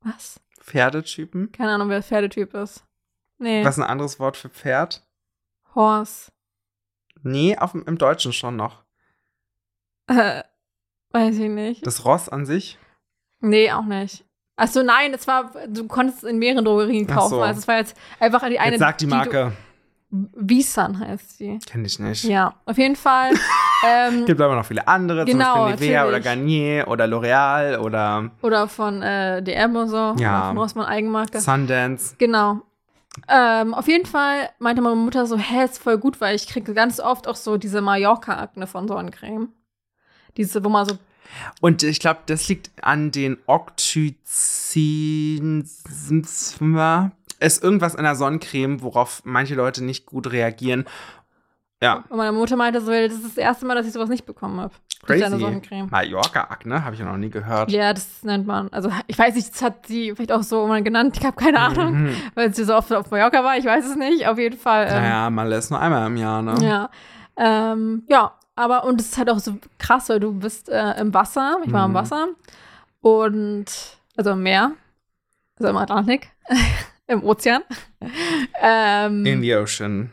was? 0.00 0.40
Pferdetypen? 0.60 1.52
Keine 1.52 1.70
Ahnung, 1.70 1.88
wer 1.88 2.02
Pferdetyp 2.02 2.52
ist. 2.54 2.84
Nee, 3.38 3.64
Was 3.64 3.76
ist 3.78 3.84
ein 3.84 3.88
anderes 3.88 4.18
Wort 4.18 4.36
für 4.36 4.48
Pferd? 4.48 5.06
Horse. 5.76 6.32
Nee, 7.22 7.56
auf, 7.56 7.74
im 7.76 7.96
Deutschen 7.96 8.32
schon 8.32 8.56
noch. 8.56 8.82
Äh, 10.08 10.42
weiß 11.12 11.36
ich 11.38 11.48
nicht. 11.48 11.86
Das 11.86 12.04
Ross 12.04 12.28
an 12.28 12.44
sich? 12.44 12.76
Nee, 13.38 13.70
auch 13.70 13.84
nicht. 13.84 14.24
Achso, 14.56 14.82
nein, 14.82 15.14
es 15.14 15.28
war, 15.28 15.52
du 15.68 15.86
konntest 15.86 16.24
es 16.24 16.28
in 16.28 16.40
mehreren 16.40 16.64
Drogerien 16.64 17.06
kaufen. 17.06 17.30
so. 17.36 17.40
Also 17.42 17.60
es 17.60 17.68
war 17.68 17.76
jetzt 17.76 17.96
einfach 18.18 18.46
die 18.48 18.58
eine. 18.58 18.72
Jetzt 18.72 18.80
sag 18.80 18.98
die 18.98 19.06
Marke. 19.06 19.52
Du, 19.56 19.69
Visan 20.10 20.98
heißt 20.98 21.38
die. 21.40 21.58
Kenn 21.66 21.84
ich 21.84 21.98
nicht. 22.00 22.24
Ja, 22.24 22.54
auf 22.64 22.76
jeden 22.78 22.96
Fall. 22.96 23.30
ähm, 23.86 24.26
Gibt 24.26 24.40
aber 24.40 24.56
noch 24.56 24.64
viele 24.64 24.86
andere, 24.88 25.24
Genau, 25.24 25.54
zum 25.54 25.64
Beispiel 25.70 25.86
Nivea 25.86 26.06
oder. 26.08 26.20
Garnier 26.20 26.88
oder 26.88 27.04
L'Oreal 27.06 27.78
oder 27.78 28.30
oder 28.42 28.66
von 28.66 29.02
äh, 29.02 29.40
DM 29.42 29.76
und 29.76 29.88
so. 29.88 30.14
Ja. 30.18 30.38
Oder 30.38 30.48
von 30.48 30.58
Rossmann 30.58 30.86
Eigenmarke. 30.86 31.40
Sundance. 31.40 32.16
Genau. 32.18 32.62
Ähm, 33.28 33.74
auf 33.74 33.86
jeden 33.88 34.06
Fall 34.06 34.50
meinte 34.58 34.82
meine 34.82 34.96
Mutter 34.96 35.26
so, 35.26 35.36
hä, 35.36 35.64
ist 35.64 35.78
voll 35.82 35.98
gut, 35.98 36.20
weil 36.20 36.34
ich 36.36 36.46
kriege 36.46 36.74
ganz 36.74 37.00
oft 37.00 37.26
auch 37.28 37.36
so 37.36 37.56
diese 37.56 37.80
Mallorca-Akne 37.80 38.66
von 38.66 38.88
Sonnencreme. 38.88 39.48
Diese, 40.36 40.62
wo 40.64 40.68
man 40.68 40.86
so 40.88 40.96
Und 41.60 41.82
ich 41.82 41.98
glaube, 42.00 42.20
das 42.26 42.48
liegt 42.48 42.70
an 42.82 43.10
den 43.10 43.38
Octycin. 43.46 44.14
Ist 47.40 47.64
irgendwas 47.64 47.94
in 47.94 48.04
der 48.04 48.14
Sonnencreme, 48.14 48.82
worauf 48.82 49.22
manche 49.24 49.54
Leute 49.54 49.82
nicht 49.82 50.06
gut 50.06 50.30
reagieren. 50.30 50.84
Ja, 51.82 52.04
Und 52.10 52.18
meine 52.18 52.32
Mutter 52.32 52.56
meinte 52.56 52.82
so, 52.82 52.90
das 52.92 53.14
ist 53.14 53.24
das 53.24 53.36
erste 53.38 53.64
Mal, 53.64 53.74
dass 53.74 53.86
ich 53.86 53.92
sowas 53.94 54.10
nicht 54.10 54.26
bekommen 54.26 54.60
habe. 54.60 54.74
Crazy. 55.06 55.26
Sonnencreme. 55.30 55.88
Mallorca-Akne 55.90 56.84
habe 56.84 56.94
ich 56.94 57.00
ja 57.00 57.06
noch 57.06 57.16
nie 57.16 57.30
gehört. 57.30 57.70
Ja, 57.70 57.94
das 57.94 58.22
nennt 58.22 58.46
man. 58.46 58.68
Also 58.70 58.92
ich 59.06 59.18
weiß 59.18 59.34
nicht, 59.34 59.50
das 59.50 59.62
hat 59.62 59.86
sie 59.86 60.12
vielleicht 60.14 60.30
auch 60.32 60.42
so 60.42 60.66
mal 60.66 60.82
genannt. 60.82 61.16
Ich 61.18 61.24
habe 61.24 61.36
keine 61.42 61.58
Ahnung, 61.58 62.02
Mhm. 62.02 62.16
weil 62.34 62.54
sie 62.54 62.64
so 62.64 62.74
oft 62.76 62.92
auf 62.92 63.10
Mallorca 63.10 63.42
war. 63.42 63.56
Ich 63.56 63.64
weiß 63.64 63.86
es 63.86 63.96
nicht. 63.96 64.26
Auf 64.28 64.36
jeden 64.38 64.58
Fall. 64.58 64.88
Ähm, 64.90 65.02
Naja, 65.02 65.30
mal 65.30 65.50
ist 65.52 65.70
nur 65.70 65.80
einmal 65.80 66.06
im 66.06 66.18
Jahr, 66.18 66.42
ne? 66.42 66.54
Ja. 66.60 66.90
Ähm, 67.38 68.02
ja, 68.10 68.34
aber 68.56 68.84
und 68.84 69.00
es 69.00 69.06
ist 69.12 69.16
halt 69.16 69.30
auch 69.30 69.38
so 69.38 69.56
krass, 69.78 70.10
weil 70.10 70.20
du 70.20 70.34
bist 70.34 70.68
äh, 70.68 71.00
im 71.00 71.14
Wasser. 71.14 71.60
Ich 71.64 71.72
war 71.72 71.86
im 71.86 71.92
Mhm. 71.92 71.94
Wasser. 71.94 72.28
Und 73.00 73.64
also 74.18 74.32
im 74.32 74.42
Meer. 74.42 74.72
Also 75.58 75.70
im 75.70 75.78
Atlantik. 75.78 76.28
im 77.10 77.22
Ozean. 77.24 77.62
ähm, 78.60 79.26
In 79.26 79.42
the 79.42 79.54
ocean. 79.56 80.10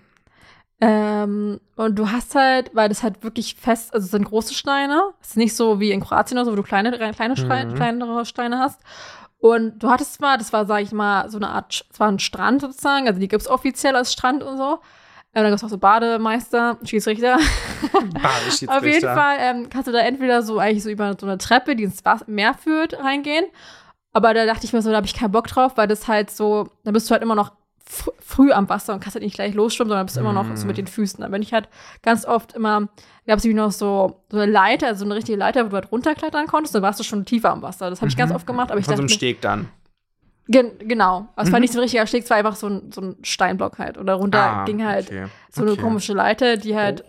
ähm, 0.82 1.60
und 1.76 1.96
du 1.98 2.12
hast 2.12 2.36
halt, 2.36 2.72
weil 2.74 2.90
das 2.90 3.04
halt 3.04 3.24
wirklich 3.24 3.56
fest, 3.56 3.94
also 3.94 4.06
es 4.06 4.12
sind 4.12 4.26
große 4.26 4.54
Steine. 4.54 5.02
Es 5.22 5.30
ist 5.30 5.38
nicht 5.38 5.56
so 5.56 5.80
wie 5.80 5.92
in 5.92 6.02
Kroatien 6.02 6.38
oder 6.38 6.46
so, 6.46 6.52
wo 6.52 6.56
du 6.56 6.64
kleine, 6.64 6.92
kleine 7.14 7.36
Steine, 7.38 7.72
Mhm. 7.72 7.76
kleinere 7.76 8.26
Steine 8.26 8.60
hast. 8.60 8.80
Und 9.40 9.80
du 9.84 9.90
hattest 9.90 10.20
mal, 10.20 10.38
das 10.38 10.52
war, 10.54 10.66
sag 10.66 10.82
ich 10.82 10.92
mal, 10.92 11.30
so 11.30 11.38
eine 11.38 11.50
Art, 11.50 11.86
es 11.92 12.00
war 12.00 12.08
ein 12.10 12.20
Strand 12.20 12.62
sozusagen, 12.62 13.08
also 13.08 13.20
die 13.20 13.28
gibt's 13.28 13.48
offiziell 13.48 13.96
als 13.96 14.12
Strand 14.14 14.42
und 14.44 14.58
so. 14.58 14.80
Ähm, 15.36 15.44
dann 15.44 15.52
gibt's 15.52 15.64
auch 15.64 15.70
so 15.70 15.78
Bademeister, 15.78 16.78
Schiedsrichter. 16.84 17.38
Badeschiedsrichter. 17.94 18.78
Auf 18.78 18.84
jeden 18.84 19.02
Fall 19.06 19.38
ähm, 19.40 19.70
kannst 19.70 19.88
du 19.88 19.92
da 19.92 20.00
entweder 20.00 20.42
so 20.42 20.58
eigentlich 20.58 20.84
so 20.84 20.90
über 20.90 21.16
so 21.20 21.28
eine 21.28 21.38
Treppe, 21.38 21.76
die 21.76 21.84
ins 21.84 22.02
Meer 22.26 22.56
führt, 22.56 22.94
reingehen. 23.00 23.46
Aber 24.18 24.34
da 24.34 24.48
dachte 24.48 24.66
ich 24.66 24.74
mir 24.74 24.82
so, 24.82 24.90
da 24.90 24.96
habe 24.96 25.06
ich 25.06 25.14
keinen 25.14 25.32
Bock 25.32 25.46
drauf, 25.46 25.74
weil 25.76 25.88
das 25.88 26.08
halt 26.08 26.32
so, 26.32 26.70
da 26.84 26.90
bist 26.92 27.08
du 27.08 27.12
halt 27.12 27.22
immer 27.22 27.36
noch 27.36 27.52
fr 27.86 28.10
früh 28.20 28.52
am 28.52 28.68
Wasser 28.68 28.94
und 28.96 29.00
kannst 29.00 29.14
halt 29.14 29.24
nicht 29.24 29.36
gleich 29.36 29.54
losschwimmen, 29.54 29.90
sondern 29.90 30.08
bist 30.08 30.18
immer 30.18 30.34
noch 30.34 30.48
so 30.56 30.64
Mhm. 30.64 30.68
mit 30.68 30.78
den 30.80 30.88
Füßen. 30.88 31.22
Da 31.22 31.28
bin 31.28 31.44
ich 31.44 31.54
halt 31.54 31.70
ganz 32.02 32.26
oft 32.26 32.54
immer, 32.54 32.88
gab 33.28 33.38
es 33.38 33.46
irgendwie 33.46 33.62
noch 33.62 33.72
so, 33.72 34.24
so 34.32 34.38
eine 34.40 34.52
Leiter, 34.52 34.88
also 34.88 35.06
eine 35.06 35.14
richtige 35.14 35.38
Leiter, 35.38 35.64
wo 35.66 35.70
du 35.70 35.76
halt 35.76 35.92
runterklettern 35.92 36.48
konntest, 36.48 36.74
dann 36.74 36.82
warst 36.82 37.00
du 37.00 37.04
schon 37.04 37.26
tiefer 37.26 37.52
am 37.52 37.62
Wasser. 37.62 37.92
Das 37.92 38.02
habe 38.02 38.10
ich 38.10 38.18
ganz 38.18 38.32
Mhm. 38.32 38.38
oft 38.38 38.48
gemacht, 38.48 38.72
aber 38.72 38.80
ich 38.80 38.86
Von 38.86 38.96
so 38.96 38.96
dachte 38.96 39.02
einem 39.04 39.10
mir, 39.12 39.16
Steg 39.16 39.40
dann. 39.42 39.70
gen 40.48 40.72
genau. 40.80 41.28
Aber 41.36 41.44
es 41.46 41.52
war 41.52 41.60
Mhm. 41.60 41.62
nicht 41.62 41.74
so 41.74 41.80
ein 41.80 41.84
richtiger 41.84 42.08
Steg, 42.08 42.24
es 42.24 42.30
war 42.32 42.38
einfach 42.38 42.56
so 42.56 42.68
ein, 42.68 42.92
so 42.92 43.02
ein 43.02 43.18
Steinblock 43.22 43.78
halt. 43.78 43.98
Und 44.00 44.08
darunter 44.08 44.40
Ah, 44.42 44.66
ging 44.66 44.84
halt 44.84 45.06
okay. 45.08 45.28
so 45.52 45.62
eine 45.62 45.74
Okay. 45.74 45.82
komische 45.82 46.14
Leiter, 46.14 46.58
die 46.58 46.76
halt. 46.76 47.04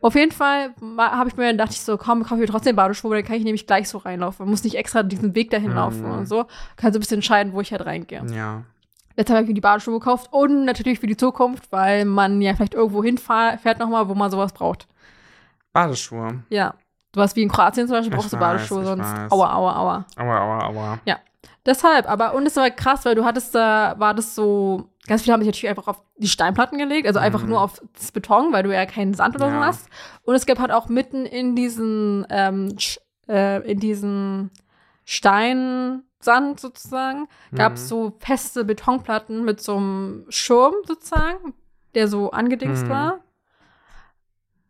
Auf 0.00 0.14
jeden 0.14 0.30
Fall 0.32 0.70
habe 0.96 1.28
ich 1.28 1.36
mir 1.36 1.52
dachte 1.56 1.72
ich 1.72 1.80
so, 1.80 1.96
komm, 1.96 2.22
kaufe 2.22 2.36
ich 2.36 2.40
mir 2.42 2.46
trotzdem 2.46 2.76
Badeschuhe, 2.76 3.16
dann 3.16 3.24
kann 3.24 3.34
ich 3.36 3.42
nämlich 3.44 3.66
gleich 3.66 3.88
so 3.88 3.98
reinlaufen. 3.98 4.44
Man 4.44 4.50
muss 4.50 4.62
nicht 4.62 4.76
extra 4.76 5.02
diesen 5.02 5.34
Weg 5.34 5.50
dahin 5.50 5.72
laufen 5.72 6.02
Mhm. 6.06 6.18
und 6.18 6.26
so. 6.26 6.46
Kann 6.76 6.92
so 6.92 6.98
ein 6.98 7.00
bisschen 7.00 7.16
entscheiden, 7.18 7.52
wo 7.52 7.60
ich 7.60 7.72
halt 7.72 7.84
reingehe. 7.84 8.24
Ja. 8.32 8.62
Jetzt 9.16 9.30
habe 9.30 9.42
ich 9.42 9.48
mir 9.48 9.54
die 9.54 9.60
Badeschuhe 9.60 9.98
gekauft 9.98 10.28
und 10.30 10.64
natürlich 10.64 11.00
für 11.00 11.08
die 11.08 11.16
Zukunft, 11.16 11.72
weil 11.72 12.04
man 12.04 12.40
ja 12.40 12.54
vielleicht 12.54 12.74
irgendwo 12.74 13.02
hinfährt 13.02 13.80
nochmal, 13.80 14.08
wo 14.08 14.14
man 14.14 14.30
sowas 14.30 14.52
braucht. 14.52 14.86
Badeschuhe. 15.72 16.42
Ja. 16.48 16.74
Sowas 17.14 17.34
wie 17.34 17.42
in 17.42 17.48
Kroatien 17.48 17.86
zum 17.88 17.96
Beispiel 17.96 18.12
Ich 18.12 18.16
brauchst 18.16 18.32
du 18.32 18.36
weiß, 18.36 18.40
Badeschuhe, 18.40 18.80
ich 18.82 18.86
sonst 18.86 19.00
weiß. 19.16 19.32
aua, 19.32 19.52
aua, 19.54 19.76
aua. 19.76 20.04
Aua, 20.16 20.38
aua, 20.40 20.64
aua. 20.66 20.98
Deshalb, 21.66 22.08
aber 22.08 22.34
und 22.34 22.46
es 22.46 22.56
war 22.56 22.70
krass, 22.70 23.04
weil 23.04 23.14
du 23.14 23.24
hattest 23.24 23.54
da, 23.54 23.94
war 23.98 24.14
das 24.14 24.34
so, 24.34 24.88
ganz 25.08 25.22
viele 25.22 25.32
haben 25.32 25.40
sich 25.40 25.48
natürlich 25.48 25.68
einfach 25.70 25.88
auf 25.88 26.02
die 26.18 26.28
Steinplatten 26.28 26.78
gelegt, 26.78 27.06
also 27.08 27.18
einfach 27.18 27.42
Mhm. 27.42 27.48
nur 27.48 27.62
auf 27.62 27.80
das 27.94 28.12
Beton, 28.12 28.52
weil 28.52 28.62
du 28.62 28.72
ja 28.72 28.86
keinen 28.86 29.14
Sand 29.14 29.34
oder 29.34 29.50
so 29.50 29.56
Ja. 29.56 29.66
hast. 29.66 29.88
Und 30.22 30.34
es 30.36 30.46
gab 30.46 30.58
halt 30.60 30.70
auch 30.70 30.88
mitten 30.88 31.26
in 31.26 31.56
diesen, 31.56 32.26
ähm, 32.30 32.76
äh, 33.28 33.68
in 33.70 33.80
diesen 33.80 34.50
Steinsand 35.04 36.60
sozusagen, 36.60 37.28
gab 37.54 37.74
es 37.76 37.84
Mhm. 37.84 37.88
so 37.88 38.12
feste 38.20 38.64
Betonplatten 38.64 39.44
mit 39.44 39.60
so 39.60 39.76
einem 39.76 40.26
Schirm 40.28 40.74
sozusagen, 40.86 41.54
der 41.94 42.08
so 42.08 42.30
angedingst 42.30 42.86
Mhm. 42.86 42.92
war. 42.92 43.20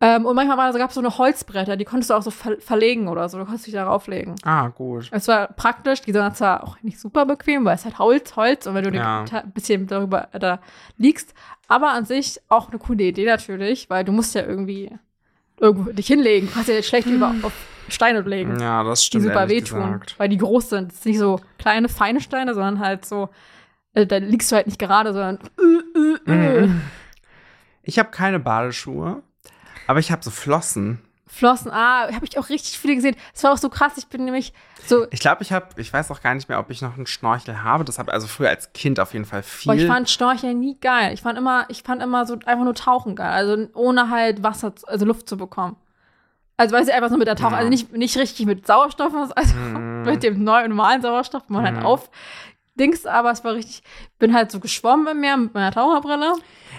Ähm, 0.01 0.25
und 0.25 0.33
manchmal 0.35 0.57
war, 0.57 0.71
gab 0.73 0.89
es 0.89 0.95
so 0.95 1.01
eine 1.01 1.17
Holzbretter, 1.17 1.75
die 1.75 1.83
konntest 1.83 2.09
du 2.09 2.13
auch 2.13 2.21
so 2.21 2.31
ver 2.31 2.55
verlegen 2.61 3.09
oder 3.09 3.27
so, 3.27 3.37
du 3.37 3.43
konntest 3.43 3.67
dich 3.67 3.73
darauf 3.73 4.07
legen. 4.07 4.35
Ah, 4.43 4.69
gut. 4.69 5.09
Es 5.11 5.27
war 5.27 5.47
praktisch, 5.47 6.01
die 6.01 6.13
sind 6.13 6.37
zwar 6.37 6.63
auch 6.63 6.77
nicht 6.81 6.97
super 6.99 7.25
bequem, 7.25 7.65
weil 7.65 7.75
es 7.75 7.83
halt 7.83 7.99
Holz, 7.99 8.35
Holz 8.37 8.65
und 8.65 8.75
wenn 8.75 8.85
du 8.85 8.91
Ja. 8.97 9.25
ein 9.29 9.51
bisschen 9.51 9.87
darüber 9.87 10.29
äh, 10.33 10.39
da 10.39 10.59
liegst, 10.97 11.33
aber 11.67 11.91
an 11.91 12.05
sich 12.05 12.39
auch 12.47 12.69
eine 12.69 12.79
coole 12.79 13.03
Idee 13.03 13.25
natürlich, 13.25 13.89
weil 13.89 14.05
du 14.05 14.13
musst 14.13 14.33
ja 14.35 14.43
irgendwie 14.43 14.89
irgendwo 15.59 15.91
dich 15.91 16.07
hinlegen. 16.07 16.47
Du 16.47 16.53
kannst 16.53 16.69
ja 16.69 16.75
jetzt 16.75 16.87
schlecht 16.87 17.07
über 17.09 17.35
auf 17.43 17.51
Steine 17.89 18.21
legen, 18.21 18.57
Ja, 18.59 18.83
das 18.85 19.01
die 19.01 19.05
stimmt. 19.07 19.23
super 19.25 19.41
ehrlich 19.41 19.63
wehtun, 19.65 19.81
gesagt. 19.81 20.15
weil 20.17 20.29
die 20.29 20.37
groß 20.37 20.69
sind. 20.69 20.93
Es 20.93 21.03
sind 21.03 21.11
nicht 21.11 21.19
so 21.19 21.41
kleine, 21.57 21.89
feine 21.89 22.21
Steine, 22.21 22.53
sondern 22.53 22.79
halt 22.79 23.03
so, 23.03 23.27
äh, 23.95 24.05
da 24.05 24.15
liegst 24.17 24.49
du 24.49 24.55
halt 24.55 24.67
nicht 24.67 24.79
gerade, 24.79 25.11
sondern 25.11 25.39
äh. 26.25 26.69
Ich 27.83 27.97
habe 27.97 28.11
keine 28.11 28.39
Badeschuhe, 28.39 29.23
aber 29.89 29.99
ich 29.99 30.11
habe 30.11 30.23
so 30.23 30.29
Flossen. 30.29 30.99
Flossen, 31.25 31.69
ah, 31.71 32.11
habe 32.13 32.25
ich 32.25 32.37
auch 32.39 32.49
richtig 32.49 32.79
viele 32.79 32.95
gesehen. 32.95 33.15
Es 33.35 33.43
war 33.43 33.51
auch 33.53 33.57
so 33.57 33.69
krass, 33.69 33.93
ich 33.97 34.07
bin 34.07 34.25
nämlich 34.25 34.51
so, 34.87 35.05
Ich 35.11 35.19
glaube, 35.19 35.43
ich 35.43 35.51
habe, 35.51 35.67
ich 35.77 35.91
weiß 35.93 36.09
auch 36.11 36.21
gar 36.21 36.33
nicht 36.33 36.49
mehr, 36.49 36.59
ob 36.59 36.69
ich 36.71 36.81
noch 36.81 36.95
einen 36.95 37.05
Schnorchel 37.05 37.61
habe. 37.63 37.83
Das 37.85 37.99
habe 37.99 38.11
also 38.11 38.25
früher 38.27 38.49
als 38.49 38.73
Kind 38.73 38.99
auf 38.99 39.13
jeden 39.13 39.25
Fall 39.25 39.43
viel. 39.43 39.71
Boah, 39.71 39.75
ich 39.79 39.85
fand 39.87 40.09
Storche 40.09 40.53
nie 40.53 40.77
geil. 40.79 41.13
Ich 41.13 41.21
fand 41.21 41.37
immer, 41.37 41.65
ich 41.69 41.83
fand 41.83 42.01
immer 42.01 42.25
so 42.25 42.33
einfach 42.45 42.63
nur 42.63 42.73
Tauchen 42.73 43.15
geil. 43.15 43.31
Also 43.31 43.67
ohne 43.75 44.09
halt 44.09 44.41
Wasser, 44.41 44.73
also 44.87 45.05
Luft 45.05 45.29
zu 45.29 45.37
bekommen. 45.37 45.75
Also 46.57 46.75
weil 46.75 46.83
sie 46.83 46.91
einfach 46.91 47.09
nur 47.09 47.19
mit 47.19 47.27
der 47.27 47.35
Tauch, 47.35 47.51
Ja. 47.51 47.57
also 47.57 47.69
nicht, 47.69 47.93
nicht 47.93 48.17
richtig 48.17 48.45
mit 48.45 48.65
Sauerstoff, 48.67 49.13
also 49.35 49.55
Mhm. 49.55 50.01
mit 50.05 50.23
dem 50.23 50.43
neuen 50.43 50.69
normalen 50.69 51.01
Sauerstoff, 51.01 51.43
wo 51.47 51.53
man 51.53 51.63
halt 51.65 51.77
Mhm. 51.77 51.85
auf 51.85 52.09
Dings, 52.79 53.05
aber 53.05 53.31
es 53.31 53.43
war 53.43 53.53
richtig, 53.53 53.83
bin 54.17 54.33
halt 54.33 54.51
so 54.51 54.59
geschwommen 54.59 55.07
im 55.07 55.19
Meer 55.19 55.37
mit 55.37 55.53
meiner 55.53 55.71
Taucherbrille. 55.71 56.33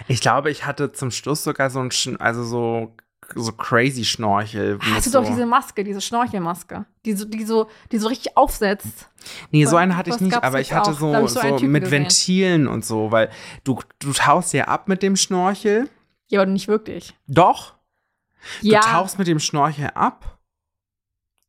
ich 0.07 0.21
glaube, 0.21 0.49
ich 0.51 0.65
hatte 0.65 0.91
zum 0.91 1.11
Schluss 1.11 1.43
sogar 1.43 1.69
so 1.69 1.79
ein, 1.79 1.91
also 2.19 2.43
so, 2.43 2.95
so 3.35 3.51
crazy 3.53 4.03
Schnorchel. 4.03 4.79
Hast 4.81 5.05
du 5.05 5.11
so, 5.11 5.21
doch 5.21 5.27
diese 5.27 5.45
Maske, 5.45 5.83
diese 5.83 6.01
Schnorchelmaske, 6.01 6.85
die 7.05 7.13
so, 7.13 7.25
die 7.25 7.45
so, 7.45 7.67
die 7.91 7.97
so 7.97 8.07
richtig 8.07 8.35
aufsetzt. 8.35 9.09
Nee, 9.51 9.65
so 9.65 9.77
einen 9.77 9.95
hatte 9.95 10.09
ich 10.09 10.19
nicht, 10.19 10.43
aber 10.43 10.59
ich 10.59 10.73
hatte 10.73 10.91
auch? 10.91 10.97
so, 10.97 11.27
so 11.27 11.39
so 11.39 11.65
mit 11.65 11.83
gesehen. 11.83 11.91
Ventilen 11.91 12.67
und 12.67 12.83
so, 12.83 13.11
weil 13.11 13.29
du, 13.63 13.79
du 13.99 14.13
tauchst 14.13 14.53
ja 14.53 14.65
ab 14.65 14.87
mit 14.87 15.03
dem 15.03 15.15
Schnorchel. 15.15 15.89
Ja, 16.29 16.41
aber 16.41 16.51
nicht 16.51 16.67
wirklich. 16.67 17.13
Doch. 17.27 17.75
Ja. 18.61 18.79
Du 18.79 18.87
tauchst 18.87 19.19
mit 19.19 19.27
dem 19.27 19.39
Schnorchel 19.39 19.91
ab. 19.93 20.39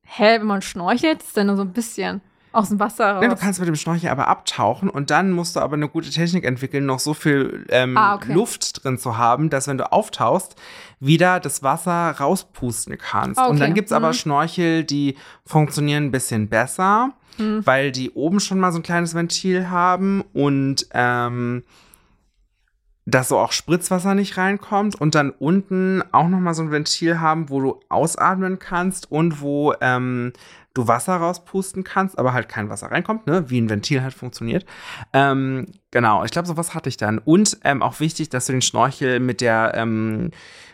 Hä, 0.05 0.41
wenn 0.41 0.47
man 0.47 0.61
schnorchelt, 0.61 1.23
ist 1.23 1.37
dann 1.37 1.47
nur 1.47 1.57
so 1.57 1.63
ein 1.63 1.73
bisschen 1.73 2.21
aus 2.53 2.69
dem 2.69 2.79
Wasser 2.81 3.13
raus. 3.15 3.21
Nee, 3.23 3.29
du 3.29 3.37
kannst 3.37 3.59
mit 3.61 3.69
dem 3.69 3.77
Schnorchel 3.77 4.11
aber 4.11 4.29
abtauchen 4.29 4.89
und 4.91 5.11
dann 5.11 5.33
musst 5.33 5.57
du 5.57 5.61
aber 5.61 5.75
eine 5.75 5.89
gute 5.89 6.11
Technik 6.11 6.45
entwickeln, 6.45 6.87
noch 6.87 6.99
so 6.99 7.15
viel 7.15 7.67
ähm, 7.71 7.97
Ah, 7.97 8.15
okay. 8.17 8.33
Luft 8.33 8.85
drin 8.85 8.99
zu 8.99 9.17
haben, 9.19 9.51
dass 9.51 9.69
wenn 9.69 9.79
du 9.79 9.91
auftauchst, 9.91 10.55
wieder 11.01 11.41
das 11.41 11.63
Wasser 11.63 12.11
rauspusten 12.19 12.97
kannst. 12.99 13.39
Ah, 13.41 13.47
Und 13.47 13.59
dann 13.61 13.71
okay. 13.71 13.75
gibt's 13.77 13.93
aber 13.93 14.09
Mhm. 14.09 14.13
Schnorchel, 14.15 14.85
die 14.85 15.17
funktionieren 15.47 16.05
ein 16.05 16.11
bisschen 16.13 16.49
besser, 16.49 17.11
Hm. 17.39 17.65
weil 17.67 17.93
die 17.93 18.11
oben 18.11 18.41
schon 18.41 18.61
mal 18.61 18.73
so 18.73 18.79
ein 18.79 18.83
kleines 18.83 19.15
Ventil 19.15 19.71
haben 19.71 20.23
und 20.35 20.87
ähm, 20.93 21.63
dass 23.05 23.29
so 23.29 23.39
auch 23.39 23.51
Spritzwasser 23.51 24.15
nicht 24.15 24.37
reinkommt 24.37 25.01
und 25.01 25.15
dann 25.17 25.31
unten 25.31 26.05
auch 26.13 26.29
noch 26.29 26.39
mal 26.39 26.55
so 26.55 26.63
ein 26.63 26.71
Ventil 26.71 27.19
haben, 27.21 27.49
wo 27.51 27.61
du 27.61 27.81
ausatmen 27.89 28.61
kannst 28.61 29.11
und 29.11 29.41
wo 29.41 29.75
ähm, 29.81 30.33
du 30.75 30.89
Wasser 30.89 31.17
rauspusten 31.17 31.85
kannst, 31.85 32.19
aber 32.19 32.33
halt 32.33 32.49
kein 32.49 32.71
Wasser 32.71 32.91
reinkommt, 32.91 33.27
ne? 33.27 33.51
wie 33.51 33.61
ein 33.61 33.69
Ventil 33.71 34.03
halt 34.03 34.15
funktioniert. 34.15 34.65
Ähm, 35.13 35.67
genau, 35.91 36.25
ich 36.25 36.31
glaube, 36.31 36.49
sowas 36.49 36.75
hatte 36.75 36.89
ich 36.89 36.97
dann. 36.97 37.19
Und 37.19 37.59
ähm, 37.65 37.83
auch 37.83 38.01
wichtig, 38.01 38.29
dass 38.31 38.47
du 38.47 38.53
den 38.53 38.63
Schnorchel 38.63 39.21
mit 39.21 39.41
der, 39.41 39.73
ähm, 39.75 40.31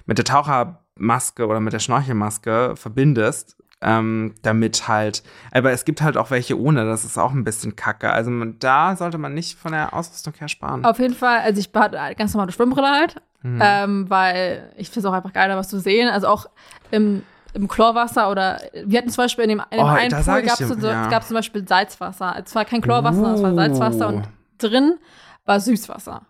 mit 0.07 0.19
der 0.19 0.25
Tauchermaske 0.25 1.47
oder 1.47 1.61
mit 1.61 1.73
der 1.73 1.79
Schnorchelmaske 1.81 2.75
verbindest. 2.77 3.57
Ähm, 3.81 4.35
damit 4.43 4.89
halt, 4.89 5.23
aber 5.53 5.71
es 5.71 5.85
gibt 5.85 6.03
halt 6.03 6.17
auch 6.17 6.33
welche 6.33 6.59
ohne, 6.59 6.85
das 6.85 7.05
ist 7.05 7.17
auch 7.17 7.31
ein 7.31 7.45
bisschen 7.45 7.77
kacke. 7.77 8.11
Also 8.11 8.29
man, 8.29 8.59
da 8.59 8.97
sollte 8.97 9.19
man 9.19 9.35
nicht 9.35 9.57
von 9.57 9.71
der 9.71 9.95
Ausrüstung 9.95 10.35
her 10.37 10.49
sparen. 10.49 10.85
Auf 10.85 10.99
jeden 10.99 11.15
Fall, 11.15 11.39
also 11.43 11.61
ich 11.61 11.71
hatte 11.73 11.97
ganz 12.17 12.35
normale 12.35 12.51
Schwimmbrille 12.51 12.89
halt, 12.91 13.23
Mhm. 13.43 13.61
ähm, 13.63 14.11
weil 14.11 14.73
ich 14.77 14.89
finde 14.91 15.07
es 15.07 15.13
auch 15.13 15.17
einfach 15.17 15.33
geiler, 15.33 15.57
was 15.57 15.69
zu 15.69 15.79
sehen. 15.79 16.09
Also 16.09 16.27
auch 16.27 16.47
im, 16.91 17.23
im 17.59 17.69
Chlorwasser 17.69 18.31
oder 18.31 18.61
wir 18.85 18.99
hatten 18.99 19.11
zum 19.11 19.25
Beispiel 19.25 19.45
in 19.45 19.51
dem, 19.51 19.63
in 19.71 19.79
dem 19.79 19.85
Oh, 19.85 19.89
einen 19.89 20.11
Pool 20.25 20.43
gab 20.43 20.61
es 20.61 20.69
so, 20.69 20.87
ja. 20.87 21.21
zum 21.21 21.35
Beispiel 21.35 21.67
Salzwasser. 21.67 22.43
Es 22.45 22.55
war 22.55 22.65
kein 22.65 22.81
Chlorwasser, 22.81 23.35
es 23.35 23.43
war 23.43 23.55
Salzwasser 23.55 24.09
und 24.09 24.29
drin 24.59 24.99
war 25.45 25.61
Süßwasser. 25.61 26.23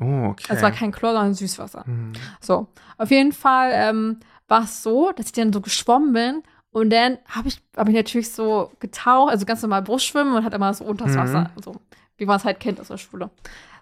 Oh, 0.00 0.28
okay. 0.30 0.46
Es 0.50 0.62
war 0.62 0.70
kein 0.70 0.92
Chlor, 0.92 1.12
sondern 1.12 1.34
Süßwasser. 1.34 1.84
Mhm. 1.86 2.12
So, 2.40 2.68
auf 2.98 3.10
jeden 3.10 3.32
Fall 3.32 3.70
ähm, 3.72 4.20
war 4.48 4.64
es 4.64 4.82
so, 4.82 5.12
dass 5.12 5.26
ich 5.26 5.32
dann 5.32 5.52
so 5.52 5.60
geschwommen 5.60 6.12
bin 6.12 6.42
und 6.70 6.90
dann 6.90 7.18
habe 7.28 7.48
ich, 7.48 7.60
hab 7.76 7.88
ich 7.88 7.94
natürlich 7.94 8.30
so 8.30 8.70
getaucht, 8.80 9.30
also 9.32 9.46
ganz 9.46 9.62
normal 9.62 9.82
Brustschwimmen 9.82 10.34
und 10.34 10.44
hat 10.44 10.52
immer 10.54 10.72
so 10.74 10.84
unter 10.84 11.06
das 11.06 11.14
Mhm. 11.14 11.18
Wasser, 11.20 11.50
so 11.64 11.76
wie 12.18 12.26
man 12.26 12.36
es 12.36 12.44
halt 12.44 12.60
kennt 12.60 12.80
aus 12.80 12.88
der 12.88 12.98
Schule. 12.98 13.30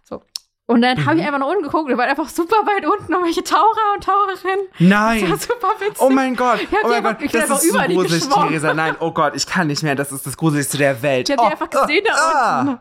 So. 0.05 0.23
Und 0.67 0.81
dann 0.81 1.05
habe 1.05 1.17
ich 1.17 1.21
Mhm. 1.23 1.27
einfach 1.27 1.41
nach 1.41 1.47
unten 1.49 1.63
geguckt, 1.63 1.91
und 1.91 1.99
war 1.99 2.07
einfach 2.07 2.29
super 2.29 2.57
weit 2.65 2.87
unten 2.87 3.15
und 3.15 3.23
welche 3.25 3.45
Taucher 3.45 3.93
und 3.95 4.03
Taucherinnen. 4.03 4.67
Das 4.73 4.81
Nein! 4.81 5.31
war 5.31 5.37
super 5.37 5.69
witzig. 5.79 6.01
Oh 6.01 6.09
mein 6.09 6.35
Gott, 6.37 6.61
hab 6.73 6.85
oh 6.85 6.89
mein 6.89 7.03
Gott, 7.03 7.17
ich 7.21 7.33
das 7.33 7.43
einfach 7.43 7.57
ist 7.57 7.65
so 7.71 7.77
über 7.79 7.87
die 7.87 7.95
gruselig. 7.95 8.29
Theresa. 8.29 8.73
Nein, 8.73 8.97
oh 9.01 9.11
Gott, 9.13 9.35
ich 9.37 9.47
kann 9.47 9.67
nicht 9.67 9.83
mehr, 9.83 9.95
das 9.95 10.11
ist 10.11 10.27
das 10.27 10.37
Gruseligste 10.39 10.79
der 10.79 11.03
Welt. 11.03 11.29
ich 11.29 11.37
habe 11.37 11.43
oh, 11.43 11.47
die 11.49 11.53
einfach 11.53 11.71
gesehen 11.71 12.05
da 12.09 12.15
ah, 12.17 12.61
unten. 12.63 12.79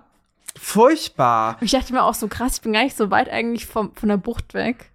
Furchtbar. 0.58 1.58
Und 1.60 1.66
ich 1.66 1.72
dachte 1.72 1.92
mir 1.94 2.04
auch 2.04 2.14
so 2.14 2.28
krass, 2.28 2.56
ich 2.56 2.62
bin 2.62 2.74
gar 2.74 2.84
nicht 2.84 2.96
so 2.96 3.12
weit 3.12 3.30
eigentlich 3.30 3.66
vom, 3.66 3.94
von 3.96 4.08
der 4.10 4.18
Bucht 4.18 4.54
weg. 4.54 4.92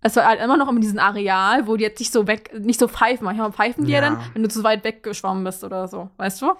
Es 0.00 0.16
war 0.16 0.24
halt 0.24 0.40
immer 0.40 0.56
noch 0.56 0.68
in 0.72 0.80
diesem 0.80 0.98
Areal, 0.98 1.66
wo 1.66 1.76
die 1.76 1.84
jetzt 1.84 2.00
nicht 2.00 2.12
so 2.12 2.26
weg, 2.26 2.50
nicht 2.58 2.80
so 2.80 2.88
pfeifen. 2.88 3.24
Manchmal 3.24 3.52
pfeifen 3.52 3.84
die 3.84 3.92
ja, 3.92 4.00
Ja. 4.00 4.08
dann, 4.10 4.20
wenn 4.32 4.42
du 4.42 4.48
zu 4.48 4.64
weit 4.64 4.82
weggeschwommen 4.84 5.44
bist 5.44 5.62
oder 5.64 5.86
so, 5.86 6.08
weißt 6.16 6.42
du? 6.42 6.52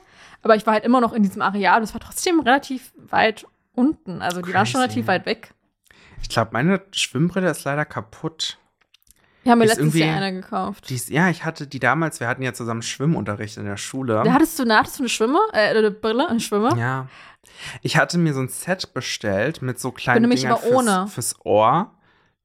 Aber 0.42 0.54
ich 0.54 0.66
war 0.66 0.74
halt 0.74 0.84
immer 0.84 1.00
noch 1.00 1.12
in 1.12 1.22
diesem 1.22 1.40
Areal 1.42 1.78
und 1.78 1.84
es 1.84 1.94
war 1.94 2.00
trotzdem 2.00 2.40
relativ 2.40 2.92
weit 2.96 3.46
unten. 3.74 4.20
Also 4.22 4.42
die 4.42 4.52
waren 4.54 4.66
schon 4.66 4.80
Crazy. 4.80 5.00
relativ 5.00 5.06
weit 5.08 5.26
weg. 5.26 5.54
Ich 6.22 6.28
glaube, 6.28 6.50
meine 6.52 6.82
Schwimmbrille 6.92 7.50
ist 7.50 7.64
leider 7.64 7.84
kaputt. 7.84 8.58
Wir 9.42 9.52
haben 9.52 9.58
mir 9.58 9.66
letztes 9.66 9.94
Jahr 9.94 10.20
eine 10.20 10.40
gekauft. 10.40 10.88
Die 10.88 10.94
ist, 10.94 11.10
ja, 11.10 11.28
ich 11.28 11.44
hatte 11.44 11.66
die 11.66 11.80
damals, 11.80 12.20
wir 12.20 12.28
hatten 12.28 12.42
ja 12.42 12.52
zusammen 12.52 12.82
Schwimmunterricht 12.82 13.56
in 13.56 13.64
der 13.64 13.76
Schule. 13.76 14.22
Da 14.24 14.32
hattest 14.32 14.58
du, 14.58 14.64
da 14.64 14.78
hattest 14.78 14.98
du 14.98 15.02
eine 15.02 15.08
Schwimmer, 15.08 15.40
äh, 15.52 15.76
eine 15.76 15.90
Brille, 15.90 16.28
eine 16.28 16.40
Schwimmer? 16.40 16.76
Ja. 16.76 17.08
Ich 17.82 17.96
hatte 17.96 18.18
mir 18.18 18.34
so 18.34 18.40
ein 18.40 18.48
Set 18.48 18.94
bestellt 18.94 19.62
mit 19.62 19.80
so 19.80 19.90
kleinen 19.90 20.30
Dingern 20.30 20.58
immer 20.62 20.76
ohne. 20.76 21.08
fürs, 21.08 21.32
fürs 21.32 21.44
Ohr, 21.44 21.90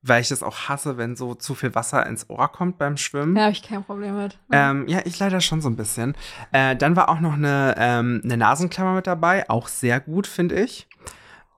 weil 0.01 0.21
ich 0.21 0.29
das 0.29 0.41
auch 0.41 0.69
hasse, 0.69 0.97
wenn 0.97 1.15
so 1.15 1.35
zu 1.35 1.53
viel 1.53 1.75
Wasser 1.75 2.03
ins 2.07 2.29
Ohr 2.31 2.51
kommt 2.51 2.79
beim 2.79 2.97
Schwimmen. 2.97 3.35
Ja, 3.35 3.43
habe 3.43 3.51
ich 3.51 3.61
kein 3.61 3.83
Problem 3.83 4.17
mit. 4.17 4.39
Ähm, 4.51 4.87
ja, 4.87 5.01
ich 5.05 5.19
leider 5.19 5.39
schon 5.39 5.61
so 5.61 5.69
ein 5.69 5.75
bisschen. 5.75 6.15
Äh, 6.51 6.75
dann 6.75 6.95
war 6.95 7.09
auch 7.09 7.19
noch 7.19 7.33
eine, 7.33 7.75
ähm, 7.77 8.21
eine 8.23 8.37
Nasenklammer 8.37 8.93
mit 8.93 9.05
dabei, 9.05 9.47
auch 9.51 9.67
sehr 9.67 9.99
gut, 9.99 10.25
finde 10.25 10.59
ich. 10.59 10.87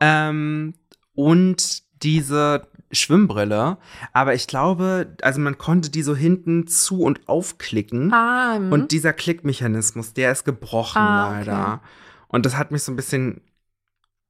Ähm, 0.02 0.74
und 1.16 1.84
diese 2.02 2.68
Schwimmbrille, 2.92 3.78
aber 4.14 4.34
ich 4.34 4.48
glaube, 4.48 5.16
also 5.22 5.40
man 5.40 5.58
konnte 5.58 5.90
die 5.92 6.02
so 6.02 6.16
hinten 6.16 6.68
zu 6.68 7.02
und 7.04 7.28
aufklicken. 7.28 8.12
ah, 8.12 8.56
hm. 8.56 8.72
Und 8.72 8.92
dieser 8.92 9.14
Klickmechanismus, 9.14 10.14
der 10.14 10.32
ist 10.32 10.44
gebrochen 10.44 10.98
Ah, 11.02 11.30
okay. 11.30 11.38
leider. 11.46 11.82
Und 12.28 12.46
das 12.46 12.58
hat 12.58 12.72
mich 12.72 12.84
so 12.84 12.92
ein 12.92 12.96
bisschen, 12.96 13.42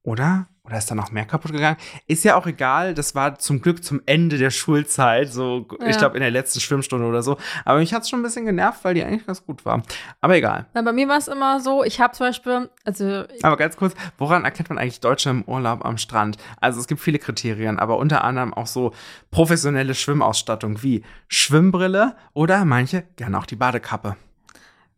oder? 0.02 0.48
Oder 0.70 0.78
ist 0.78 0.88
da 0.88 0.94
noch 0.94 1.10
mehr 1.10 1.24
kaputt 1.24 1.50
gegangen? 1.50 1.76
Ist 2.06 2.22
ja 2.22 2.36
auch 2.36 2.46
egal, 2.46 2.94
das 2.94 3.16
war 3.16 3.36
zum 3.40 3.60
Glück 3.60 3.82
zum 3.82 4.00
Ende 4.06 4.38
der 4.38 4.50
Schulzeit, 4.50 5.32
so, 5.32 5.66
ich 5.80 5.86
Ja. 5.94 5.98
glaube, 5.98 6.14
in 6.16 6.20
der 6.20 6.30
letzten 6.30 6.60
Schwimmstunde 6.60 7.04
oder 7.04 7.22
so. 7.24 7.38
Aber 7.64 7.80
mich 7.80 7.92
hat 7.92 8.02
es 8.04 8.08
schon 8.08 8.20
ein 8.20 8.22
bisschen 8.22 8.46
genervt, 8.46 8.84
weil 8.84 8.94
die 8.94 9.02
eigentlich 9.02 9.26
ganz 9.26 9.44
gut 9.44 9.64
war. 9.64 9.82
Aber 10.20 10.36
egal. 10.36 10.66
Na, 10.72 10.82
bei 10.82 10.92
mir 10.92 11.08
war 11.08 11.18
es 11.18 11.26
immer 11.26 11.58
so, 11.58 11.82
ich 11.82 12.00
habe 12.00 12.12
zum 12.14 12.28
Beispiel, 12.28 12.70
also 12.84 13.24
Aber 13.42 13.56
ganz 13.56 13.76
kurz, 13.76 13.94
woran 14.16 14.44
erkennt 14.44 14.68
man 14.68 14.78
eigentlich 14.78 15.00
Deutsche 15.00 15.30
im 15.30 15.42
Urlaub 15.42 15.84
am 15.84 15.98
Strand? 15.98 16.36
Also 16.60 16.78
es 16.78 16.86
gibt 16.86 17.00
viele 17.00 17.18
Kriterien, 17.18 17.80
aber 17.80 17.96
unter 17.98 18.22
anderem 18.22 18.54
auch 18.54 18.68
so 18.68 18.92
professionelle 19.32 19.96
Schwimmausstattung 19.96 20.84
wie 20.84 21.02
Schwimmbrille 21.26 22.14
oder 22.32 22.64
manche 22.64 23.02
gerne 23.16 23.36
auch 23.38 23.46
die 23.46 23.56
Badekappe. 23.56 24.14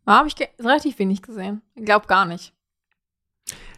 da 0.05 0.18
habe 0.18 0.29
ich 0.29 0.35
relativ 0.61 0.99
wenig 0.99 1.23
gesehen. 1.23 1.62
Ich 1.75 1.87
glaube 1.87 2.07
gar 2.09 2.27
nicht. 2.27 2.53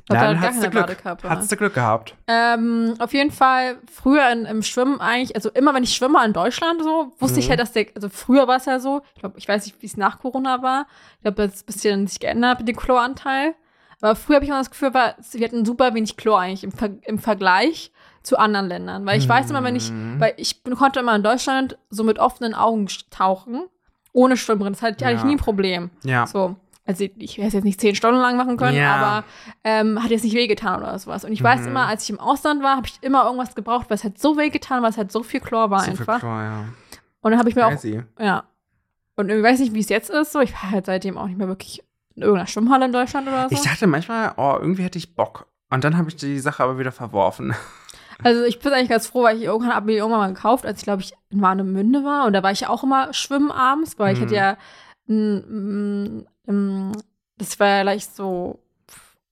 Ich 0.07 0.09
glaub, 0.11 0.20
da 0.20 0.26
Dann 0.26 0.36
hat 0.36 0.42
gar 0.42 0.50
hast 0.50 0.57
du 0.59 0.61
keine 0.61 0.70
Glück. 0.70 0.86
Badekappe. 1.05 1.30
Hast 1.30 1.50
du 1.52 1.57
Glück 1.57 1.74
gehabt. 1.74 2.14
Ähm, 2.26 2.94
auf 2.98 3.14
jeden 3.14 3.30
Fall 3.30 3.78
früher 3.90 4.30
in, 4.30 4.44
im 4.44 4.62
Schwimmen 4.62 5.00
eigentlich, 5.00 5.34
also 5.34 5.50
immer 5.50 5.72
wenn 5.74 5.82
ich 5.82 5.94
schwimme 5.94 6.22
in 6.26 6.34
Deutschland 6.34 6.82
so, 6.82 7.12
wusste 7.18 7.40
ich 7.40 7.46
Mhm. 7.46 7.50
ja, 7.52 7.57
dass 7.57 7.72
der, 7.72 7.86
also 7.94 8.11
früher 8.11 8.46
war 8.46 8.57
es 8.57 8.66
ja 8.66 8.80
so, 8.80 9.00
ich 9.14 9.20
glaube, 9.20 9.38
ich 9.38 9.48
weiß 9.48 9.64
nicht, 9.64 9.80
wie 9.80 9.86
es 9.86 9.96
nach 9.96 10.18
Corona 10.18 10.62
war. 10.62 10.86
Ich 11.16 11.22
glaube, 11.22 11.46
das 11.46 11.55
ist 11.55 11.62
ein 11.62 11.66
bisschen 11.66 12.07
sich 12.07 12.20
geändert 12.20 12.59
mit 12.59 12.68
dem 12.68 12.76
Chloranteil. 12.76 13.55
Aber 14.02 14.14
früher 14.14 14.36
habe 14.36 14.44
ich 14.44 14.50
immer 14.50 14.59
das 14.59 14.70
Gefühl, 14.70 14.92
war, 14.92 15.14
wir 15.32 15.44
hatten 15.46 15.64
super 15.64 15.94
wenig 15.94 16.18
Chlor 16.18 16.38
eigentlich 16.40 16.64
im, 16.64 16.72
Ver 16.72 16.90
im 17.05 17.18
Vergleich 17.18 17.90
zu 18.22 18.36
anderen 18.38 18.68
Ländern. 18.68 19.07
Weil 19.07 19.18
ich 19.18 19.26
weiß 19.28 19.48
immer, 19.48 19.62
wenn 19.64 19.76
ich, 19.76 19.90
Mhm. 19.90 20.20
weil 20.20 20.34
ich 20.36 20.62
bin- 20.62 20.74
konnte 20.76 21.00
immer 21.00 21.16
in 21.16 21.22
Deutschland 21.22 21.78
so 21.88 22.05
mit 22.05 22.18
offenen 22.18 22.55
Augen 22.55 22.88
tauchen, 23.11 23.64
ohne 24.12 24.36
Schwimmbrille. 24.36 24.72
Das 24.72 24.82
hatte, 24.82 24.96
ich 25.05 25.11
Ja. 25.11 25.24
nie 25.24 25.36
ein 25.36 25.38
Problem. 25.38 25.90
Ja. 26.02 26.26
So. 26.26 26.57
Also 26.87 27.05
ich 27.16 27.39
hätte 27.39 27.47
es 27.49 27.55
jetzt 27.55 27.64
nicht 27.64 27.80
zehn 27.80 27.95
Stunden 27.95 28.20
lang 28.20 28.37
machen 28.37 28.57
können, 28.59 28.76
Ja. 28.76 28.95
aber 28.97 29.24
ähm, 29.64 30.03
hat 30.03 30.11
jetzt 30.11 30.22
nicht 30.24 30.35
wehgetan 30.37 30.82
oder 30.82 30.99
sowas. 30.99 31.24
Und 31.24 31.32
ich 31.32 31.43
weiß 31.43 31.62
Mhm. 31.62 31.68
immer, 31.68 31.87
als 31.87 32.03
ich 32.05 32.11
im 32.11 32.20
Ausland 32.20 32.62
war, 32.62 32.76
habe 32.76 32.87
ich 32.87 32.99
immer 33.01 33.24
irgendwas 33.24 33.55
gebraucht, 33.55 33.87
was 33.89 34.05
halt 34.05 34.18
so 34.18 34.37
wehgetan, 34.37 34.82
was 34.82 34.99
halt 34.99 35.11
so 35.11 35.22
viel 35.22 35.41
Chlor 35.41 35.70
war 35.70 35.80
So 35.80 35.85
viel 35.93 36.01
einfach. 36.01 36.20
Chlor, 36.20 36.43
ja. 36.43 36.64
Und 37.22 37.30
dann 37.30 37.39
habe 37.39 37.49
ich 37.49 37.55
mir 37.57 37.66
auch, 37.66 37.70
Crazy. 37.70 38.03
ja. 38.20 38.45
Und 39.16 39.30
ich 39.30 39.43
weiß 39.43 39.61
nicht, 39.61 39.72
wie 39.72 39.80
es 39.80 39.89
jetzt 39.89 40.11
ist. 40.11 40.32
So, 40.32 40.41
ich 40.41 40.53
war 40.53 40.70
halt 40.72 40.87
seitdem 40.87 41.16
auch 41.16 41.26
nicht 41.26 41.39
mehr 41.39 41.49
wirklich 41.49 41.82
in 42.16 42.22
irgendeiner 42.22 42.47
Schwimmhalle 42.49 42.85
in 42.85 42.93
Deutschland 42.93 43.28
oder 43.28 43.49
so. 43.49 43.55
Ich 43.55 43.62
dachte 43.62 43.87
manchmal, 43.87 44.32
oh, 44.37 44.57
irgendwie 44.61 44.82
hätte 44.82 44.99
ich 44.99 45.14
Bock. 45.14 45.47
Und 45.70 45.85
dann 45.85 45.97
habe 45.97 46.09
ich 46.11 46.16
die 46.16 46.39
Sache 46.39 46.62
aber 46.62 46.78
wieder 46.78 46.93
verworfen. 46.93 47.55
Also 48.22 48.45
ich 48.45 48.61
bin 48.61 48.72
eigentlich 48.72 48.91
ganz 48.91 49.09
froh, 49.09 49.24
weil 49.24 49.37
ich 49.39 49.43
irgendwann 49.43 49.74
habe 49.74 49.87
mir 49.87 49.97
irgendwann 49.97 50.20
mal 50.20 50.32
gekauft, 50.32 50.64
als 50.64 50.78
ich 50.78 50.85
glaube 50.85 51.03
ich 51.03 51.14
in 51.30 51.43
Warnemünde 51.43 52.05
war 52.05 52.26
und 52.26 52.32
da 52.32 52.45
war 52.45 52.53
ich 52.53 52.61
ja 52.61 52.68
auch 52.68 52.85
immer 52.85 53.12
schwimmen 53.12 53.51
abends, 53.51 53.99
weil 53.99 54.12
ich 54.14 54.20
Mhm. 54.20 54.24
hatte 54.26 54.35
ja 54.37 54.57
das 57.38 57.59
war 57.61 57.66
ja 57.68 57.82
gleich 57.82 58.07
so 58.07 58.61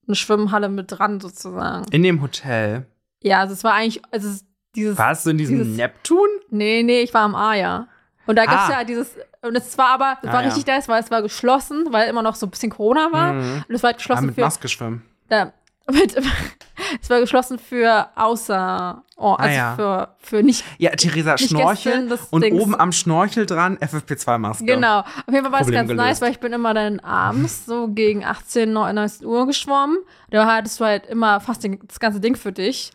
eine 0.07 0.15
Schwimmhalle 0.17 0.69
mit 0.69 0.91
dran 0.91 1.21
sozusagen. 1.21 1.87
In 1.93 2.03
dem 2.03 2.21
Hotel. 2.23 2.87
Ja, 3.23 3.41
also 3.41 3.55
es 3.55 3.65
war 3.65 3.75
eigentlich 3.75 4.03
also 4.11 4.29
es- 4.29 4.45
dieses 4.75 4.97
Warst 4.99 5.27
du 5.27 5.31
in 5.31 5.39
diesem 5.39 5.59
dieses- 5.59 5.77
Neptun? 5.77 6.29
Nee, 6.51 6.83
nee, 6.83 7.03
ich 7.03 7.13
war 7.15 7.23
am 7.23 7.35
Aja. 7.35 7.89
Und 8.27 8.37
da 8.37 8.45
Ah. 8.47 8.71
ja 8.71 8.85
dieses 8.85 9.17
und 9.43 9.57
es 9.57 9.77
war 9.79 9.89
aber 9.89 10.19
es 10.23 10.29
Ah, 10.29 10.33
war 10.33 10.43
ja. 10.43 10.49
richtig 10.49 10.67
nice, 10.67 10.89
weil 10.89 11.03
es 11.03 11.11
war 11.11 11.23
geschlossen, 11.23 11.87
weil 11.91 12.09
immer 12.09 12.23
noch 12.23 12.35
so 12.37 12.47
ein 12.47 12.51
bisschen 12.51 12.71
Corona 12.71 13.11
war 13.13 13.33
Mhm. 13.35 13.65
und 13.69 13.75
es 13.75 13.83
war 13.83 13.89
halt 13.89 13.99
geschlossen 13.99 14.27
mit 14.27 14.35
für 14.37 14.41
Maske 14.43 14.69
schwimmen. 14.69 15.03
da, 15.29 15.53
mit, 15.91 16.15
es 17.03 17.11
war 17.11 17.21
geschlossen 17.21 17.59
für 17.59 18.09
außer 18.15 19.03
oh, 19.17 19.33
also 19.35 19.43
Ah, 19.43 19.53
ja. 19.53 19.75
für 19.77 20.09
für 20.19 20.43
nicht 20.43 20.65
Ja, 20.79 20.91
Theresa, 20.91 21.33
Nicht 21.35 21.49
Schnorchel 21.51 21.93
gestern 21.93 22.09
das 22.09 22.21
und 22.31 22.43
Dings. 22.45 22.61
oben 22.63 22.75
am 22.79 22.93
Schnorchel 22.93 23.47
dran 23.47 23.77
FFP2-Maske. 23.79 24.65
Genau. 24.65 25.01
Auf 25.01 25.07
jeden 25.31 25.43
Fall 25.43 25.53
war 25.53 25.61
es 25.61 25.71
ganz 25.71 25.89
gelöst. 25.89 26.07
nice, 26.07 26.21
weil 26.21 26.31
ich 26.33 26.41
bin 26.41 26.53
immer 26.53 26.75
dann 26.75 27.01
abends 27.01 27.67
so 27.67 27.89
gegen 27.89 28.25
18, 28.25 28.73
19 28.73 29.27
Uhr 29.27 29.47
geschwommen. 29.47 29.99
Da 30.31 30.47
hattest 30.47 30.81
du 30.81 30.85
halt 30.85 31.07
immer 31.07 31.41
fast 31.41 31.65
das 31.65 32.01
ganze 32.01 32.21
Ding 32.21 32.37
für 32.37 32.53
dich, 32.53 32.91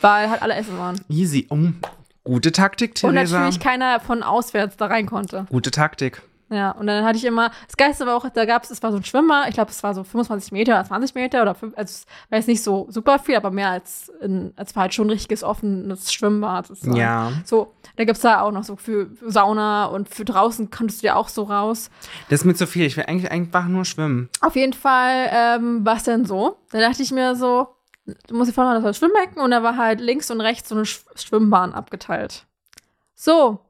weil 0.00 0.28
halt 0.30 0.42
alle 0.42 0.54
essen 0.54 0.78
waren. 0.78 1.00
Easy. 1.08 1.46
Oh, 1.50 1.58
gute 2.24 2.52
Taktik, 2.52 2.90
Und 3.02 3.14
Theresa. 3.14 3.38
natürlich 3.38 3.60
keiner 3.60 4.00
von 4.00 4.22
auswärts 4.22 4.76
da 4.76 4.86
rein 4.86 5.06
konnte. 5.06 5.46
Gute 5.50 5.70
Taktik. 5.70 6.22
Ja, 6.50 6.72
und 6.72 6.86
dann 6.86 7.04
hatte 7.04 7.16
ich 7.16 7.24
immer, 7.24 7.50
das 7.66 7.76
Geilste 7.76 8.06
war 8.06 8.16
auch, 8.16 8.28
da 8.28 8.44
gab 8.44 8.64
es, 8.64 8.70
es 8.70 8.82
war 8.82 8.92
so 8.92 8.98
ein 8.98 9.04
Schwimmer, 9.04 9.48
ich 9.48 9.54
glaube, 9.54 9.70
es 9.70 9.82
war 9.82 9.94
so 9.94 10.04
25 10.04 10.52
Meter 10.52 10.74
oder 10.74 10.84
20 10.84 11.14
Meter 11.14 11.42
oder 11.42 11.54
fünf, 11.54 11.72
also 11.76 11.90
es 11.90 12.06
war 12.28 12.38
jetzt 12.38 12.48
nicht 12.48 12.62
so 12.62 12.86
super 12.90 13.18
viel, 13.18 13.36
aber 13.36 13.50
mehr 13.50 13.70
als, 13.70 14.10
in, 14.20 14.52
als 14.56 14.76
war 14.76 14.82
halt 14.82 14.94
schon 14.94 15.06
ein 15.06 15.10
richtiges 15.10 15.42
offenes 15.42 16.12
Schwimmbad. 16.12 16.66
sozusagen. 16.66 16.96
Ja. 16.96 17.32
So, 17.44 17.72
da 17.96 18.04
gibt's 18.04 18.20
da 18.20 18.42
auch 18.42 18.52
noch 18.52 18.64
so 18.64 18.76
für 18.76 19.08
Sauna 19.26 19.86
und 19.86 20.08
für 20.08 20.24
draußen 20.24 20.70
konntest 20.70 21.02
du 21.02 21.06
ja 21.06 21.16
auch 21.16 21.28
so 21.28 21.44
raus. 21.44 21.90
Das 22.28 22.40
ist 22.40 22.44
mir 22.44 22.54
zu 22.54 22.66
viel. 22.66 22.84
Ich 22.84 22.96
will 22.96 23.04
eigentlich 23.06 23.30
einfach 23.30 23.66
nur 23.66 23.84
schwimmen. 23.84 24.28
Auf 24.40 24.56
jeden 24.56 24.74
Fall 24.74 25.30
ähm, 25.32 25.84
war 25.86 25.96
es 25.96 26.04
dann 26.04 26.24
so. 26.26 26.58
Da 26.70 26.80
dachte 26.80 27.02
ich 27.02 27.10
mir 27.10 27.36
so, 27.36 27.68
du 28.04 28.34
musst 28.34 28.50
dir 28.50 28.54
vorstellen, 28.54 28.82
das 28.82 28.98
Schwimmbecken 28.98 29.40
und 29.40 29.50
da 29.50 29.62
war 29.62 29.76
halt 29.76 30.00
links 30.00 30.30
und 30.30 30.40
rechts 30.40 30.68
so 30.68 30.74
eine 30.74 30.84
Sch 30.84 31.04
Schwimmbahn 31.14 31.72
abgeteilt. 31.72 32.46
So, 33.14 33.60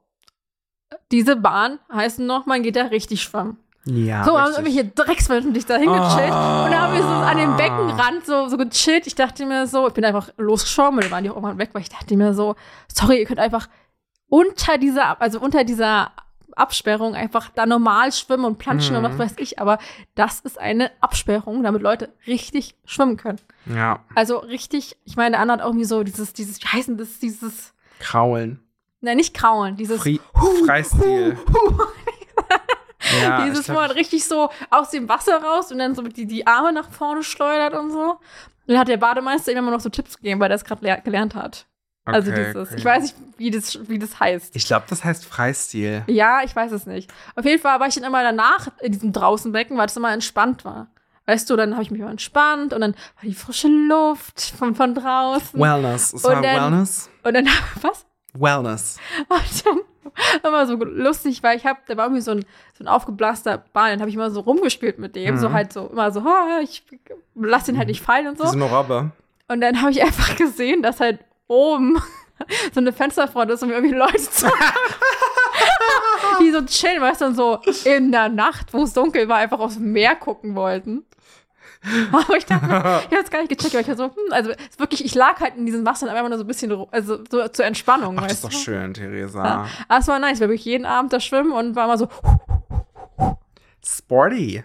diese 1.11 1.35
Bahn 1.35 1.79
heißt 1.91 2.19
noch, 2.19 2.45
man 2.45 2.63
geht 2.63 2.75
da 2.75 2.83
richtig 2.83 3.21
schwimmen. 3.23 3.57
Ja. 3.87 4.23
so, 4.23 4.39
haben 4.39 4.51
irgendwelche 4.51 4.85
Drecksmenschen 4.85 5.53
dich 5.53 5.67
da 5.67 5.75
hingechillt. 5.75 6.31
Oh. 6.31 6.63
Und 6.65 6.71
da 6.71 6.81
haben 6.81 6.93
wir 6.95 7.03
so 7.03 7.07
an 7.07 7.37
dem 7.37 7.55
Beckenrand 7.55 8.25
so, 8.25 8.47
so 8.47 8.57
gechillt. 8.57 9.05
Ich 9.05 9.13
dachte 9.13 9.45
mir 9.45 9.67
so, 9.67 9.87
ich 9.87 9.93
bin 9.93 10.03
einfach 10.03 10.29
dann 11.01 11.11
waren 11.11 11.23
die 11.23 11.29
auch 11.29 11.35
irgendwann 11.35 11.59
weg, 11.59 11.69
weil 11.73 11.83
ich 11.83 11.89
dachte 11.89 12.17
mir 12.17 12.33
so, 12.33 12.55
sorry, 12.91 13.19
ihr 13.19 13.25
könnt 13.25 13.39
einfach 13.39 13.69
unter 14.27 14.79
dieser, 14.79 15.21
also 15.21 15.39
unter 15.39 15.63
dieser 15.63 16.11
Absperrung 16.55 17.13
einfach 17.15 17.49
da 17.53 17.65
normal 17.67 18.11
schwimmen 18.11 18.45
und 18.45 18.57
planschen 18.57 18.95
Mhm. 18.97 19.05
und 19.05 19.11
was 19.11 19.19
weiß 19.19 19.35
ich, 19.37 19.59
aber 19.59 19.77
das 20.15 20.39
ist 20.39 20.59
eine 20.59 20.89
Absperrung, 21.01 21.61
damit 21.61 21.81
Leute 21.83 22.09
richtig 22.25 22.75
schwimmen 22.85 23.17
können. 23.17 23.39
Ja. 23.67 23.99
Also 24.15 24.37
richtig, 24.37 24.97
ich 25.03 25.15
meine, 25.15 25.31
der 25.31 25.41
andere 25.41 25.59
hat 25.59 25.65
irgendwie 25.65 25.85
so 25.85 26.01
dieses, 26.03 26.33
dieses, 26.33 26.61
wie 26.63 26.67
heißt 26.67 26.87
denn 26.87 26.97
das, 26.97 27.19
dieses, 27.19 27.73
Kraulen. 27.99 28.59
Nein, 29.05 29.17
nicht 29.17 29.33
kraulen, 29.33 29.77
dieses, 29.77 30.01
Fri 30.01 30.19
Freistil. 30.65 31.37
ja, 33.21 33.39
ich 33.39 33.51
dieses, 33.51 33.65
glaub, 33.65 33.77
wo 33.77 33.81
man 33.81 33.91
richtig 33.91 34.25
so 34.25 34.49
aus 34.69 34.89
dem 34.89 35.07
Wasser 35.07 35.41
raus 35.41 35.71
und 35.71 35.79
dann 35.79 35.95
so 35.95 36.01
die, 36.01 36.25
die 36.25 36.45
Arme 36.47 36.73
nach 36.73 36.89
vorne 36.89 37.23
schleudert 37.23 37.73
und 37.73 37.91
so. 37.91 38.11
Und 38.11 38.19
dann 38.67 38.79
hat 38.79 38.87
der 38.87 38.97
Bademeister 38.97 39.51
ihm 39.51 39.59
immer 39.59 39.71
noch 39.71 39.79
so 39.79 39.89
Tipps 39.89 40.17
gegeben, 40.17 40.39
weil 40.39 40.51
er 40.51 40.55
es 40.55 40.65
gerade 40.65 41.01
gelernt 41.03 41.35
hat. 41.35 41.67
also 42.05 42.31
okay, 42.31 42.47
dieses, 42.47 42.67
okay. 42.69 42.75
ich 42.79 42.85
weiß 42.85 43.03
nicht, 43.03 43.15
wie 43.37 43.51
das, 43.51 43.87
wie 43.87 43.99
das 43.99 44.19
heißt. 44.19 44.55
Ich 44.55 44.65
glaube, 44.65 44.85
das 44.89 45.03
heißt 45.03 45.25
Freistil. 45.25 46.03
Ja, 46.07 46.41
ich 46.43 46.55
weiß 46.55 46.71
es 46.71 46.85
nicht. 46.87 47.13
Auf 47.35 47.45
jeden 47.45 47.61
Fall 47.61 47.79
war 47.79 47.87
ich 47.87 47.95
dann 47.95 48.03
immer 48.03 48.23
danach 48.23 48.69
in 48.81 48.91
diesem 48.91 49.13
Draußenbecken, 49.13 49.77
weil 49.77 49.85
es 49.87 49.95
immer 49.95 50.11
entspannt 50.11 50.65
war. 50.65 50.87
Weißt 51.27 51.49
du, 51.49 51.55
dann 51.55 51.73
habe 51.73 51.81
ich 51.83 51.89
mich 51.89 52.01
immer 52.01 52.11
entspannt 52.11 52.73
und 52.73 52.81
dann 52.81 52.93
war 52.93 53.23
die 53.23 53.33
frische 53.33 53.67
Luft 53.67 54.41
von, 54.41 54.75
von 54.75 54.93
draußen. 54.93 55.59
Wellness. 55.59 56.13
Es 56.13 56.23
Und 56.23 56.33
war 56.35 56.41
dann- 56.41 56.73
Wellness. 56.73 57.09
und 57.23 57.33
dann, 57.33 57.47
was? 57.81 58.05
Wellness. 58.39 58.97
Und 59.29 59.65
dann 59.65 59.79
immer 60.43 60.65
so 60.67 60.75
lustig, 60.75 61.43
weil 61.43 61.57
ich 61.57 61.65
habe, 61.65 61.79
da 61.87 61.97
war 61.97 62.05
irgendwie 62.05 62.21
so 62.21 62.31
ein, 62.31 62.45
so 62.77 62.83
ein 62.83 62.87
aufgeblaster 62.87 63.63
Ball, 63.73 63.91
dann 63.91 63.99
habe 63.99 64.09
ich 64.09 64.15
immer 64.15 64.31
so 64.31 64.41
rumgespielt 64.41 64.99
mit 64.99 65.15
dem, 65.15 65.35
Mhm. 65.35 65.39
so 65.39 65.51
halt 65.51 65.73
so, 65.73 65.87
immer 65.87 66.11
so, 66.11 66.23
ha, 66.23 66.59
ich 66.61 66.83
lass 67.35 67.65
den 67.65 67.77
halt 67.77 67.87
nicht 67.87 68.01
fallen 68.01 68.27
und 68.27 68.37
so 68.37 68.45
so. 68.45 68.51
eine 68.53 68.65
Robbe. 68.65 69.11
Und 69.47 69.61
dann 69.61 69.81
habe 69.81 69.91
ich 69.91 70.01
einfach 70.01 70.35
gesehen, 70.37 70.81
dass 70.81 70.99
halt 70.99 71.19
oben 71.47 71.97
so 72.73 72.79
eine 72.79 72.93
Fensterfront 72.93 73.51
ist, 73.51 73.63
um 73.63 73.71
irgendwie 73.71 73.95
Leute 73.95 74.17
zu 74.17 74.47
die 76.41 76.51
so 76.51 76.61
chillen, 76.65 77.01
weißt 77.01 77.21
du, 77.21 77.25
und 77.25 77.35
so 77.35 77.59
in 77.85 78.11
der 78.11 78.29
Nacht, 78.29 78.73
wo 78.73 78.83
es 78.83 78.93
dunkel 78.93 79.27
war, 79.29 79.37
einfach 79.37 79.59
aufs 79.59 79.77
Meer 79.77 80.15
gucken 80.15 80.55
wollten. 80.55 81.05
Aber 82.11 82.37
ich 82.37 82.45
dachte, 82.45 82.65
ich 83.09 83.15
habe 83.15 83.23
es 83.23 83.29
gar 83.29 83.39
nicht 83.39 83.49
gecheckt, 83.49 83.73
weil 83.73 83.81
ich 83.81 83.87
war 83.87 83.95
so, 83.95 84.05
hm, 84.05 84.31
also 84.31 84.51
wirklich, 84.77 85.03
ich 85.05 85.15
lag 85.15 85.39
halt 85.39 85.55
in 85.55 85.65
diesem 85.65 85.85
Wasser 85.85 86.09
einfach 86.09 86.29
nur 86.29 86.37
so 86.37 86.43
ein 86.43 86.47
bisschen, 86.47 86.71
also 86.91 87.19
so 87.29 87.47
zur 87.47 87.65
Entspannung, 87.65 88.17
Ach, 88.19 88.23
das 88.23 88.33
ist 88.33 88.43
doch 88.43 88.51
schön, 88.51 88.93
Theresa. 88.93 89.43
Ja. 89.43 89.67
Aber 89.87 89.99
es 89.99 90.07
war 90.07 90.19
nice, 90.19 90.39
wir 90.39 90.49
wirklich 90.49 90.65
jeden 90.65 90.85
Abend 90.85 91.13
da 91.13 91.19
schwimmen 91.19 91.51
und 91.51 91.75
war 91.75 91.85
immer 91.85 91.97
so, 91.97 92.07
Sporty. 93.85 94.63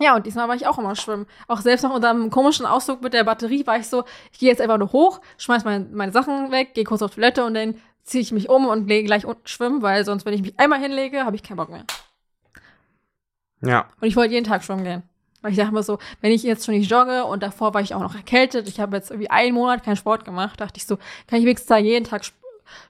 ja, 0.00 0.14
und 0.14 0.26
diesmal 0.26 0.48
war 0.48 0.54
ich 0.54 0.66
auch 0.66 0.78
immer 0.78 0.94
schwimmen. 0.94 1.26
Auch 1.48 1.60
selbst 1.60 1.82
nach 1.82 1.90
unserem 1.90 2.30
komischen 2.30 2.66
Ausflug 2.66 3.02
mit 3.02 3.12
der 3.12 3.24
Batterie 3.24 3.66
war 3.66 3.78
ich 3.78 3.88
so, 3.88 4.04
ich 4.32 4.38
gehe 4.38 4.48
jetzt 4.48 4.60
einfach 4.60 4.78
nur 4.78 4.92
hoch, 4.92 5.20
schmeiß 5.38 5.64
meine, 5.64 5.86
meine 5.92 6.12
Sachen 6.12 6.52
weg, 6.52 6.74
gehe 6.74 6.84
kurz 6.84 7.02
auf 7.02 7.14
Toilette 7.14 7.44
und 7.44 7.54
dann 7.54 7.76
ziehe 8.04 8.22
ich 8.22 8.30
mich 8.30 8.48
um 8.48 8.66
und 8.66 8.86
lege 8.86 9.06
gleich 9.06 9.26
unten 9.26 9.46
schwimmen, 9.46 9.82
weil 9.82 10.04
sonst, 10.04 10.24
wenn 10.24 10.32
ich 10.32 10.42
mich 10.42 10.58
einmal 10.58 10.78
hinlege, 10.78 11.24
habe 11.24 11.34
ich 11.34 11.42
keinen 11.42 11.56
Bock 11.56 11.70
mehr. 11.70 11.84
Ja. 13.62 13.88
Und 14.00 14.06
ich 14.06 14.14
wollte 14.16 14.32
jeden 14.34 14.46
Tag 14.46 14.62
schwimmen 14.62 14.84
gehen. 14.84 15.02
Weil 15.46 15.52
ich 15.52 15.58
dachte 15.58 15.72
mir 15.72 15.82
so, 15.84 15.98
wenn 16.20 16.32
ich 16.32 16.42
jetzt 16.42 16.66
schon 16.66 16.74
nicht 16.74 16.90
jogge 16.90 17.24
und 17.24 17.42
davor 17.42 17.72
war 17.72 17.80
ich 17.80 17.94
auch 17.94 18.00
noch 18.00 18.16
erkältet, 18.16 18.68
ich 18.68 18.80
habe 18.80 18.96
jetzt 18.96 19.10
irgendwie 19.12 19.30
einen 19.30 19.54
Monat 19.54 19.84
keinen 19.84 19.96
Sport 19.96 20.24
gemacht, 20.24 20.60
dachte 20.60 20.78
ich 20.78 20.86
so, 20.86 20.96
kann 21.28 21.38
ich 21.38 21.44
wenigstens 21.44 21.68
da 21.68 21.76
jeden 21.76 22.04
Tag 22.04 22.22
sch- 22.22 22.32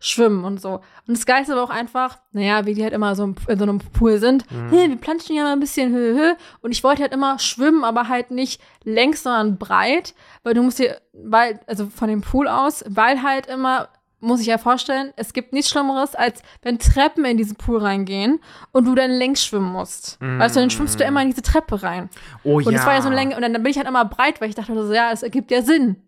schwimmen 0.01 0.45
und 0.45 0.59
so. 0.61 0.81
Und 1.07 1.17
das 1.19 1.27
Geilste 1.27 1.55
war 1.55 1.63
auch 1.63 1.69
einfach, 1.71 2.17
naja, 2.33 2.65
wie 2.65 2.73
die 2.73 2.83
halt 2.83 2.95
immer 2.95 3.15
so 3.15 3.35
in 3.47 3.59
so 3.59 3.65
einem 3.65 3.79
Pool 3.79 4.17
sind, 4.19 4.45
hey, 4.71 4.89
wir 4.89 4.97
planschen 4.97 5.37
ja 5.37 5.43
mal 5.43 5.53
ein 5.53 5.61
bisschen 5.61 5.93
hö, 5.93 6.15
hö. 6.17 6.33
Und 6.63 6.73
ich 6.73 6.83
wollte 6.83 7.03
halt 7.03 7.13
immer 7.13 7.39
schwimmen, 7.39 7.85
aber 7.85 8.09
halt 8.09 8.31
nicht 8.31 8.61
längs, 8.85 9.23
sondern 9.23 9.59
breit, 9.59 10.15
weil 10.45 10.55
du 10.55 10.63
musst 10.63 10.79
dir, 10.79 10.99
weil, 11.13 11.61
also 11.67 11.89
von 11.89 12.09
dem 12.09 12.23
Pool 12.23 12.49
aus, 12.49 12.85
weil 12.89 13.23
halt 13.23 13.49
immer 13.49 13.89
muss 14.27 14.41
ich 14.41 14.47
ja 14.49 14.59
vorstellen, 14.59 15.13
es 15.17 15.33
gibt 15.33 15.53
nichts 15.53 15.71
Schlimmeres, 15.71 16.15
als 16.15 16.43
wenn 16.63 16.79
Treppen 16.79 17.25
in 17.25 17.37
diesen 17.37 17.57
Pool 17.57 17.79
reingehen 17.79 18.41
und 18.73 18.85
du 18.87 18.95
dann 18.95 19.11
längs 19.11 19.45
schwimmen 19.45 19.73
musst. 19.73 20.19
Weißt 20.21 20.57
du, 20.57 20.61
dann 20.61 20.71
schwimmst 20.71 20.99
du 21.01 21.05
immer 21.05 21.23
in 21.23 21.29
diese 21.31 21.43
Treppe 21.43 21.83
rein. 21.83 22.11
Oh 22.45 22.57
Und 22.57 22.71
ja. 22.73 22.79
es 22.81 22.85
war 22.87 22.95
ja 22.95 23.01
so 23.03 23.07
eine 23.09 23.17
Länge, 23.17 23.37
und 23.37 23.43
dann 23.43 23.53
bin 23.55 23.67
ich 23.67 23.77
halt 23.79 23.89
immer 23.89 24.05
breit, 24.05 24.41
weil 24.41 24.49
ich 24.49 24.55
dachte 24.55 24.75
so, 24.87 24.93
ja, 24.93 25.11
es 25.13 25.23
ergibt 25.23 25.51
ja 25.51 25.63
Sinn. 25.63 26.03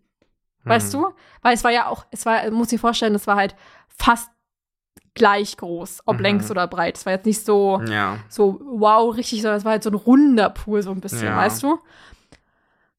Weißt 0.65 0.93
du? 0.93 1.15
Weil 1.41 1.55
es 1.55 1.65
war 1.65 1.71
ja 1.71 1.87
auch, 1.87 2.05
es 2.11 2.27
war, 2.27 2.51
muss 2.51 2.71
ich 2.73 2.81
vorstellen, 2.81 3.15
es 3.15 3.27
war 3.27 3.37
halt 3.37 3.55
fast 3.89 4.29
gleich 5.15 5.57
groß, 5.57 6.03
ob 6.07 6.17
Mhm. 6.17 6.23
längs 6.23 6.51
oder 6.51 6.67
breit. 6.67 6.97
Es 6.99 7.07
war 7.07 7.13
jetzt 7.15 7.25
nicht 7.27 7.45
so, 7.45 7.81
Ja. 7.89 8.19
so 8.29 8.61
wow, 8.65 9.17
richtig, 9.17 9.41
sondern 9.43 9.59
es 9.59 9.65
war 9.65 9.73
halt 9.73 9.83
so 9.83 9.91
ein 9.91 9.95
runder 9.95 10.51
Pool, 10.51 10.83
so 10.83 10.91
ein 10.91 11.01
bisschen, 11.01 11.25
Ja. 11.25 11.37
weißt 11.39 11.63
du? 11.63 11.79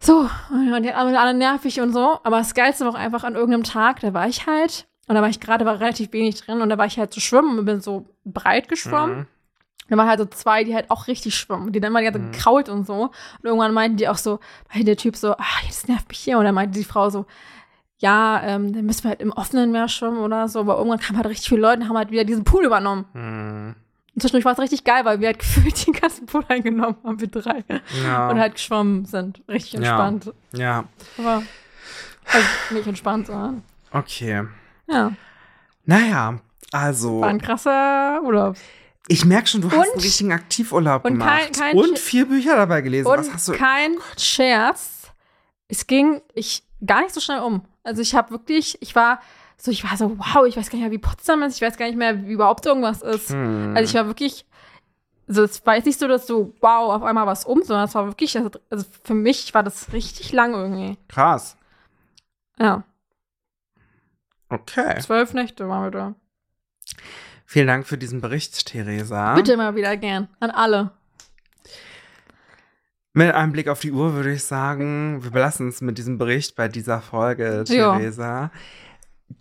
So, 0.01 0.29
und 0.49 0.83
die 0.83 0.93
anderen 0.93 1.17
alle 1.17 1.33
nervig 1.33 1.81
und 1.81 1.91
so. 1.93 2.19
Aber 2.23 2.37
das 2.37 2.53
Geilste 2.53 2.85
war 2.85 2.91
auch 2.93 2.97
einfach 2.97 3.23
an 3.23 3.35
irgendeinem 3.35 3.63
Tag, 3.63 3.99
da 3.99 4.13
war 4.13 4.27
ich 4.27 4.47
halt, 4.47 4.87
und 5.09 5.15
da 5.15 5.21
war 5.21 5.27
ich 5.27 5.41
gerade, 5.41 5.65
war 5.65 5.81
relativ 5.81 6.13
wenig 6.13 6.39
drin, 6.41 6.61
und 6.61 6.69
da 6.69 6.77
war 6.77 6.85
ich 6.85 6.97
halt 6.97 7.13
so 7.13 7.19
schwimmen 7.19 7.59
und 7.59 7.65
bin 7.65 7.81
so 7.81 8.05
breit 8.23 8.69
geschwommen. 8.69 9.17
Mhm. 9.19 9.25
Da 9.89 9.97
waren 9.97 10.07
halt 10.07 10.19
so 10.19 10.25
zwei, 10.27 10.63
die 10.63 10.75
halt 10.75 10.89
auch 10.91 11.07
richtig 11.07 11.33
schwimmen, 11.35 11.71
die 11.73 11.79
dann 11.81 11.91
mal 11.91 11.99
die 11.99 12.05
ganze 12.05 12.19
Mhm. 12.19 12.31
gekrault 12.31 12.69
und 12.69 12.85
so. 12.85 13.05
Und 13.05 13.11
irgendwann 13.43 13.73
meinten 13.73 13.97
die 13.97 14.07
auch 14.07 14.17
so, 14.17 14.39
weil 14.71 14.83
der 14.83 14.95
Typ 14.95 15.15
so, 15.17 15.31
ah, 15.33 15.43
das 15.67 15.87
nervt 15.87 16.07
mich 16.09 16.19
hier. 16.19 16.37
Und 16.37 16.45
dann 16.45 16.53
meinte 16.55 16.77
die 16.77 16.85
Frau 16.85 17.09
so, 17.09 17.25
ja, 17.97 18.39
ähm, 18.45 18.71
dann 18.71 18.85
müssen 18.85 19.03
wir 19.03 19.09
halt 19.09 19.19
im 19.21 19.31
offenen 19.31 19.71
Meer 19.71 19.87
schwimmen 19.89 20.19
oder 20.19 20.47
so. 20.47 20.59
Aber 20.59 20.77
irgendwann 20.77 20.99
kamen 20.99 21.17
halt 21.17 21.27
richtig 21.27 21.49
viele 21.49 21.61
Leute 21.61 21.81
und 21.81 21.89
haben 21.89 21.97
halt 21.97 22.11
wieder 22.11 22.23
diesen 22.23 22.43
Pool 22.43 22.63
übernommen. 22.65 23.05
Mhm. 23.13 23.75
Und 24.13 24.21
zwischendurch 24.21 24.45
war 24.45 24.51
es 24.53 24.59
richtig 24.59 24.83
geil, 24.83 25.05
weil 25.05 25.19
wir 25.21 25.27
halt 25.29 25.39
gefühlt 25.39 25.87
den 25.87 25.93
ganzen 25.95 26.27
Pool 26.27 26.45
eingenommen 26.49 26.97
haben, 27.03 27.19
wir 27.19 27.27
drei. 27.27 27.63
Ja. 28.03 28.29
Und 28.29 28.39
halt 28.39 28.53
geschwommen 28.53 29.05
sind. 29.05 29.41
Richtig 29.47 29.73
Ja. 29.73 29.79
entspannt. 29.79 30.33
ja. 30.53 30.83
Aber 31.17 31.41
also 32.31 32.47
nicht 32.75 32.85
entspannt, 32.87 33.25
sondern 33.25 33.63
Okay. 33.91 34.43
Ja, 34.89 35.11
Naja, 35.85 36.39
also. 36.71 37.21
war 37.21 37.29
ein 37.29 37.41
krasser 37.41 38.21
Urlaub. 38.23 38.55
Ich 39.07 39.25
merke 39.25 39.47
schon, 39.47 39.61
du 39.61 39.71
hast 39.71 39.77
Und- 39.77 39.93
einen 39.93 40.01
richtigen 40.01 40.31
Aktivurlaub 40.31 41.03
und 41.05 41.17
kein- 41.17 41.51
gemacht. 41.51 41.59
kein 41.59 41.77
und 41.77 41.97
Sch- 41.97 41.99
vier 41.99 42.25
Bücher 42.27 42.55
dabei 42.55 42.81
gelesen. 42.81 43.07
Was 43.07 43.27
Und 43.27 43.33
hast 43.33 43.47
du? 43.47 43.53
kein 43.53 43.95
Scherz, 44.17 45.11
es 45.67 45.87
ging 45.87 46.21
ich 46.35 46.63
gar 46.85 47.01
nicht 47.01 47.13
so 47.13 47.19
schnell 47.21 47.39
um. 47.39 47.63
Also 47.83 48.01
ich 48.01 48.13
habe 48.13 48.29
wirklich, 48.31 48.77
ich 48.81 48.95
war 48.95 49.19
so, 49.57 49.71
ich 49.71 49.83
war 49.83 49.97
so, 49.97 50.17
wow, 50.19 50.45
ich 50.45 50.55
weiß 50.57 50.69
gar 50.69 50.77
nicht 50.77 50.83
mehr, 50.83 50.91
wie 50.91 50.99
Potsdam 50.99 51.41
ist, 51.43 51.55
ich 51.55 51.61
weiß 51.61 51.75
gar 51.77 51.87
nicht 51.87 51.97
mehr, 51.97 52.25
wie 52.27 52.31
überhaupt 52.33 52.65
irgendwas 52.65 53.01
ist. 53.01 53.29
Hm. 53.31 53.73
Also 53.75 53.89
ich 53.89 53.95
war 53.95 54.05
wirklich, 54.05 54.45
also 55.27 55.43
es 55.43 55.65
war 55.65 55.75
jetzt 55.75 55.85
nicht 55.85 55.99
so, 55.99 56.07
dass 56.07 56.27
so, 56.27 56.53
wow, 56.61 56.93
auf 56.93 57.03
einmal 57.03 57.25
was 57.25 57.45
um, 57.45 57.63
sondern 57.63 57.85
es 57.85 57.95
war 57.95 58.05
wirklich, 58.05 58.37
also 58.37 58.51
also 58.69 58.85
für 59.03 59.13
mich 59.15 59.53
war 59.55 59.63
das 59.63 59.91
richtig 59.91 60.31
lang 60.33 60.53
irgendwie. 60.53 60.97
Krass. 61.07 61.57
Ja, 62.59 62.83
Okay. 64.49 64.99
zwölf 64.99 65.33
Nächte 65.33 65.67
waren 65.69 65.83
wir 65.85 65.91
da. 65.91 66.15
Vielen 67.45 67.67
Dank 67.67 67.87
für 67.87 67.97
diesen 67.97 68.21
Bericht, 68.21 68.65
Theresa. 68.67 69.35
Bitte 69.35 69.53
immer 69.53 69.75
wieder 69.75 69.95
gern, 69.97 70.27
an 70.39 70.51
alle. 70.51 70.91
Mit 73.13 73.33
einem 73.33 73.51
Blick 73.51 73.67
auf 73.67 73.79
die 73.79 73.91
Uhr 73.91 74.13
würde 74.13 74.33
ich 74.33 74.43
sagen, 74.43 75.23
wir 75.23 75.31
belassen 75.31 75.67
es 75.69 75.81
mit 75.81 75.97
diesem 75.97 76.17
Bericht 76.17 76.55
bei 76.55 76.67
dieser 76.67 77.01
Folge, 77.01 77.63
Ja. 77.67 77.97
Theresa. 77.97 78.51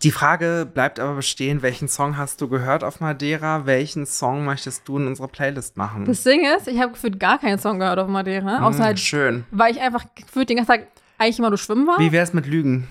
Die 0.03 0.11
Frage 0.11 0.69
bleibt 0.71 0.99
aber 0.99 1.15
bestehen, 1.15 1.61
welchen 1.63 1.87
Song 1.87 2.15
hast 2.17 2.41
du 2.41 2.47
gehört 2.47 2.83
auf 2.83 2.99
Madeira? 2.99 3.65
Welchen 3.65 4.05
Song 4.05 4.45
möchtest 4.45 4.87
du 4.87 4.97
in 4.97 5.07
unsere 5.07 5.27
Playlist 5.27 5.77
machen? 5.77 6.05
Das 6.05 6.21
Ding 6.23 6.45
ist, 6.45 6.67
ich 6.67 6.79
habe 6.79 6.91
gefühlt 6.91 7.19
gar 7.19 7.39
keinen 7.39 7.57
Song 7.57 7.79
gehört 7.79 7.97
auf 7.97 8.07
Madeira, 8.07 8.59
außer 8.67 8.77
Hm, 8.79 8.85
halt, 8.85 8.99
Schön. 8.99 9.45
weil 9.51 9.71
ich 9.73 9.81
einfach 9.81 10.05
gefühlt 10.13 10.49
den 10.49 10.57
ganzen 10.57 10.71
Tag 10.73 10.87
eigentlich 11.17 11.39
immer 11.39 11.49
nur 11.49 11.57
schwimmen 11.57 11.87
war. 11.87 11.97
Wie 11.99 12.11
wär's 12.11 12.33
mit 12.33 12.45
Lügen? 12.45 12.87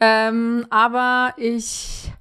Ähm, 0.00 0.66
aber 0.70 1.34
ich 1.36 2.12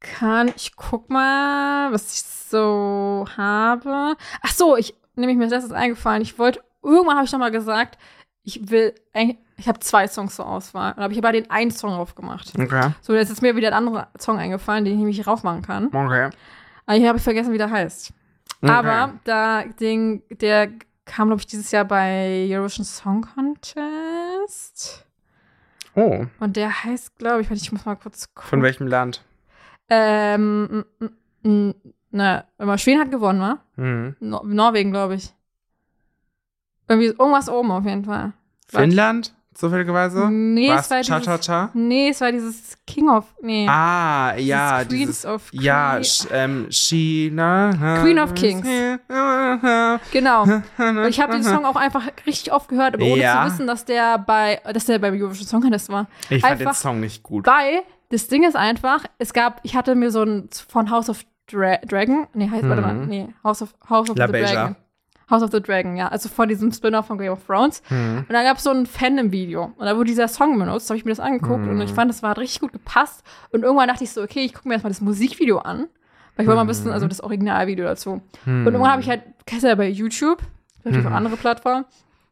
kann, 0.00 0.52
ich 0.56 0.76
guck 0.76 1.10
mal, 1.10 1.92
was 1.92 2.14
ich 2.14 2.22
so 2.22 3.26
habe. 3.36 4.16
Ach 4.42 4.52
so, 4.52 4.76
ich 4.76 4.94
nämlich 5.16 5.36
mir 5.36 5.44
ist 5.44 5.50
letztens 5.50 5.72
eingefallen. 5.72 6.22
Ich 6.22 6.38
wollte, 6.38 6.60
irgendwann 6.82 7.16
habe 7.16 7.26
ich 7.26 7.32
noch 7.32 7.38
mal 7.38 7.50
gesagt, 7.50 7.98
ich 8.42 8.70
will, 8.70 8.94
ich 9.56 9.68
habe 9.68 9.80
zwei 9.80 10.08
Songs 10.08 10.36
zur 10.36 10.46
Auswahl. 10.46 10.94
Da 10.96 11.02
habe 11.02 11.12
ich 11.12 11.18
aber 11.18 11.32
den 11.32 11.50
einen 11.50 11.70
Song 11.70 11.90
draufgemacht. 11.90 12.52
Okay. 12.58 12.90
So, 13.02 13.14
jetzt 13.14 13.30
ist 13.30 13.42
mir 13.42 13.54
wieder 13.54 13.68
ein 13.68 13.74
anderer 13.74 14.08
Song 14.18 14.38
eingefallen, 14.38 14.84
den 14.84 14.94
ich 14.94 14.98
nämlich 14.98 15.26
raufmachen 15.26 15.62
kann. 15.62 15.86
Okay. 15.86 16.30
Aber 16.86 16.96
hier 16.96 17.08
habe 17.08 17.18
ich 17.18 17.24
vergessen, 17.24 17.52
wie 17.52 17.58
der 17.58 17.70
heißt. 17.70 18.12
okay. 18.62 18.72
Aber 18.72 19.12
da, 19.24 19.64
den, 19.64 20.22
der 20.30 20.70
kam, 21.04 21.28
glaube 21.28 21.40
ich, 21.40 21.46
dieses 21.46 21.70
Jahr 21.70 21.84
bei 21.84 22.46
Eurovision 22.48 22.84
Song 22.84 23.26
Contest. 23.34 25.06
Oh, 25.94 26.26
Und 26.38 26.56
der 26.56 26.84
heißt, 26.84 27.16
glaube 27.18 27.40
ich, 27.42 27.50
warte, 27.50 27.62
ich 27.62 27.72
muss 27.72 27.84
mal 27.84 27.96
kurz 27.96 28.32
gucken. 28.34 28.48
von 28.48 28.62
welchem 28.62 28.86
Land? 28.86 29.24
Ähm, 29.88 30.84
m- 31.00 31.10
m- 31.42 31.74
m- 31.74 31.74
na, 32.12 32.44
immer 32.58 32.78
Schweden 32.78 33.00
hat 33.00 33.10
gewonnen, 33.10 33.40
wa? 33.40 33.58
Hm. 33.76 34.16
Nor 34.20 34.44
Norwegen, 34.46 34.90
glaube 34.92 35.16
ich. 35.16 35.32
Irgendwie 36.88 37.08
irgendwas 37.08 37.48
oben 37.48 37.70
auf 37.70 37.84
jeden 37.84 38.04
Fall. 38.04 38.32
Finnland? 38.68 39.34
Zufälligerweise? 39.52 40.30
Nee, 40.30 40.70
es 40.70 40.88
war 40.90 41.02
Cha 41.02 41.18
dieses, 41.18 41.24
Cha 41.24 41.38
Cha? 41.38 41.70
Nee, 41.74 42.10
es 42.10 42.20
war 42.20 42.30
dieses 42.32 42.78
King 42.86 43.08
of, 43.10 43.24
nee. 43.42 43.66
Ah, 43.68 44.34
ja, 44.36 44.84
Dieses 44.84 44.88
Queens 44.88 45.06
dieses. 45.08 45.24
of 45.26 45.48
ja, 45.52 45.92
Queen- 45.94 46.02
sch- 46.04 46.28
ähm, 46.32 46.66
China. 46.70 47.98
Queen 48.02 48.18
of 48.20 48.34
Kings. 48.34 48.66
Genau. 50.12 50.42
Und 50.78 51.06
ich 51.08 51.20
habe 51.20 51.32
den 51.32 51.42
Song 51.42 51.64
auch 51.64 51.76
einfach 51.76 52.06
richtig 52.26 52.52
oft 52.52 52.68
gehört, 52.68 52.94
aber 52.94 53.04
ohne 53.04 53.20
Ja. 53.22 53.44
zu 53.46 53.52
wissen, 53.52 53.66
dass 53.66 53.84
der 53.84 54.18
bei, 54.18 54.60
dass 54.72 54.86
der 54.86 54.98
beim 54.98 55.14
Eurovision 55.14 55.46
Song 55.46 55.60
Contest 55.62 55.88
war. 55.90 56.06
Ich 56.28 56.40
fand 56.42 56.60
den 56.60 56.66
einfach- 56.68 56.80
Song 56.80 57.00
nicht 57.00 57.22
gut. 57.22 57.46
Weil 57.46 57.82
das 58.10 58.28
Ding 58.28 58.44
ist 58.44 58.56
einfach, 58.56 59.04
es 59.18 59.32
gab, 59.32 59.60
ich 59.64 59.74
hatte 59.76 59.94
mir 59.94 60.10
so 60.10 60.22
ein 60.22 60.48
von 60.68 60.90
House 60.90 61.08
of 61.10 61.22
Dra 61.50 61.76
Dragon, 61.78 62.28
nee, 62.34 62.48
heißt, 62.48 62.68
warte 62.68 62.82
mal, 62.82 62.94
Mhm. 62.94 63.08
nee, 63.08 63.28
House 63.42 63.62
of, 63.62 63.74
House 63.88 64.08
of 64.10 64.16
La 64.16 64.26
the 64.26 64.32
Beja. 64.32 64.46
Dragon. 64.52 64.76
House 65.30 65.42
of 65.42 65.50
the 65.52 65.60
Dragon, 65.62 65.96
ja, 65.96 66.08
also 66.08 66.28
von 66.28 66.48
diesem 66.48 66.72
Spin-off 66.72 67.06
von 67.06 67.18
Game 67.18 67.32
of 67.32 67.44
Thrones. 67.46 67.82
Hm. 67.88 68.18
Und 68.28 68.32
da 68.32 68.42
gab 68.42 68.56
es 68.58 68.64
so 68.64 68.70
ein 68.70 68.84
Fan-Video 68.86 69.72
und 69.76 69.86
da 69.86 69.94
wurde 69.96 70.06
dieser 70.06 70.28
Song 70.28 70.58
benutzt, 70.58 70.90
habe 70.90 70.98
ich 70.98 71.04
mir 71.04 71.12
das 71.12 71.20
angeguckt 71.20 71.66
und 71.66 71.76
Mhm. 71.76 71.80
ich 71.82 71.92
fand, 71.92 72.10
das 72.10 72.22
war 72.22 72.36
richtig 72.36 72.60
gut 72.60 72.72
gepasst. 72.72 73.22
Und 73.52 73.62
irgendwann 73.62 73.88
dachte 73.88 74.04
ich 74.04 74.10
so, 74.12 74.22
okay, 74.22 74.40
ich 74.44 74.52
gucke 74.54 74.68
mir 74.68 74.74
erstmal 74.74 74.90
das 74.92 75.00
Musikvideo 75.00 75.58
an, 75.58 75.88
weil 76.36 76.44
ich 76.44 76.46
wollte 76.48 76.62
mal 76.64 76.68
wissen, 76.68 76.90
also 76.90 77.06
das 77.06 77.20
Originalvideo 77.22 77.84
dazu. 77.86 78.20
Hm. 78.44 78.66
Und 78.66 78.72
irgendwann 78.72 78.90
habe 78.92 79.02
ich 79.02 79.08
halt, 79.08 79.22
kennst 79.46 79.64
du 79.64 79.68
ja 79.68 79.74
bei 79.74 79.88
YouTube, 79.88 80.42
natürlich 80.84 81.04
Mhm. 81.06 81.12
auch 81.12 81.16
andere 81.16 81.36
Plattformen, 81.36 81.84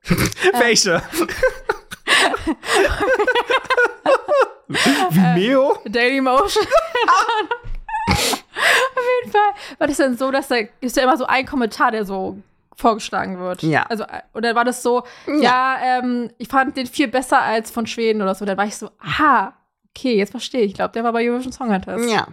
Welche? 0.58 1.02
Vimeo? 5.10 5.78
Daily 5.86 6.20
Motion. 6.20 6.64
Auf 8.08 9.04
jeden 9.22 9.32
Fall 9.32 9.50
war 9.78 9.86
das 9.86 9.96
dann 9.98 10.16
so, 10.16 10.30
dass 10.30 10.48
da 10.48 10.56
ist 10.80 10.96
ja 10.96 11.02
immer 11.04 11.16
so 11.16 11.26
ein 11.26 11.46
Kommentar, 11.46 11.90
der 11.90 12.04
so 12.04 12.38
vorgeschlagen 12.78 13.38
wird. 13.38 13.62
Ja. 13.62 13.82
Also, 13.88 14.04
äh, 14.04 14.22
und 14.32 14.44
dann 14.44 14.54
war 14.54 14.64
das 14.64 14.82
so, 14.82 15.02
ja, 15.40 15.78
ähm, 15.82 16.30
ich 16.38 16.48
fand 16.48 16.76
den 16.76 16.86
viel 16.86 17.08
besser 17.08 17.42
als 17.42 17.70
von 17.70 17.86
Schweden 17.86 18.22
oder 18.22 18.34
so. 18.34 18.44
Dann 18.44 18.56
war 18.56 18.66
ich 18.66 18.76
so, 18.76 18.90
aha, 19.00 19.52
okay, 19.90 20.16
jetzt 20.16 20.30
verstehe 20.30 20.62
ich. 20.62 20.68
Ich 20.68 20.74
glaube, 20.74 20.92
der 20.92 21.04
war 21.04 21.12
bei 21.12 21.28
Eurovision 21.28 21.52
Song 21.52 21.68
Contest. 21.68 22.08
Ja. 22.08 22.28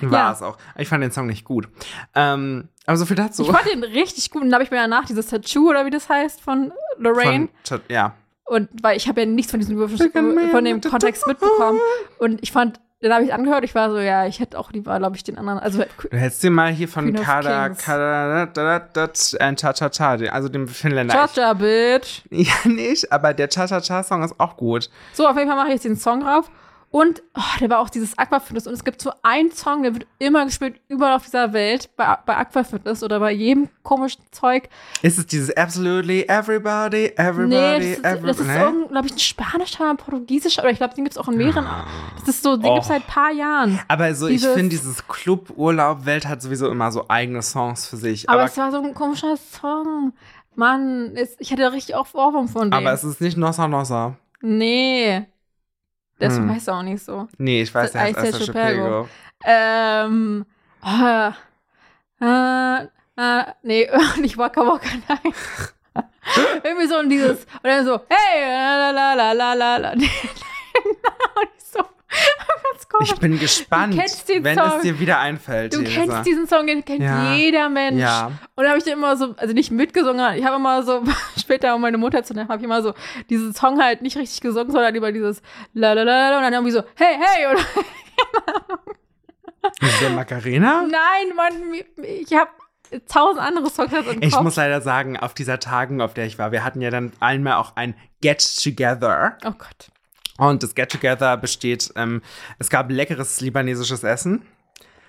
War 0.00 0.32
es 0.32 0.40
auch. 0.40 0.56
Ich 0.78 0.88
fand 0.88 1.02
den 1.02 1.10
Song 1.10 1.26
nicht 1.26 1.44
gut. 1.44 1.68
Ähm, 2.14 2.68
aber 2.86 2.96
so 2.96 3.06
viel 3.06 3.16
dazu. 3.16 3.42
Ich 3.42 3.50
fand 3.50 3.66
den 3.66 3.82
richtig 3.82 4.30
gut. 4.30 4.42
Und 4.42 4.48
dann 4.48 4.54
habe 4.54 4.64
ich 4.64 4.70
mir 4.70 4.76
danach 4.76 5.04
dieses 5.04 5.26
Tattoo 5.26 5.70
oder 5.70 5.84
wie 5.84 5.90
das 5.90 6.08
heißt 6.08 6.40
von 6.40 6.72
Lorraine. 6.96 7.48
Von, 7.64 7.80
ja. 7.88 8.14
Und 8.44 8.68
weil 8.82 8.96
ich 8.96 9.08
habe 9.08 9.22
ja 9.22 9.26
nichts 9.26 9.50
von 9.50 9.58
diesem 9.58 9.76
Eurovision, 9.76 10.12
von 10.50 10.64
dem 10.64 10.80
Kontext 10.80 11.26
mitbekommen. 11.26 11.80
Und 12.18 12.40
ich 12.42 12.52
fand, 12.52 12.78
dann 13.00 13.12
habe 13.12 13.24
ich 13.24 13.34
angehört, 13.34 13.64
ich 13.64 13.74
war 13.74 13.90
so, 13.90 13.98
ja, 13.98 14.26
ich 14.26 14.40
hätte 14.40 14.58
auch 14.58 14.72
lieber, 14.72 14.98
glaube 14.98 15.16
ich, 15.16 15.24
den 15.24 15.36
anderen. 15.36 15.58
Also 15.58 15.84
Du 16.10 16.16
hättest 16.16 16.42
dir 16.42 16.50
mal 16.50 16.72
hier 16.72 16.88
von 16.88 17.12
Kada. 17.12 17.70
Kada, 17.70 18.46
da, 18.46 18.78
da, 18.92 19.06
da, 19.08 19.54
Cha 19.54 19.90
Cha, 19.90 20.16
also 20.30 20.48
dem 20.48 20.68
Finnländer. 20.68 21.14
Cha-Cha, 21.14 21.52
bitch. 21.52 22.22
Ja, 22.30 22.54
nicht, 22.64 23.12
aber 23.12 23.34
der 23.34 23.48
Cha 23.48 23.66
Cha 23.66 23.80
Cha 23.80 24.02
Song 24.02 24.22
ist 24.22 24.38
auch 24.38 24.56
gut. 24.56 24.88
So, 25.12 25.26
auf 25.26 25.36
jeden 25.36 25.48
Fall 25.48 25.56
mache 25.56 25.68
ich 25.68 25.74
jetzt 25.74 25.84
den 25.84 25.96
Song 25.96 26.20
drauf. 26.20 26.50
Und 26.94 27.24
oh, 27.36 27.40
der 27.58 27.70
war 27.70 27.80
auch 27.80 27.90
dieses 27.90 28.16
Aquafitness. 28.16 28.68
Und 28.68 28.72
es 28.74 28.84
gibt 28.84 29.02
so 29.02 29.10
einen 29.24 29.50
Song, 29.50 29.82
der 29.82 29.94
wird 29.94 30.06
immer 30.20 30.44
gespielt, 30.44 30.80
überall 30.86 31.14
auf 31.16 31.24
dieser 31.24 31.52
Welt, 31.52 31.90
bei, 31.96 32.16
bei 32.24 32.36
Aquafitness 32.36 33.02
oder 33.02 33.18
bei 33.18 33.32
jedem 33.32 33.68
komischen 33.82 34.22
Zeug. 34.30 34.68
Ist 35.02 35.18
es 35.18 35.26
dieses 35.26 35.56
Absolutely 35.56 36.22
Everybody, 36.28 37.06
Everybody, 37.16 37.48
Nee, 37.48 37.78
das 37.78 37.84
ist, 37.84 38.04
Everybody? 38.04 38.26
das 38.28 38.38
ist 38.38 38.46
nee? 38.46 38.86
glaube 38.90 39.06
ich, 39.08 39.12
ein 39.14 39.18
spanischer, 39.18 39.90
ein 39.90 39.96
portugiesischer, 39.96 40.62
oder 40.62 40.70
ich 40.70 40.76
glaube, 40.78 40.94
den 40.94 41.02
gibt 41.02 41.16
es 41.16 41.18
auch 41.20 41.26
in 41.26 41.36
mehreren. 41.36 41.66
Ah. 41.66 41.84
Das 42.20 42.28
ist 42.28 42.44
so, 42.44 42.56
den 42.56 42.66
Oh. 42.66 42.74
gibt 42.74 42.82
es 42.82 42.88
seit 42.88 43.02
ein 43.02 43.08
paar 43.08 43.32
Jahren. 43.32 43.80
Aber 43.88 44.14
so, 44.14 44.28
ich 44.28 44.34
Dieses- 44.34 44.54
finde, 44.54 44.68
dieses 44.68 45.08
Club-Urlaub-Welt 45.08 46.28
hat 46.28 46.42
sowieso 46.42 46.68
immer 46.70 46.92
so 46.92 47.06
eigene 47.08 47.42
Songs 47.42 47.88
für 47.88 47.96
sich. 47.96 48.28
Aber, 48.28 48.38
Aber, 48.42 48.48
es 48.48 48.56
war 48.56 48.70
so 48.70 48.78
ein 48.80 48.94
komischer 48.94 49.36
Song. 49.36 50.12
Mann, 50.54 51.10
es, 51.16 51.34
ich 51.40 51.50
hatte 51.50 51.72
richtig 51.72 51.96
auch 51.96 52.06
Ohrwurm 52.14 52.46
von 52.46 52.70
dem. 52.70 52.72
aber 52.74 52.92
es 52.92 53.02
ist 53.02 53.20
nicht 53.20 53.36
Nossa 53.36 53.66
Nossa. 53.66 54.14
nee. 54.40 55.26
Das 56.18 56.36
Hm. 56.36 56.50
heißt 56.50 56.70
auch 56.70 56.82
nicht 56.82 57.02
so. 57.04 57.28
Nee, 57.38 57.62
ich 57.62 57.74
weiß, 57.74 57.92
der 57.92 58.02
heißt. 58.02 58.46
Chapego. 58.46 59.08
Ähm. 59.44 60.46
Oh, 60.82 61.30
äh, 62.20 62.82
äh, 63.16 63.44
nee, 63.62 63.88
nicht 64.20 64.38
Waka 64.38 64.60
Waka, 64.66 64.88
nein. 65.08 65.32
Irgendwie 66.64 66.86
so 66.86 66.98
in 66.98 67.08
dieses, 67.08 67.44
und 67.44 67.64
dann 67.64 67.84
so, 67.84 68.00
hey, 68.08 68.42
la 68.42 68.90
la 68.90 69.14
la 69.14 69.32
la 69.32 69.52
la 69.54 69.76
la. 69.76 69.94
Nein, 69.94 70.08
ich 72.80 72.88
komisch. 72.88 73.10
Ich 73.12 73.18
bin 73.18 73.38
gespannt, 73.38 73.94
den 74.28 74.44
wenn 74.44 74.58
Song. 74.58 74.72
es 74.76 74.82
dir 74.82 74.98
wieder 75.00 75.18
einfällt. 75.18 75.74
Du 75.74 75.82
Theresa. 75.82 76.00
kennst 76.00 76.26
diesen 76.26 76.46
Song, 76.48 76.66
den 76.66 76.84
kennt 76.84 77.02
Ja. 77.02 77.34
jeder 77.34 77.68
Mensch. 77.68 78.00
Ja. 78.00 78.32
Und 78.54 78.64
da 78.64 78.68
habe 78.70 78.78
ich 78.78 78.84
dann 78.84 78.94
immer 78.94 79.16
so, 79.16 79.34
also 79.36 79.52
nicht 79.54 79.70
mitgesungen, 79.70 80.36
ich 80.36 80.44
habe 80.44 80.56
immer 80.56 80.82
so, 80.82 81.02
später 81.38 81.74
um 81.74 81.80
meine 81.80 81.98
Mutter 81.98 82.22
zu 82.22 82.34
nennen, 82.34 82.48
habe 82.48 82.58
ich 82.58 82.64
immer 82.64 82.82
so 82.82 82.94
diesen 83.30 83.54
Song 83.54 83.80
halt 83.82 84.02
nicht 84.02 84.16
richtig 84.16 84.40
gesungen, 84.40 84.70
sondern 84.72 84.94
lieber 84.94 85.12
dieses 85.12 85.42
la 85.72 85.92
la 85.92 86.02
la 86.02 86.36
und 86.36 86.42
dann 86.44 86.52
irgendwie 86.52 86.72
so, 86.72 86.82
hey, 86.96 87.16
hey, 87.20 87.46
oder 87.52 87.60
Ist 89.80 90.00
der 90.02 90.10
Macarena? 90.10 90.82
nein, 90.82 91.34
Mann, 91.36 91.52
ich 92.02 92.32
habe 92.34 92.50
tausend 93.08 93.40
andere 93.42 93.70
Songs 93.70 93.92
im 93.92 94.22
Ich 94.22 94.32
Kopf. 94.34 94.42
muss 94.42 94.56
leider 94.56 94.80
sagen, 94.82 95.18
auf 95.18 95.32
dieser 95.34 95.58
Tagung, 95.58 96.00
auf 96.02 96.12
der 96.14 96.26
ich 96.26 96.38
war, 96.38 96.52
wir 96.52 96.64
hatten 96.64 96.80
ja 96.82 96.90
dann 96.90 97.12
einmal 97.18 97.54
auch 97.54 97.74
ein 97.76 97.94
Get 98.20 98.40
Together. 98.62 99.38
oh 99.44 99.52
Gott. 99.52 99.88
Und 100.38 100.62
das 100.62 100.74
Get 100.74 100.90
Together 100.90 101.36
besteht, 101.36 101.92
ähm, 101.96 102.20
es 102.58 102.68
gab 102.70 102.90
leckeres 102.90 103.40
libanesisches 103.40 104.02
Essen. 104.02 104.42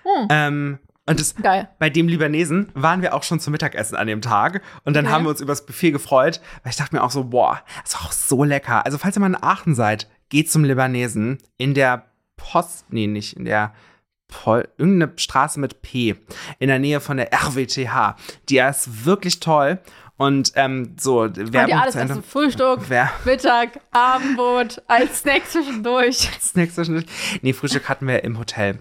Hm. 0.03 0.27
Ähm, 0.29 0.79
und 1.07 1.19
das, 1.19 1.35
Geil. 1.35 1.69
bei 1.77 1.89
dem 1.89 2.07
Libanesen 2.07 2.71
waren 2.73 3.01
wir 3.03 3.13
auch 3.13 3.23
schon 3.23 3.39
zum 3.39 3.51
Mittagessen 3.51 3.95
an 3.95 4.07
dem 4.07 4.21
Tag. 4.21 4.61
Und 4.83 4.95
dann 4.95 5.05
Okay. 5.05 5.13
haben 5.13 5.23
wir 5.25 5.29
uns 5.29 5.41
über 5.41 5.51
das 5.51 5.65
Buffet 5.65 5.91
gefreut, 5.91 6.41
weil 6.63 6.71
ich 6.71 6.77
dachte 6.77 6.95
mir 6.95 7.03
auch 7.03 7.11
so, 7.11 7.25
boah, 7.25 7.61
das 7.83 7.93
ist 7.93 7.99
auch 8.05 8.11
so 8.11 8.43
lecker. 8.43 8.85
Also 8.85 8.97
falls 8.97 9.15
ihr 9.17 9.19
mal 9.19 9.27
in 9.27 9.41
Aachen 9.43 9.75
seid, 9.75 10.09
geht 10.29 10.51
zum 10.51 10.63
Libanesen 10.63 11.37
in 11.57 11.73
der 11.75 12.05
Post, 12.37 12.85
nee, 12.89 13.07
nicht 13.07 13.37
in 13.37 13.45
der 13.45 13.73
Pol 14.27 14.67
irgendeine 14.77 15.13
Straße 15.17 15.59
mit 15.59 15.83
P 15.83 16.15
in 16.57 16.67
der 16.67 16.79
Nähe 16.79 16.99
von 16.99 17.17
der 17.17 17.31
RWTH. 17.31 18.15
Die 18.49 18.57
ist 18.57 19.05
wirklich 19.05 19.39
toll. 19.39 19.79
Und 20.17 20.53
ähm, 20.55 20.95
so, 20.99 21.23
Werbung 21.35 21.77
alles 21.77 21.93
zu 21.93 21.99
Ende. 21.99 22.13
also 22.13 22.21
Frühstück, 22.21 22.79
Wer 22.87 23.11
Mittag, 23.25 23.81
Abendbrot, 23.91 24.81
als 24.87 25.19
Snack 25.19 25.45
zwischendurch. 25.49 26.29
Snacks 26.41 26.75
zwischendurch. 26.75 27.05
Nee, 27.41 27.51
Frühstück 27.53 27.89
hatten 27.89 28.07
wir 28.07 28.23
im 28.23 28.39
Hotel. 28.39 28.79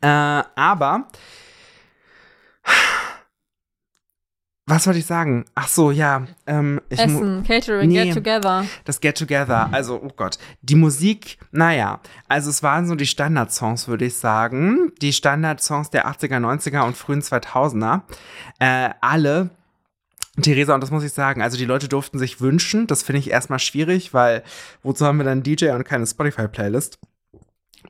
Äh, 0.00 0.06
aber. 0.06 1.08
Was 4.66 4.86
wollte 4.86 5.00
ich 5.00 5.06
sagen? 5.06 5.46
Ach 5.56 5.66
so, 5.66 5.90
ja. 5.90 6.26
Ähm, 6.46 6.80
Essen, 6.90 7.42
Catering, 7.42 7.88
Nee. 7.88 8.04
Get 8.04 8.14
Together. 8.14 8.64
das 8.84 9.00
Get 9.00 9.18
Together. 9.18 9.68
Also, 9.72 10.00
oh 10.00 10.12
Gott. 10.14 10.38
Die 10.62 10.76
Musik, 10.76 11.38
naja. 11.50 11.98
Also, 12.28 12.50
es 12.50 12.62
waren 12.62 12.86
so 12.86 12.94
die 12.94 13.06
Standardsongs, 13.06 13.88
würde 13.88 14.04
ich 14.04 14.14
sagen. 14.14 14.92
Die 15.02 15.12
Standardsongs 15.12 15.90
der 15.90 16.06
80er, 16.06 16.38
90er 16.38 16.86
und 16.86 16.96
frühen 16.96 17.20
2000er. 17.20 18.02
Äh, 18.60 18.90
alle. 19.00 19.50
Theresa, 20.42 20.74
und 20.74 20.80
das 20.82 20.90
muss 20.90 21.04
ich 21.04 21.12
sagen, 21.12 21.42
also 21.42 21.56
die 21.56 21.64
Leute 21.64 21.88
durften 21.88 22.18
sich 22.18 22.40
wünschen. 22.40 22.86
Das 22.86 23.02
finde 23.02 23.20
ich 23.20 23.30
erstmal 23.30 23.58
schwierig, 23.58 24.14
weil 24.14 24.42
wozu 24.82 25.06
haben 25.06 25.18
wir 25.18 25.24
dann 25.24 25.42
DJ 25.42 25.70
und 25.70 25.84
keine 25.84 26.06
Spotify-Playlist? 26.06 26.98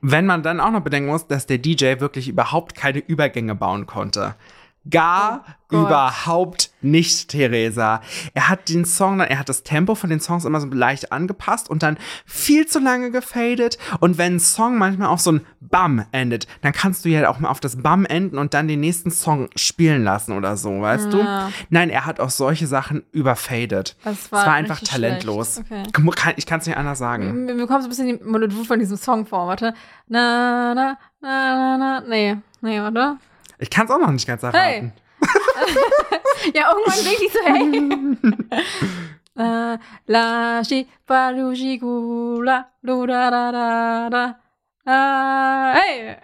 Wenn 0.01 0.25
man 0.25 0.41
dann 0.41 0.59
auch 0.59 0.71
noch 0.71 0.81
bedenken 0.81 1.09
muss, 1.09 1.27
dass 1.27 1.45
der 1.45 1.57
DJ 1.57 1.99
wirklich 1.99 2.27
überhaupt 2.29 2.75
keine 2.75 2.99
Übergänge 2.99 3.55
bauen 3.55 3.85
konnte. 3.85 4.35
Gar 4.89 5.45
Oh 5.73 5.75
überhaupt 5.77 6.71
nicht, 6.81 7.29
Theresa. 7.29 8.01
Er 8.33 8.49
hat 8.49 8.67
den 8.67 8.83
Song, 8.83 9.19
dann- 9.19 9.27
er 9.29 9.39
hat 9.39 9.47
das 9.47 9.63
Tempo 9.63 9.95
von 9.95 10.09
den 10.09 10.19
Songs 10.19 10.43
immer 10.43 10.59
so 10.59 10.67
leicht 10.67 11.13
angepasst 11.13 11.69
und 11.69 11.81
dann 11.83 11.97
viel 12.25 12.65
zu 12.67 12.79
lange 12.79 13.09
gefadet. 13.11 13.77
Und 14.01 14.17
wenn 14.17 14.35
ein 14.35 14.39
Song 14.41 14.77
manchmal 14.77 15.07
auf 15.07 15.21
so 15.21 15.31
ein 15.33 15.45
Bam 15.61 16.03
endet, 16.11 16.47
dann 16.61 16.73
kannst 16.73 17.05
du 17.05 17.09
ja 17.09 17.29
auch 17.29 17.39
mal 17.39 17.47
auf 17.49 17.59
das 17.61 17.81
Bam 17.81 18.05
enden 18.05 18.37
und 18.37 18.53
dann 18.53 18.67
den 18.67 18.81
nächsten 18.81 19.11
Song 19.11 19.49
spielen 19.55 20.03
lassen 20.03 20.33
oder 20.33 20.57
so, 20.57 20.81
weißt 20.81 21.13
Ja. 21.13 21.47
du? 21.47 21.53
Nein, 21.69 21.89
er 21.89 22.05
hat 22.05 22.19
auch 22.19 22.31
solche 22.31 22.67
Sachen 22.67 23.03
überfadet. 23.11 23.95
Das 24.03 24.19
Es 24.25 24.31
war 24.31 24.45
war 24.47 24.53
einfach 24.53 24.79
talentlos. 24.81 25.59
Okay. 25.59 25.83
Ich 26.35 26.45
kann 26.45 26.59
es 26.59 26.65
nicht 26.67 26.75
anders 26.77 26.97
sagen. 26.99 27.45
Mir, 27.45 27.53
mir 27.53 27.67
kommt 27.67 27.83
so 27.83 27.87
ein 27.87 27.89
bisschen 27.89 28.07
die 28.19 28.23
Melodie 28.25 28.65
von 28.65 28.79
diesem 28.79 28.97
Song 28.97 29.25
vor, 29.25 29.47
warte. 29.47 29.73
Na, 30.07 30.73
na, 30.73 30.97
na, 31.21 31.77
na, 31.77 31.77
na. 31.77 32.01
Nee, 32.09 32.37
nee, 32.61 32.81
warte. 32.81 33.17
Ich 33.61 33.69
kann 33.69 33.85
es 33.85 33.91
auch 33.91 33.99
noch 33.99 34.11
nicht 34.11 34.27
ganz 34.27 34.43
erraten. 34.43 34.57
Hey. 34.59 34.91
Ja, 36.55 36.71
irgendwann 36.71 37.05
denke 37.05 37.25
ich 37.25 37.31
so, 37.33 37.39
hey. 37.45 38.77
Äh, 39.73 39.77
La 40.07 40.61
shi 40.63 40.87
palushi 41.07 41.77
gula 41.77 42.65
lu 42.81 43.05
da 43.07 43.31
da 43.31 43.51
da 43.51 44.09
da. 44.09 44.35
Ah, 44.85 45.73
hey. 45.73 46.17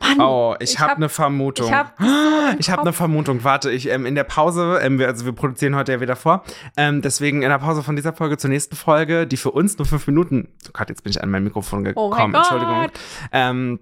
Mann, 0.00 0.20
Oh, 0.20 0.56
ich, 0.58 0.72
Ich 0.72 0.78
habe 0.80 0.90
hab- 0.92 0.96
eine 0.96 1.08
Vermutung. 1.08 1.66
ich 1.68 1.72
hab 1.72 1.94
so 2.00 2.04
habe 2.06 2.56
Kopf. 2.58 2.78
eine 2.80 2.92
Vermutung. 2.92 3.44
Warte, 3.44 3.70
ich 3.70 3.88
ähm, 3.88 4.04
in 4.06 4.14
der 4.14 4.24
Pause, 4.24 4.80
ähm, 4.82 4.98
wir, 4.98 5.06
also 5.08 5.24
wir 5.26 5.32
produzieren 5.32 5.76
heute 5.76 5.92
ja 5.92 6.00
wieder 6.00 6.16
vor. 6.16 6.42
Ähm, 6.76 7.02
deswegen 7.02 7.42
in 7.42 7.50
der 7.50 7.58
Pause 7.58 7.82
von 7.82 7.94
dieser 7.96 8.12
Folge 8.14 8.36
zur 8.38 8.50
nächsten 8.50 8.74
Folge, 8.76 9.26
die 9.26 9.36
für 9.36 9.50
uns 9.52 9.78
nur 9.78 9.86
fünf 9.86 10.06
Minuten. 10.06 10.48
Oh 10.66 10.70
Gott, 10.72 10.88
jetzt 10.88 11.04
bin 11.04 11.10
ich 11.10 11.22
an 11.22 11.30
mein 11.30 11.44
Mikrofon 11.44 11.80
Oh 11.94 12.08
mein 12.08 12.16
gekommen. 12.16 12.32
Gott. 12.32 12.40
Entschuldigung. 12.50 12.90
Ähm, 13.32 13.80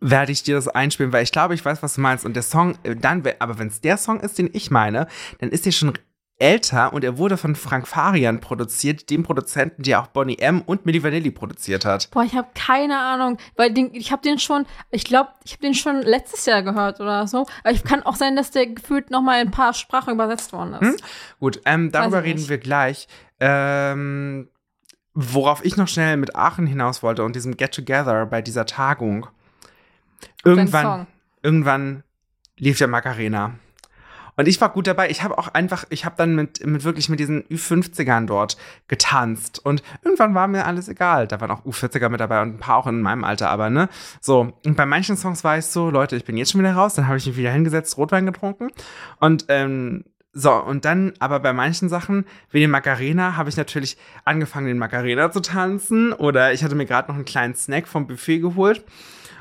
werde 0.00 0.32
ich 0.32 0.42
dir 0.42 0.54
das 0.54 0.68
einspielen, 0.68 1.12
weil 1.12 1.22
ich 1.22 1.32
glaube, 1.32 1.54
ich 1.54 1.64
weiß, 1.64 1.82
was 1.82 1.94
du 1.94 2.00
meinst. 2.00 2.24
Und 2.24 2.34
der 2.34 2.42
Song, 2.42 2.76
äh, 2.82 2.96
dann, 2.96 3.22
aber 3.38 3.58
wenn 3.58 3.68
es 3.68 3.80
der 3.80 3.96
Song 3.96 4.20
ist, 4.20 4.38
den 4.38 4.50
ich 4.52 4.70
meine, 4.70 5.06
dann 5.38 5.50
ist 5.50 5.66
der 5.66 5.72
schon 5.72 5.92
älter 6.40 6.92
und 6.92 7.04
er 7.04 7.18
wurde 7.18 7.36
von 7.36 7.54
Frank 7.54 7.86
Farian 7.86 8.40
produziert, 8.40 9.10
dem 9.10 9.22
Produzenten, 9.22 9.82
der 9.82 10.00
auch 10.00 10.06
Bonnie 10.06 10.38
M. 10.38 10.62
und 10.62 10.86
Milli 10.86 11.02
Vanilli 11.02 11.30
produziert 11.30 11.84
hat. 11.84 12.10
Boah, 12.10 12.24
ich 12.24 12.34
habe 12.34 12.48
keine 12.54 12.98
Ahnung, 12.98 13.36
weil 13.56 13.72
den, 13.72 13.94
ich 13.94 14.10
habe 14.10 14.22
den 14.22 14.38
schon, 14.38 14.64
ich 14.90 15.04
glaube, 15.04 15.30
ich 15.44 15.52
habe 15.52 15.62
den 15.62 15.74
schon 15.74 16.00
letztes 16.00 16.46
Jahr 16.46 16.62
gehört 16.62 16.98
oder 16.98 17.26
so. 17.26 17.46
Aber 17.62 17.72
ich 17.72 17.84
kann 17.84 18.02
auch 18.02 18.16
sein, 18.16 18.36
dass 18.36 18.50
der 18.50 18.68
gefühlt 18.68 19.10
noch 19.10 19.20
mal 19.20 19.40
in 19.40 19.48
ein 19.48 19.50
paar 19.50 19.74
Sprachen 19.74 20.14
übersetzt 20.14 20.52
worden 20.52 20.74
ist. 20.74 20.80
Hm? 20.80 20.96
Gut, 21.40 21.60
ähm, 21.66 21.92
darüber 21.92 22.24
reden 22.24 22.48
wir 22.48 22.58
gleich. 22.58 23.06
Ähm, 23.38 24.48
worauf 25.12 25.64
ich 25.64 25.76
noch 25.76 25.88
schnell 25.88 26.16
mit 26.16 26.36
Aachen 26.36 26.66
hinaus 26.66 27.02
wollte 27.02 27.22
und 27.24 27.36
diesem 27.36 27.56
Get 27.56 27.72
Together 27.72 28.24
bei 28.26 28.40
dieser 28.40 28.64
Tagung. 28.64 29.26
Irgendwann, 30.44 31.06
irgendwann 31.42 32.02
lief 32.56 32.78
der 32.78 32.88
Macarena. 32.88 33.54
Und 34.36 34.48
ich 34.48 34.58
war 34.60 34.70
gut 34.70 34.86
dabei. 34.86 35.10
Ich 35.10 35.22
habe 35.22 35.36
auch 35.36 35.48
einfach, 35.48 35.84
ich 35.90 36.06
habe 36.06 36.14
dann 36.16 36.34
mit, 36.34 36.64
mit 36.64 36.82
wirklich 36.84 37.10
mit 37.10 37.20
diesen 37.20 37.42
Ü50ern 37.44 38.24
dort 38.24 38.56
getanzt. 38.88 39.60
Und 39.62 39.82
irgendwann 40.02 40.34
war 40.34 40.48
mir 40.48 40.64
alles 40.64 40.88
egal. 40.88 41.26
Da 41.26 41.42
waren 41.42 41.50
auch 41.50 41.66
U40er 41.66 42.08
mit 42.08 42.20
dabei 42.20 42.40
und 42.40 42.54
ein 42.54 42.58
paar 42.58 42.78
auch 42.78 42.86
in 42.86 43.02
meinem 43.02 43.22
Alter, 43.22 43.50
aber 43.50 43.68
ne? 43.68 43.90
So. 44.22 44.54
Und 44.64 44.76
bei 44.76 44.86
manchen 44.86 45.18
Songs 45.18 45.44
war 45.44 45.58
ich 45.58 45.66
so, 45.66 45.90
Leute, 45.90 46.16
ich 46.16 46.24
bin 46.24 46.38
jetzt 46.38 46.52
schon 46.52 46.60
wieder 46.60 46.72
raus. 46.72 46.94
Dann 46.94 47.06
habe 47.06 47.18
ich 47.18 47.26
mich 47.26 47.36
wieder 47.36 47.50
hingesetzt, 47.50 47.98
Rotwein 47.98 48.24
getrunken. 48.24 48.70
Und 49.18 49.44
ähm, 49.48 50.04
so, 50.32 50.54
und 50.54 50.86
dann, 50.86 51.12
aber 51.18 51.40
bei 51.40 51.52
manchen 51.52 51.90
Sachen, 51.90 52.24
wie 52.50 52.60
den 52.60 52.70
Macarena, 52.70 53.36
habe 53.36 53.50
ich 53.50 53.58
natürlich 53.58 53.98
angefangen, 54.24 54.68
den 54.68 54.78
Macarena 54.78 55.30
zu 55.30 55.40
tanzen. 55.40 56.14
Oder 56.14 56.54
ich 56.54 56.64
hatte 56.64 56.76
mir 56.76 56.86
gerade 56.86 57.08
noch 57.08 57.16
einen 57.16 57.26
kleinen 57.26 57.54
Snack 57.54 57.86
vom 57.86 58.06
Buffet 58.06 58.38
geholt. 58.38 58.84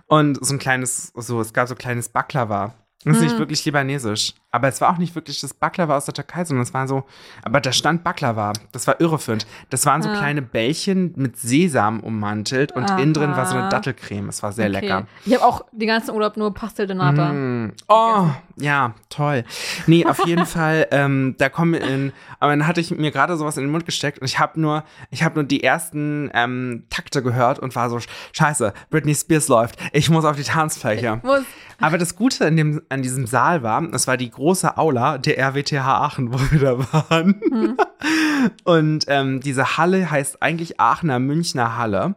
Und 0.10 0.44
so 0.44 0.56
ein 0.56 0.60
kleines, 0.60 1.14
so, 1.16 1.40
es 1.40 1.54
gab 1.54 1.68
so 1.68 1.76
ein 1.76 1.78
kleines 1.78 2.10
Baklava. 2.10 2.74
Das 3.06 3.18
ist 3.18 3.24
nicht 3.24 3.38
wirklich 3.38 3.64
libanesisch. 3.64 4.34
Aber 4.52 4.68
es 4.68 4.82
war 4.82 4.92
auch 4.92 4.98
nicht 4.98 5.14
wirklich 5.14 5.40
das 5.42 5.54
Baklava 5.54 5.96
aus 5.96 6.06
der 6.06 6.14
Türkei, 6.16 6.44
sondern 6.44 6.64
es 6.64 6.74
war 6.74 6.88
so, 6.88 7.04
aber 7.44 7.62
da 7.62 7.72
stand 7.72 8.04
Baklava. 8.04 8.54
Das 8.72 8.88
war 8.88 9.00
irreführend. 9.00 9.46
Das 9.70 9.86
waren 9.86 10.02
so 10.02 10.10
Ah. 10.10 10.18
kleine 10.18 10.42
Bällchen 10.42 11.14
mit 11.16 11.38
Sesam 11.38 12.00
ummantelt 12.00 12.72
und 12.72 12.90
innen 12.92 13.14
drin 13.14 13.32
war 13.36 13.46
so 13.46 13.54
eine 13.54 13.64
Aha. 13.64 13.70
Dattelcreme. 13.70 14.30
Es 14.30 14.42
war 14.42 14.52
sehr 14.52 14.70
Okay. 14.70 14.80
lecker. 14.82 15.08
Ich 15.26 15.34
habe 15.36 15.46
auch 15.46 15.66
den 15.72 15.88
ganzen 15.88 16.12
Urlaub 16.16 16.36
nur 16.36 16.52
Pastel 16.54 16.88
de 16.88 16.96
Nata. 16.96 17.32
Mm. 17.32 17.74
Oh, 17.88 18.26
ja, 18.56 18.96
toll. 19.10 19.44
Nee, 19.86 20.06
auf 20.06 20.26
jeden 20.26 20.46
Fall, 20.48 20.88
ähm, 20.92 21.36
da 21.38 21.50
kommen 21.50 21.74
wir 21.74 21.82
in, 21.82 22.12
aber 22.40 22.52
dann 22.52 22.66
hatte 22.66 22.82
ich 22.82 22.90
mir 22.92 23.12
gerade 23.12 23.38
sowas 23.38 23.56
in 23.58 23.64
den 23.66 23.72
Mund 23.72 23.86
gesteckt 23.86 24.18
und 24.20 24.26
ich 24.26 24.40
habe 24.40 24.60
nur, 24.60 24.84
ich 25.12 25.22
habe 25.24 25.36
nur 25.36 25.44
die 25.44 25.64
ersten 25.64 26.32
ähm, 26.34 26.86
Takte 26.90 27.22
gehört 27.22 27.60
und 27.60 27.76
war 27.76 27.90
so, 27.92 28.00
scheiße, 28.34 28.74
Britney 28.90 29.14
Spears 29.14 29.48
läuft, 29.48 29.78
ich 29.94 30.10
muss 30.10 30.26
auf 30.26 30.36
die 30.36 30.44
Tanzfläche. 30.44 31.20
Muss. 31.24 31.44
Aber 31.82 31.98
das 31.98 32.16
Gute 32.18 32.44
in 32.46 32.58
dem, 32.58 32.82
an 32.90 33.02
diesem 33.02 33.26
Saal 33.26 33.64
war, 33.64 33.82
es 33.94 34.06
war 34.08 34.18
die 34.18 34.30
große 34.40 34.78
Aula 34.78 35.18
der 35.18 35.38
RWTH 35.38 35.86
Aachen, 35.86 36.34
wo 36.34 36.40
wir 36.52 36.60
da 36.60 36.94
waren. 36.94 37.78
Und 38.64 39.06
ähm, 39.08 39.42
diese 39.42 39.78
Halle 39.78 40.10
heißt 40.10 40.42
eigentlich 40.42 40.80
Aachener 40.80 41.20
Münchner 41.20 41.78
Halle. 41.78 42.16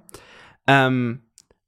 Ähm, 0.69 1.23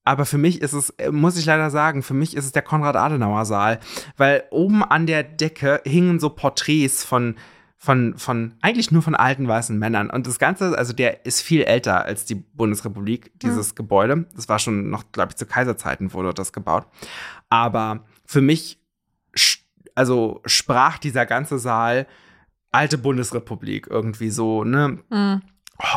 aber 0.04 0.26
für 0.26 0.38
mich 0.38 0.62
ist 0.62 0.72
es, 0.72 0.90
äh, 0.90 1.10
muss 1.10 1.36
ich 1.36 1.46
leider 1.46 1.70
sagen, 1.70 2.02
für 2.02 2.14
mich 2.14 2.36
ist 2.36 2.44
es 2.44 2.52
der 2.52 2.62
Konrad-Adenauer-Saal, 2.62 3.80
weil 4.16 4.44
oben 4.50 4.84
an 4.84 5.06
der 5.06 5.24
Decke 5.24 5.80
hingen 5.84 6.20
so 6.20 6.30
Porträts 6.30 7.04
von 7.04 7.34
von, 7.76 8.16
von, 8.16 8.54
eigentlich 8.62 8.92
nur 8.92 9.02
von 9.02 9.14
alten 9.14 9.46
weißen 9.46 9.78
Männern. 9.78 10.08
Und 10.08 10.26
das 10.26 10.38
Ganze, 10.38 10.78
also 10.78 10.94
der 10.94 11.26
ist 11.26 11.42
viel 11.42 11.64
älter 11.64 12.06
als 12.06 12.24
die 12.24 12.34
Bundesrepublik, 12.34 13.38
dieses 13.40 13.72
mhm. 13.72 13.74
Gebäude. 13.74 14.26
Das 14.34 14.48
war 14.48 14.58
schon 14.58 14.88
noch, 14.88 15.12
glaube 15.12 15.32
ich, 15.32 15.36
zu 15.36 15.44
Kaiserzeiten 15.44 16.14
wurde 16.14 16.32
das 16.32 16.54
gebaut. 16.54 16.86
Aber 17.50 18.06
für 18.24 18.40
mich, 18.40 18.80
also 19.94 20.40
sprach 20.46 20.98
dieser 20.98 21.26
ganze 21.26 21.58
Saal 21.58 22.06
alte 22.72 22.98
Bundesrepublik 22.98 23.86
irgendwie 23.88 24.30
so, 24.30 24.64
ne? 24.64 24.98
Mhm. 25.10 25.42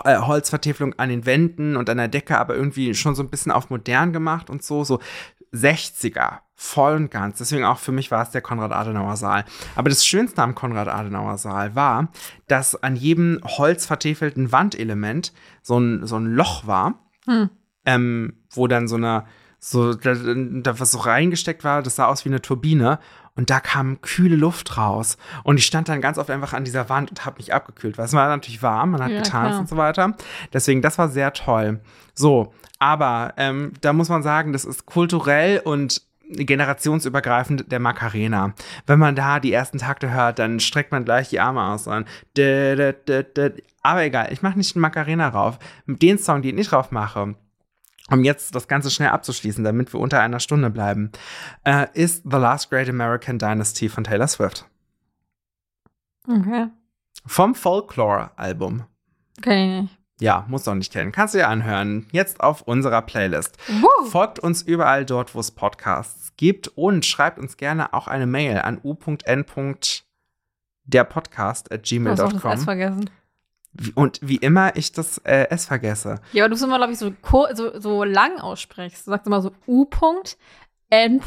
Holzvertäfelung 0.06 0.98
an 0.98 1.10
den 1.10 1.26
Wänden 1.26 1.76
und 1.76 1.90
an 1.90 1.98
der 1.98 2.08
Decke, 2.08 2.38
aber 2.38 2.56
irgendwie 2.56 2.96
schon 2.96 3.14
so 3.14 3.22
ein 3.22 3.30
bisschen 3.30 3.52
auf 3.52 3.70
modern 3.70 4.12
gemacht 4.12 4.50
und 4.50 4.64
so, 4.64 4.84
so 4.84 5.00
60er, 5.54 6.40
voll 6.56 6.96
und 6.96 7.12
ganz. 7.12 7.38
Deswegen 7.38 7.64
auch 7.64 7.78
für 7.78 7.92
mich 7.92 8.10
war 8.10 8.24
es 8.24 8.32
der 8.32 8.42
Konrad-Adenauer-Saal. 8.42 9.46
Aber 9.76 9.90
das 9.90 10.06
Schönste 10.06 10.42
am 10.42 10.56
Konrad-Adenauer-Saal 10.56 11.76
war, 11.76 12.10
dass 12.48 12.82
an 12.82 12.96
jedem 12.96 13.40
holzvertäfelten 13.44 14.52
Wandelement 14.52 15.34
so 15.62 15.80
ein, 15.80 16.06
so 16.08 16.18
ein 16.18 16.26
Loch 16.26 16.66
war, 16.66 17.08
hm. 17.26 17.50
ähm, 17.86 18.34
wo 18.52 18.68
dann 18.68 18.88
so 18.88 18.96
eine, 18.96 19.26
so, 19.60 19.94
da, 19.94 20.14
da 20.16 20.80
was 20.80 20.92
so 20.92 21.00
reingesteckt 21.00 21.64
war, 21.64 21.82
das 21.82 21.96
sah 21.96 22.06
aus 22.06 22.26
wie 22.26 22.30
eine 22.30 22.42
Turbine 22.42 23.00
und 23.36 23.50
da 23.50 23.60
kam 23.60 24.02
kühle 24.02 24.36
Luft 24.36 24.78
raus. 24.78 25.18
Und 25.44 25.58
ich 25.58 25.66
stand 25.66 25.90
dann 25.90 26.02
ganz 26.02 26.18
oft 26.18 26.30
einfach 26.30 26.54
an 26.54 26.64
dieser 26.64 26.90
Wand 26.90 27.12
und 27.12 27.26
habe 27.26 27.38
mich 27.38 27.54
abgekühlt, 27.54 27.98
weil 27.98 28.06
es 28.06 28.14
war 28.14 28.28
natürlich 28.30 28.64
warm, 28.64 28.92
man 28.92 29.04
hat 29.04 29.12
ja, 29.12 29.18
getanzt 29.20 29.50
klar. 29.50 29.60
und 29.60 29.70
so 29.70 29.78
weiter. 29.78 30.16
Deswegen, 30.54 30.82
das 30.82 30.98
war 30.98 31.10
sehr 31.10 31.34
toll. 31.34 31.80
So, 32.14 32.54
aber 32.80 33.34
ähm, 33.38 33.74
da 33.82 33.94
muss 33.94 34.10
man 34.10 34.24
sagen, 34.24 34.54
das 34.54 34.66
ist 34.66 34.86
kulturell 34.86 35.60
und 35.60 36.02
generationsübergreifend 36.30 37.72
der 37.72 37.80
Macarena. 37.80 38.54
Wenn 38.86 39.00
man 39.00 39.16
da 39.16 39.40
die 39.40 39.54
ersten 39.54 39.78
Takte 39.78 40.12
hört, 40.12 40.40
dann 40.40 40.60
streckt 40.60 40.92
man 40.92 41.06
gleich 41.06 41.30
die 41.30 41.40
Arme 41.40 41.64
aus 41.64 41.88
an. 41.88 42.06
Aber 43.82 44.04
egal, 44.04 44.30
ich 44.32 44.42
mache 44.42 44.58
nicht 44.58 44.76
einen 44.76 44.82
Macarena 44.82 45.30
rauf. 45.30 45.58
Mit 45.86 46.02
den 46.02 46.18
Song, 46.18 46.42
den 46.42 46.58
ich 46.58 46.68
drauf 46.68 46.92
mache, 46.92 47.36
um 48.10 48.24
jetzt 48.24 48.56
das 48.56 48.68
Ganze 48.68 48.92
schnell 48.92 49.10
abzuschließen, 49.10 49.64
damit 49.64 49.94
wir 49.94 50.00
unter 50.00 50.22
einer 50.22 50.40
Stunde 50.40 50.70
bleiben, 50.70 51.12
äh, 51.64 51.88
ist 51.94 52.24
The 52.24 52.38
Last 52.38 52.70
Great 52.70 52.90
American 52.90 53.40
Dynasty 53.40 53.90
von 53.90 54.04
Taylor 54.04 54.28
Swift. 54.28 54.66
Okay. 56.28 56.68
Vom 57.26 57.56
Folklore-Album. 57.56 58.84
Kenn 59.42 59.58
ich 59.58 59.82
nicht. 59.82 59.98
Ja, 60.20 60.46
muss 60.48 60.64
doch 60.64 60.74
nicht 60.74 60.92
kennen. 60.92 61.12
Kannst 61.12 61.36
du 61.36 61.38
dir 61.38 61.48
anhören. 61.48 62.08
Jetzt 62.12 62.42
auf 62.42 62.64
unserer 62.64 63.04
Playlist. 63.04 63.56
Woo. 63.68 64.06
Folgt 64.06 64.40
uns 64.40 64.64
überall 64.64 65.06
dort, 65.06 65.36
wo 65.36 65.40
es 65.40 65.52
Podcasts 65.52 66.34
gibt 66.38 66.70
und 66.70 67.06
schreibt 67.06 67.38
uns 67.38 67.58
gerne 67.58 67.94
auch 67.94 68.08
eine 68.08 68.26
Mail 68.26 68.58
an 68.60 68.80
u.n.derpodcast 68.84 71.72
at 71.72 71.84
gmail.com. 71.84 72.58
vergessen. 72.58 73.12
Und 73.96 74.20
wie 74.22 74.38
immer 74.38 74.76
ich 74.76 74.92
das 74.92 75.20
äh, 75.20 75.50
S 75.50 75.66
vergesse. 75.66 76.20
Ja, 76.34 76.46
aber 76.46 76.50
du 76.50 76.56
es 76.56 76.62
immer, 76.64 76.78
glaube 76.78 76.94
ich, 76.94 77.00
so, 77.00 77.12
so, 77.54 77.80
so 77.80 78.04
lang 78.04 78.40
aussprichst. 78.40 79.06
Du 79.06 79.12
sagst 79.12 79.28
immer 79.28 79.42
so 79.42 79.52
U.N. 79.68 81.22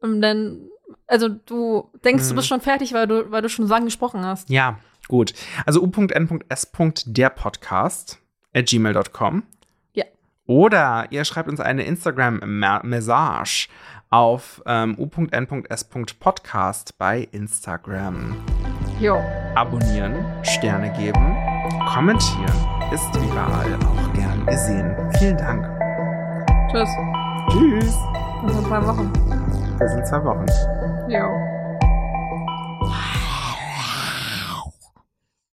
Und 0.00 0.20
dann, 0.20 0.68
also 1.06 1.28
du 1.28 1.90
denkst, 2.04 2.24
hm. 2.24 2.28
du 2.30 2.34
bist 2.36 2.48
schon 2.48 2.60
fertig, 2.60 2.92
weil 2.92 3.06
du, 3.06 3.30
weil 3.30 3.42
du 3.42 3.48
schon 3.48 3.66
so 3.66 3.74
lange 3.74 3.86
gesprochen 3.86 4.24
hast. 4.24 4.48
Ja, 4.48 4.78
Gut. 5.08 5.34
Also 5.64 5.82
u.n.s. 5.82 6.72
der 7.06 7.30
Podcast 7.30 8.18
at 8.52 8.66
gmail.com. 8.66 9.44
Ja. 9.92 10.04
Oder 10.46 11.06
ihr 11.10 11.24
schreibt 11.24 11.48
uns 11.48 11.60
eine 11.60 11.84
Instagram-Message 11.84 13.68
auf 14.10 14.62
ähm, 14.66 14.96
u.n.s.podcast 14.98 16.18
bei 16.98 17.28
Instagram. 17.30 18.36
Jo. 18.98 19.20
Abonnieren, 19.54 20.14
Sterne 20.42 20.90
geben, 20.92 21.36
kommentieren 21.94 22.76
ist 22.92 23.14
überall 23.16 23.74
auch 23.74 24.12
gern 24.14 24.46
gesehen. 24.46 24.94
Vielen 25.18 25.36
Dank. 25.36 25.68
Tschüss. 26.70 26.88
Tschüss. 27.50 27.98
Bis 28.46 28.56
in 28.56 28.64
zwei 28.64 28.86
Wochen. 28.86 29.12
Bis 29.78 29.92
in 29.92 30.04
zwei 30.06 30.24
Wochen. 30.24 30.46
Jo. 31.08 31.26